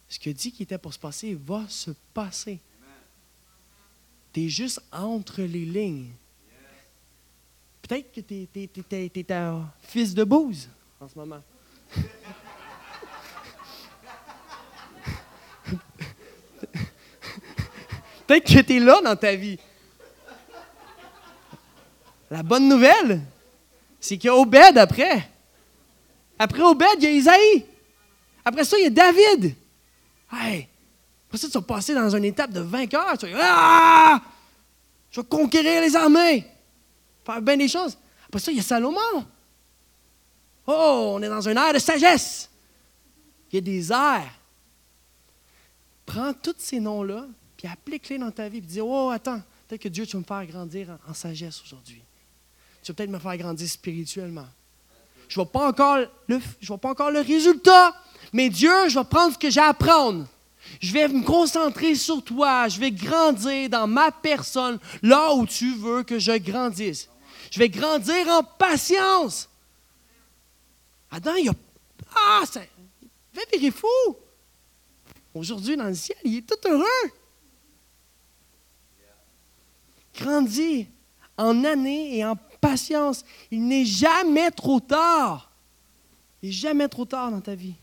ce 0.08 0.20
que 0.20 0.30
dit 0.30 0.52
qu'il 0.52 0.64
était 0.64 0.78
pour 0.78 0.94
se 0.94 1.00
passer 1.00 1.36
va 1.36 1.66
se 1.70 1.92
passer. 2.14 2.60
Tu 4.34 4.46
es 4.46 4.50
juste 4.50 4.82
entre 4.92 5.42
les 5.42 5.66
lignes. 5.66 6.12
Peut-être 7.82 8.12
que 8.12 8.22
tu 8.22 8.48
es, 8.56 9.32
un 9.32 9.72
fils 9.82 10.14
de 10.14 10.24
bouse 10.24 10.70
en 11.00 11.08
ce 11.08 11.18
moment. 11.18 11.42
Peut-être 18.28 18.46
que 18.46 18.62
tu 18.62 18.76
es 18.76 18.80
là 18.80 19.02
dans 19.02 19.16
ta 19.16 19.36
vie. 19.36 19.58
La 22.30 22.44
bonne 22.44 22.70
nouvelle, 22.70 23.22
c'est 24.00 24.18
qu'il 24.18 24.30
y 24.30 24.32
a 24.32 24.36
Obed 24.36 24.78
après. 24.78 25.30
Après 26.38 26.62
Obed, 26.62 26.88
il 27.00 27.04
y 27.04 27.08
a 27.08 27.12
Isaïe. 27.12 27.66
Après 28.46 28.64
ça, 28.64 28.78
il 28.78 28.84
y 28.84 28.88
a 28.88 28.90
David. 28.90 29.56
Hey, 30.32 30.68
après 31.28 31.38
ça, 31.38 31.48
tu 31.48 31.54
vas 31.54 31.62
passer 31.62 31.94
dans 31.94 32.10
une 32.16 32.26
étape 32.26 32.52
de 32.52 32.62
vainqueur. 32.62 33.18
Tu 33.18 33.28
vas 33.28 33.40
ah! 33.42 34.22
Je 35.12 35.22
vais 35.22 35.28
conquérir 35.28 35.82
les 35.82 35.96
armées. 35.96 36.46
Faire 37.26 37.42
bien 37.42 37.58
des 37.58 37.68
choses. 37.68 37.98
Après 38.28 38.40
ça, 38.40 38.52
il 38.52 38.58
y 38.58 38.60
a 38.60 38.64
Salomon. 38.64 39.26
Oh, 40.68 41.14
on 41.16 41.22
est 41.22 41.30
dans 41.30 41.48
un 41.48 41.56
air 41.56 41.74
de 41.74 41.80
sagesse. 41.80 42.50
Il 43.52 43.56
y 43.56 43.58
a 43.58 43.62
des 43.62 43.92
airs. 43.92 44.34
Prends 46.06 46.34
tous 46.34 46.56
ces 46.58 46.80
noms-là, 46.80 47.28
puis 47.58 47.68
applique-les 47.68 48.18
dans 48.18 48.32
ta 48.32 48.50
vie, 48.50 48.62
puis 48.62 48.70
dis 48.70 48.82
Oh, 48.82 49.10
attends, 49.10 49.42
peut-être 49.68 49.82
que 49.82 49.90
Dieu, 49.90 50.06
tu 50.06 50.14
vas 50.14 50.20
me 50.20 50.24
faire 50.24 50.46
grandir 50.46 50.98
en, 51.08 51.14
sagesse 51.14 51.62
aujourd'hui. 51.64 52.02
Tu 52.84 52.92
vas 52.92 52.96
peut-être 52.96 53.10
me 53.10 53.20
faire 53.20 53.38
grandir 53.38 53.68
spirituellement. 53.70 54.48
Je 55.28 55.40
ne 55.40 55.44
vois, 55.44 55.52
pas 55.52 55.68
encore 55.68 57.12
le, 57.12 57.22
résultat, 57.22 57.94
mais 58.34 58.50
Dieu, 58.50 58.90
je 58.90 58.98
vais 58.98 59.06
prendre 59.06 59.34
ce 59.34 59.38
que 59.38 59.50
j'ai. 59.50 59.62
Je 60.82 60.94
vais 60.94 61.08
me 61.08 61.24
concentrer 61.24 61.96
sur 61.96 62.24
toi. 62.24 62.68
Je 62.68 62.80
vais 62.80 62.92
grandir 62.92 63.70
dans 63.70 63.88
ma 63.88 64.12
personne, 64.12 64.80
là 65.02 65.34
où 65.34 65.46
tu 65.46 65.76
veux 65.76 66.04
que 66.04 66.20
je 66.20 66.38
grandisse. 66.38 67.10
Je 67.52 67.60
vais 67.60 67.70
grandir 67.70 68.28
en 68.28 68.44
patience. 68.44 69.50
Adam, 71.12 71.36
il 71.36 71.50
a. 71.50 71.54
Ah, 72.16 72.44
ça. 72.46 72.62
Virer 73.34 73.72
fou. 73.72 73.88
Aujourd'hui, 75.34 75.78
dans 75.78 75.86
le 75.86 75.96
ciel, 75.96 76.18
il 76.24 76.38
est 76.38 76.42
tout 76.42 76.68
heureux. 76.68 77.12
Grandis 80.16 80.88
en 81.38 81.64
années 81.64 82.18
et 82.18 82.26
en 82.26 82.36
patience. 82.60 83.24
Il 83.52 83.68
n'est 83.68 83.86
jamais 83.86 84.52
trop 84.52 84.80
tard. 84.80 85.52
Il 86.42 86.50
n'est 86.50 86.54
jamais 86.54 86.88
trop 86.88 87.06
tard 87.06 87.32
dans 87.32 87.42
ta 87.42 87.56
vie. 87.56 87.76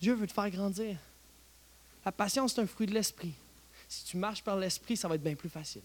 Dieu 0.00 0.14
veut 0.14 0.26
te 0.26 0.32
faire 0.32 0.50
grandir. 0.50 0.96
La 2.04 2.12
patience, 2.12 2.54
c'est 2.54 2.60
un 2.60 2.66
fruit 2.66 2.86
de 2.86 2.94
l'esprit. 2.94 3.32
Si 3.88 4.04
tu 4.04 4.16
marches 4.16 4.42
par 4.42 4.56
l'esprit, 4.56 4.96
ça 4.96 5.08
va 5.08 5.16
être 5.16 5.22
bien 5.22 5.34
plus 5.34 5.48
facile. 5.48 5.82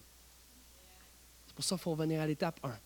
C'est 1.46 1.54
pour 1.54 1.64
ça 1.64 1.76
qu'il 1.76 1.82
faut 1.82 1.90
revenir 1.92 2.20
à 2.20 2.26
l'étape 2.26 2.58
1. 2.62 2.78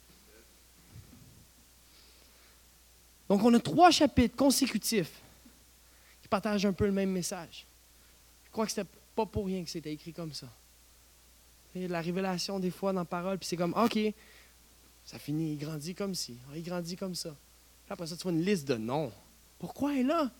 Donc, 3.29 3.43
on 3.43 3.53
a 3.53 3.61
trois 3.61 3.91
chapitres 3.91 4.37
consécutifs 4.37 5.21
qui 6.23 6.29
partagent 6.29 6.65
un 6.65 6.73
peu 6.73 6.87
le 6.87 6.93
même 6.93 7.11
message. 7.11 7.67
Je 8.47 8.51
crois 8.51 8.65
que 8.65 8.73
ce 8.73 8.81
n'était 8.81 8.93
pas 9.15 9.27
pour 9.27 9.47
rien 9.47 9.63
que 9.63 9.71
c'était 9.71 9.93
écrit 9.93 10.13
comme 10.13 10.33
ça. 10.33 10.49
La 11.75 12.01
révélation, 12.01 12.59
des 12.59 12.71
fois, 12.71 12.93
dans 12.93 13.01
la 13.01 13.05
parole, 13.05 13.39
puis 13.39 13.47
c'est 13.47 13.57
comme, 13.57 13.75
OK, 13.75 13.99
ça 15.05 15.19
finit, 15.19 15.53
il 15.53 15.59
grandit 15.59 15.95
comme 15.95 16.15
ci, 16.15 16.37
il 16.55 16.63
grandit 16.63 16.97
comme 16.97 17.15
ça. 17.15 17.31
Puis 17.85 17.93
après 17.93 18.07
ça, 18.07 18.17
tu 18.17 18.23
vois 18.25 18.33
une 18.33 18.45
liste 18.45 18.67
de 18.67 18.77
noms. 18.77 19.13
Pourquoi 19.59 19.95
elle 19.95 20.01
est 20.01 20.05
là? 20.05 20.31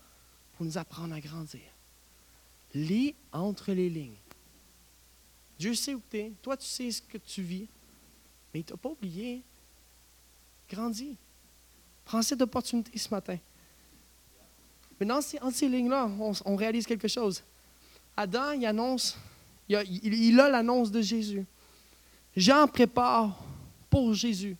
Pour 0.55 0.65
nous 0.65 0.77
apprendre 0.77 1.13
à 1.13 1.19
grandir. 1.19 1.61
Lis 2.73 3.15
entre 3.31 3.71
les 3.71 3.89
lignes. 3.89 4.17
Dieu 5.57 5.73
sait 5.73 5.93
où 5.93 6.01
tu 6.09 6.17
es. 6.17 6.31
Toi, 6.41 6.55
tu 6.57 6.65
sais 6.65 6.91
ce 6.91 7.01
que 7.01 7.17
tu 7.17 7.41
vis. 7.41 7.67
Mais 8.53 8.61
il 8.61 8.63
t'a 8.63 8.77
pas 8.77 8.89
oublié. 8.89 9.41
Grandis. 10.69 11.17
Prends 12.05 12.21
cette 12.21 12.41
opportunité 12.41 12.97
ce 12.97 13.09
matin. 13.09 13.37
Mais 14.99 15.05
dans 15.05 15.21
ces, 15.21 15.39
ces 15.53 15.69
lignes-là, 15.69 16.09
on, 16.45 16.55
réalise 16.55 16.85
quelque 16.85 17.07
chose. 17.07 17.43
Adam, 18.15 18.51
il 18.51 18.65
annonce, 18.65 19.17
il 19.69 20.39
a, 20.39 20.49
l'annonce 20.49 20.91
de 20.91 21.01
Jésus. 21.01 21.45
Jean 22.35 22.67
prépare 22.67 23.37
pour 23.89 24.13
Jésus. 24.13 24.57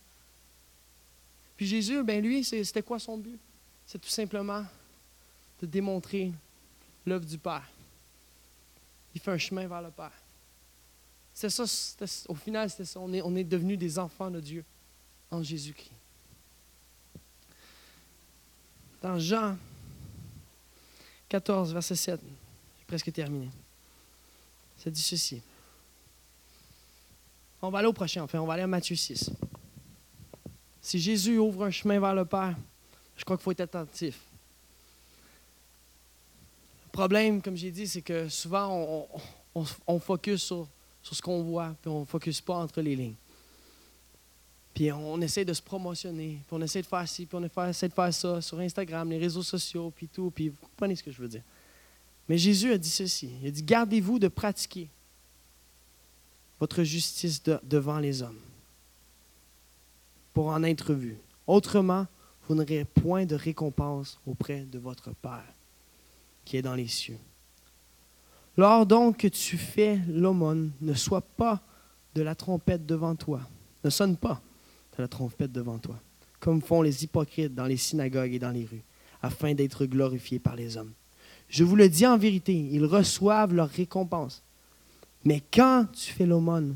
Puis 1.58 1.66
Jésus, 1.66 2.04
ben 2.04 2.24
lui, 2.24 2.44
c'était 2.44 2.82
quoi 2.82 3.00
son 3.00 3.18
but? 3.18 3.40
C'est 3.86 4.00
tout 4.00 4.10
simplement 4.10 4.64
de 5.62 5.66
démontrer 5.66 6.32
l'œuvre 7.06 7.26
du 7.26 7.38
Père. 7.38 7.68
Il 9.14 9.20
fait 9.20 9.32
un 9.32 9.38
chemin 9.38 9.68
vers 9.68 9.82
le 9.82 9.92
Père. 9.92 10.14
C'est 11.34 11.50
ça, 11.50 11.64
au 12.28 12.36
final, 12.36 12.70
c'est 12.70 12.86
ça. 12.86 13.00
On 13.00 13.12
est, 13.14 13.22
on 13.22 13.36
est 13.36 13.44
devenus 13.44 13.78
des 13.78 13.98
enfants 13.98 14.30
de 14.30 14.40
Dieu 14.40 14.64
en 15.32 15.42
Jésus-Christ. 15.42 15.92
Dans 19.02 19.18
Jean 19.18 19.58
14, 21.30 21.74
verset 21.74 21.96
7, 21.96 22.20
j'ai 22.80 22.86
presque 22.86 23.12
terminé. 23.12 23.50
Ça 24.84 24.90
dit 24.90 25.02
ceci. 25.02 25.42
On 27.62 27.70
va 27.70 27.80
aller 27.80 27.88
au 27.88 27.94
prochain, 27.94 28.24
enfin, 28.24 28.40
on 28.40 28.46
va 28.46 28.54
aller 28.54 28.64
à 28.64 28.68
Matthieu 28.68 28.96
6. 28.96 29.32
Si 30.82 31.00
Jésus 31.00 31.38
ouvre 31.38 31.66
un 31.66 31.72
chemin 31.72 32.00
vers 32.00 32.16
le 32.16 32.24
Père, 32.24 32.56
je 33.18 33.26
crois 33.26 33.36
qu'il 33.36 33.44
faut 33.44 33.52
être 33.52 33.62
attentif. 33.62 34.22
Le 36.86 36.92
problème, 36.92 37.42
comme 37.42 37.58
j'ai 37.58 37.72
dit, 37.72 37.88
c'est 37.88 38.02
que 38.02 38.30
souvent, 38.30 39.08
on, 39.54 39.66
on, 39.88 40.00
focus 40.00 40.44
sur, 40.44 40.68
sur 41.04 41.16
ce 41.16 41.22
qu'on 41.22 41.44
voit, 41.44 41.76
puis 41.82 41.92
on 41.92 42.02
ne 42.02 42.06
focus 42.06 42.40
pas 42.40 42.56
entre 42.56 42.82
les 42.82 42.96
lignes. 42.96 43.16
Puis 44.74 44.92
on 44.94 45.20
essaie 45.20 45.44
de 45.44 45.54
se 45.54 45.62
promotionner, 45.62 46.40
puis 46.48 46.58
on 46.58 46.62
essaie 46.62 46.82
de 46.82 46.88
faire 46.88 47.08
ci, 47.08 47.26
puis 47.26 47.38
on 47.38 47.68
essaie 47.68 47.90
de 47.90 47.94
faire 47.94 48.14
ça 48.14 48.42
sur 48.42 48.60
Instagram, 48.60 49.10
les 49.10 49.18
réseaux 49.18 49.44
sociaux, 49.44 49.92
puis 49.94 50.08
tout, 50.08 50.32
puis 50.32 50.48
vous 50.48 50.58
comprenez 50.62 50.96
ce 50.96 51.04
que 51.04 51.12
je 51.12 51.22
veux 51.22 51.28
dire. 51.28 51.44
Mais 52.30 52.38
Jésus 52.38 52.72
a 52.72 52.78
dit 52.78 52.90
ceci, 52.90 53.32
il 53.42 53.48
a 53.48 53.52
dit, 53.52 53.64
gardez-vous 53.64 54.20
de 54.20 54.28
pratiquer 54.28 54.90
votre 56.60 56.84
justice 56.84 57.42
devant 57.64 58.00
les 58.00 58.22
hommes 58.22 58.40
pour 60.34 60.48
en 60.48 60.64
être 60.64 60.94
vu. 60.94 61.18
Autrement, 61.48 62.08
vous 62.48 62.56
n'aurez 62.56 62.86
point 62.86 63.26
de 63.26 63.36
récompense 63.36 64.20
auprès 64.26 64.62
de 64.62 64.80
votre 64.80 65.12
Père 65.12 65.54
qui 66.46 66.58
est 66.58 66.62
dans 66.62 66.76
les 66.76 66.88
cieux. 66.88 67.18
Lors 68.56 68.86
donc 68.86 69.18
que 69.18 69.28
tu 69.28 69.58
fais 69.58 70.00
l'aumône, 70.08 70.72
ne 70.82 70.94
sois 70.94 71.22
pas 71.22 71.62
de 72.16 72.22
la 72.22 72.36
trompette 72.36 72.86
devant 72.86 73.16
toi. 73.16 73.42
Ne 73.84 73.90
sonne 73.90 74.18
pas 74.18 74.42
la 75.00 75.08
trompette 75.08 75.52
devant 75.52 75.80
toi, 75.80 76.00
comme 76.40 76.62
font 76.62 76.82
les 76.82 77.04
hypocrites 77.04 77.56
dans 77.56 77.66
les 77.66 77.78
synagogues 77.78 78.34
et 78.34 78.40
dans 78.40 78.52
les 78.52 78.66
rues, 78.66 78.84
afin 79.22 79.54
d'être 79.54 79.86
glorifiés 79.86 80.40
par 80.40 80.56
les 80.56 80.78
hommes. 80.78 80.92
Je 81.50 81.64
vous 81.64 81.76
le 81.76 81.90
dis 81.90 82.06
en 82.06 82.18
vérité, 82.18 82.54
ils 82.54 82.86
reçoivent 82.86 83.54
leur 83.54 83.70
récompense. 83.70 84.44
Mais 85.26 85.42
quand 85.52 85.88
tu 85.92 86.14
fais 86.14 86.26
l'aumône, 86.26 86.76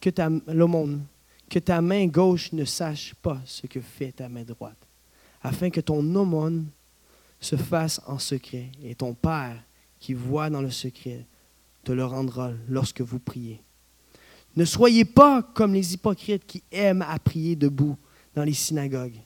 que 0.00 0.10
ta, 0.10 1.80
main 1.80 2.06
gauche 2.06 2.52
ne 2.52 2.64
sache 2.64 3.14
pas 3.14 3.40
ce 3.44 3.66
que 3.66 3.80
fait 3.80 4.12
ta 4.12 4.28
main 4.28 4.42
droite, 4.42 4.76
afin 5.42 5.70
que 5.70 5.80
ton 5.80 6.00
aumône 6.14 6.66
se 7.40 7.56
fasse 7.56 8.00
en 8.06 8.18
secret, 8.18 8.70
et 8.82 8.94
ton 8.94 9.14
Père, 9.14 9.62
qui 10.00 10.14
voit 10.14 10.50
dans 10.50 10.62
le 10.62 10.70
secret, 10.70 11.26
te 11.84 11.92
le 11.92 12.04
rendra 12.04 12.52
lorsque 12.68 13.02
vous 13.02 13.18
priez. 13.18 13.60
Ne 14.56 14.64
soyez 14.64 15.04
pas 15.04 15.42
comme 15.42 15.74
les 15.74 15.94
hypocrites 15.94 16.46
qui 16.46 16.62
aiment 16.72 17.02
à 17.02 17.18
prier 17.18 17.56
debout 17.56 17.96
dans 18.34 18.44
les 18.44 18.52
synagogues 18.52 19.20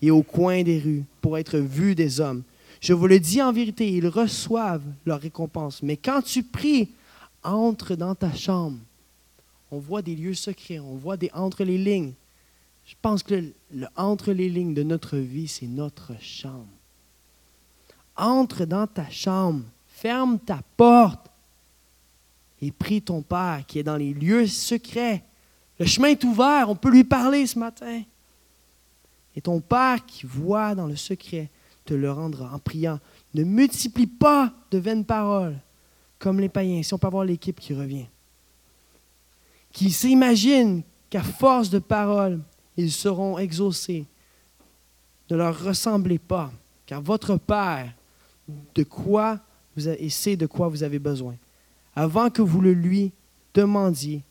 et 0.00 0.10
au 0.10 0.22
coin 0.22 0.62
des 0.62 0.78
rues 0.78 1.04
pour 1.20 1.36
être 1.38 1.58
vus 1.58 1.94
des 1.94 2.20
hommes. 2.20 2.42
Je 2.80 2.92
vous 2.92 3.06
le 3.06 3.18
dis 3.18 3.42
en 3.42 3.52
vérité, 3.52 3.90
ils 3.90 4.08
reçoivent 4.08 4.84
leur 5.04 5.20
récompense. 5.20 5.82
Mais 5.82 5.96
quand 5.96 6.22
tu 6.22 6.42
pries, 6.42 6.90
entre 7.42 7.94
dans 7.94 8.14
ta 8.14 8.32
chambre. 8.32 8.78
On 9.70 9.78
voit 9.78 10.02
des 10.02 10.16
lieux 10.16 10.34
secrets, 10.34 10.78
on 10.78 10.96
voit 10.96 11.16
des 11.16 11.30
entre 11.34 11.64
les 11.64 11.78
lignes. 11.78 12.12
Je 12.86 12.94
pense 13.00 13.22
que 13.22 13.52
le, 13.72 13.86
entre 13.96 14.32
les 14.32 14.48
lignes 14.48 14.74
de 14.74 14.82
notre 14.82 15.18
vie, 15.18 15.48
c'est 15.48 15.66
notre 15.66 16.12
chambre. 16.20 16.66
Entre 18.16 18.64
dans 18.64 18.86
ta 18.86 19.08
chambre, 19.10 19.62
ferme 19.86 20.38
ta 20.38 20.60
porte 20.76 21.26
et 22.60 22.72
prie 22.72 23.02
ton 23.02 23.22
Père 23.22 23.64
qui 23.66 23.78
est 23.78 23.84
dans 23.84 23.96
les 23.96 24.14
lieux 24.14 24.46
secrets. 24.46 25.22
Le 25.78 25.86
chemin 25.86 26.08
est 26.08 26.24
ouvert, 26.24 26.70
on 26.70 26.76
peut 26.76 26.90
lui 26.90 27.04
parler 27.04 27.46
ce 27.46 27.58
matin. 27.58 28.02
Et 29.36 29.40
ton 29.40 29.60
Père 29.60 30.04
qui 30.06 30.26
voit 30.26 30.74
dans 30.74 30.86
le 30.86 30.96
secret 30.96 31.48
te 31.88 31.94
le 31.94 32.12
rendra 32.12 32.54
en 32.54 32.58
priant. 32.58 33.00
Ne 33.32 33.44
multiplie 33.44 34.06
pas 34.06 34.52
de 34.70 34.76
vaines 34.76 35.06
paroles 35.06 35.56
comme 36.18 36.38
les 36.38 36.50
païens, 36.50 36.82
si 36.82 36.92
on 36.92 36.98
peut 36.98 37.06
avoir 37.06 37.24
l'équipe 37.24 37.58
qui 37.58 37.72
revient, 37.72 38.06
qui 39.72 39.90
s'imaginent 39.90 40.82
qu'à 41.08 41.22
force 41.22 41.70
de 41.70 41.78
paroles, 41.78 42.40
ils 42.76 42.92
seront 42.92 43.38
exaucés. 43.38 44.04
Ne 45.30 45.36
leur 45.36 45.58
ressemblez 45.58 46.18
pas, 46.18 46.52
car 46.84 47.00
votre 47.00 47.36
Père 47.36 47.92
de 48.74 48.82
quoi 48.82 49.38
vous 49.74 49.86
avez, 49.86 50.10
sait 50.10 50.36
de 50.36 50.46
quoi 50.46 50.68
vous 50.68 50.82
avez 50.82 50.98
besoin. 50.98 51.36
Avant 51.94 52.28
que 52.28 52.42
vous 52.42 52.60
le 52.60 52.72
lui 52.72 53.12
demandiez, 53.54 54.22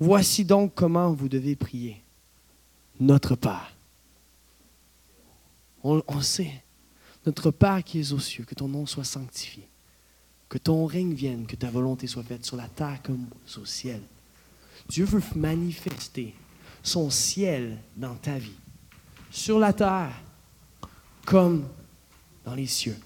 voici 0.00 0.44
donc 0.44 0.72
comment 0.74 1.12
vous 1.12 1.28
devez 1.28 1.56
prier. 1.56 2.02
Notre 3.00 3.36
Père. 3.36 3.77
On, 5.82 6.20
sait. 6.20 6.62
Notre 7.24 7.50
Père 7.50 7.82
qui 7.84 8.00
es 8.00 8.12
aux 8.12 8.18
cieux, 8.18 8.44
que 8.44 8.54
ton 8.54 8.68
nom 8.68 8.86
soit 8.86 9.04
sanctifié, 9.04 9.68
que 10.48 10.58
ton 10.58 10.86
règne 10.86 11.14
vienne, 11.14 11.46
que 11.46 11.56
ta 11.56 11.70
volonté 11.70 12.06
soit 12.06 12.22
faite 12.22 12.44
sur 12.44 12.56
la 12.56 12.68
terre 12.68 13.00
comme 13.02 13.26
au 13.56 13.64
ciel. 13.64 14.00
Dieu 14.88 15.04
veut 15.04 15.22
manifester 15.36 16.34
son 16.82 17.10
ciel 17.10 17.78
dans 17.96 18.14
ta 18.14 18.38
vie, 18.38 18.56
sur 19.30 19.58
la 19.58 19.72
terre 19.72 20.12
comme 21.26 21.68
dans 22.44 22.54
les 22.54 22.66
cieux. 22.66 22.96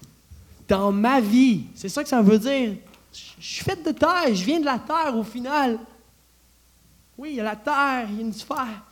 Dans 0.67 0.91
ma 0.91 1.19
vie, 1.19 1.65
c'est 1.75 1.89
ça 1.89 2.03
que 2.03 2.09
ça 2.09 2.21
veut 2.21 2.39
dire. 2.39 2.77
Je 3.11 3.45
suis 3.45 3.63
fait 3.63 3.83
de 3.83 3.91
terre, 3.91 4.33
je 4.33 4.43
viens 4.43 4.59
de 4.59 4.65
la 4.65 4.79
terre 4.79 5.15
au 5.15 5.23
final. 5.23 5.77
Oui, 7.17 7.31
il 7.31 7.35
y 7.35 7.41
a 7.41 7.43
la 7.43 7.55
terre, 7.55 8.07
il 8.09 8.15
y 8.15 8.19
a 8.19 8.21
une 8.21 8.33
sphère. 8.33 8.83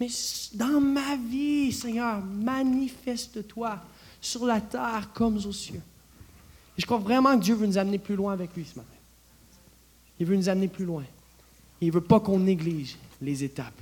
Mais 0.00 0.08
dans 0.54 0.80
ma 0.80 1.16
vie, 1.16 1.70
Seigneur, 1.72 2.24
manifeste-toi 2.24 3.78
sur 4.18 4.46
la 4.46 4.60
terre 4.62 5.10
comme 5.12 5.36
aux 5.36 5.52
cieux. 5.52 5.82
Je 6.78 6.86
crois 6.86 6.98
vraiment 6.98 7.38
que 7.38 7.44
Dieu 7.44 7.54
veut 7.54 7.66
nous 7.66 7.76
amener 7.76 7.98
plus 7.98 8.16
loin 8.16 8.32
avec 8.32 8.56
lui 8.56 8.64
ce 8.64 8.78
matin. 8.78 8.88
Il 10.18 10.24
veut 10.24 10.36
nous 10.36 10.48
amener 10.48 10.68
plus 10.68 10.86
loin. 10.86 11.04
Il 11.82 11.88
ne 11.88 11.92
veut 11.92 12.00
pas 12.00 12.18
qu'on 12.18 12.38
néglige 12.38 12.96
les 13.20 13.44
étapes. 13.44 13.78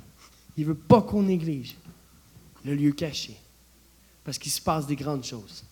Il 0.57 0.65
ne 0.65 0.71
veut 0.71 0.75
pas 0.77 1.03
qu'on 1.03 1.23
néglige 1.23 1.77
le 2.65 2.75
lieu 2.75 2.91
caché. 2.91 3.37
Parce 4.25 4.39
qu'il 4.39 4.51
se 4.51 4.61
passe 4.61 4.87
des 4.87 4.97
grandes 4.97 5.25
choses. 5.25 5.63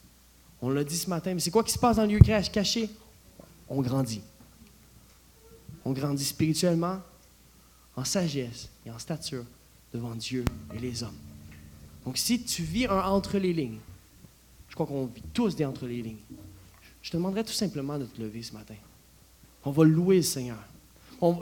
On 0.63 0.71
l'a 0.71 0.85
dit 0.85 0.97
ce 0.97 1.11
matin, 1.11 1.35
mais 1.35 1.41
c'est 1.41 1.51
quoi 1.51 1.65
qui 1.65 1.73
se 1.73 1.79
passe 1.79 1.97
dans 1.97 2.05
le 2.05 2.17
lieu 2.17 2.21
caché? 2.21 2.89
On 3.69 3.83
grandit. 3.83 4.23
On 5.85 5.93
grandit 5.93 6.25
spirituellement, 6.25 7.01
en 7.97 8.05
sagesse 8.05 8.69
et 8.85 8.91
en 8.93 8.99
stature 8.99 9.45
devant 9.97 10.15
Dieu 10.15 10.45
et 10.75 10.79
les 10.79 11.03
hommes. 11.03 11.17
Donc 12.05 12.19
si 12.19 12.43
tu 12.43 12.63
vis 12.63 12.87
un 12.87 13.01
entre 13.01 13.39
les 13.39 13.53
lignes, 13.53 13.79
je 14.69 14.75
crois 14.75 14.87
qu'on 14.87 15.07
vit 15.07 15.23
tous 15.33 15.57
des 15.57 15.65
entre 15.65 15.87
les 15.87 16.03
lignes, 16.03 16.23
je 17.03 17.11
te 17.11 17.17
demanderais 17.17 17.45
tout 17.45 17.53
simplement 17.53 17.99
de 17.99 18.05
te 18.05 18.21
lever 18.21 18.43
ce 18.43 18.53
matin. 18.53 18.75
On 19.65 19.71
va 19.71 19.85
louer 19.85 20.17
le 20.17 20.23
Seigneur. 20.23 20.59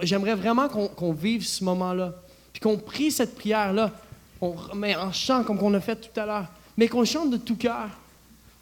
J'aimerais 0.02 0.34
vraiment 0.34 0.68
qu'on 0.68 1.12
vive 1.12 1.44
ce 1.44 1.64
moment-là, 1.64 2.14
puis 2.52 2.60
qu'on 2.60 2.78
prie 2.78 3.10
cette 3.10 3.34
prière-là, 3.34 3.92
mais 4.74 4.94
en 4.94 5.12
chant 5.12 5.42
comme 5.42 5.58
on 5.60 5.74
a 5.74 5.80
fait 5.80 5.96
tout 5.96 6.20
à 6.20 6.26
l'heure, 6.26 6.46
mais 6.76 6.88
qu'on 6.88 7.04
chante 7.04 7.30
de 7.30 7.36
tout 7.36 7.56
cœur, 7.56 7.88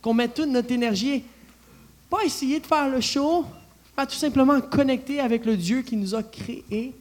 qu'on 0.00 0.14
mette 0.14 0.34
toute 0.34 0.48
notre 0.48 0.72
énergie, 0.72 1.22
pas 2.08 2.24
essayer 2.24 2.60
de 2.60 2.66
faire 2.66 2.88
le 2.88 3.00
show, 3.00 3.44
pas 3.94 4.06
tout 4.06 4.16
simplement 4.16 4.60
connecter 4.60 5.20
avec 5.20 5.44
le 5.44 5.56
Dieu 5.56 5.82
qui 5.82 5.96
nous 5.96 6.14
a 6.14 6.22
créés, 6.22 6.94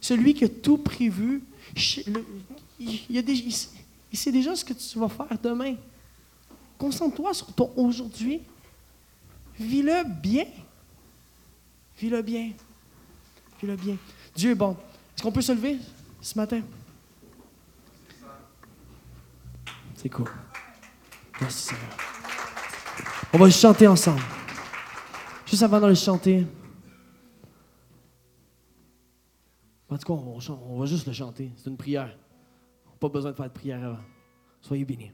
celui 0.00 0.34
qui 0.34 0.44
a 0.44 0.48
tout 0.48 0.78
prévu. 0.78 1.42
Il, 2.78 3.52
sait 4.12 4.32
déjà 4.32 4.54
ce 4.54 4.64
que 4.64 4.72
tu 4.72 4.98
vas 4.98 5.08
faire 5.08 5.38
demain. 5.42 5.74
Concentre-toi 6.78 7.34
sur 7.34 7.52
ton 7.52 7.72
aujourd'hui. 7.76 8.40
Vis-le 9.58 10.04
bien. 10.04 10.44
Vis-le 11.98 12.22
bien. 12.22 12.52
Vis-le 13.60 13.76
bien. 13.76 13.96
Dieu 14.34 14.50
est 14.50 14.54
bon. 14.54 14.76
Est-ce 15.14 15.22
qu'on 15.22 15.32
peut 15.32 15.40
se 15.40 15.52
lever 15.52 15.78
ce 16.20 16.38
matin? 16.38 16.60
C'est 19.96 20.08
cool. 20.08 20.30
Merci 21.40 21.68
Seigneur. 21.68 21.90
On 23.32 23.38
va 23.38 23.50
chanter 23.50 23.86
ensemble. 23.86 24.22
Juste 25.46 25.62
avant 25.62 25.80
de 25.80 25.86
le 25.86 25.94
chanter. 25.94 26.46
En 29.94 29.96
tout 29.96 30.12
cas, 30.12 30.48
on, 30.50 30.76
va 30.76 30.86
juste 30.86 31.06
le 31.06 31.12
chanter. 31.12 31.52
C'est 31.54 31.70
une 31.70 31.76
prière. 31.76 32.18
Pas 32.98 33.08
besoin 33.08 33.30
de 33.30 33.36
faire 33.36 33.46
de 33.46 33.52
prière 33.52 33.84
avant. 33.84 34.02
Soyez 34.60 34.84
bénis. 34.84 35.12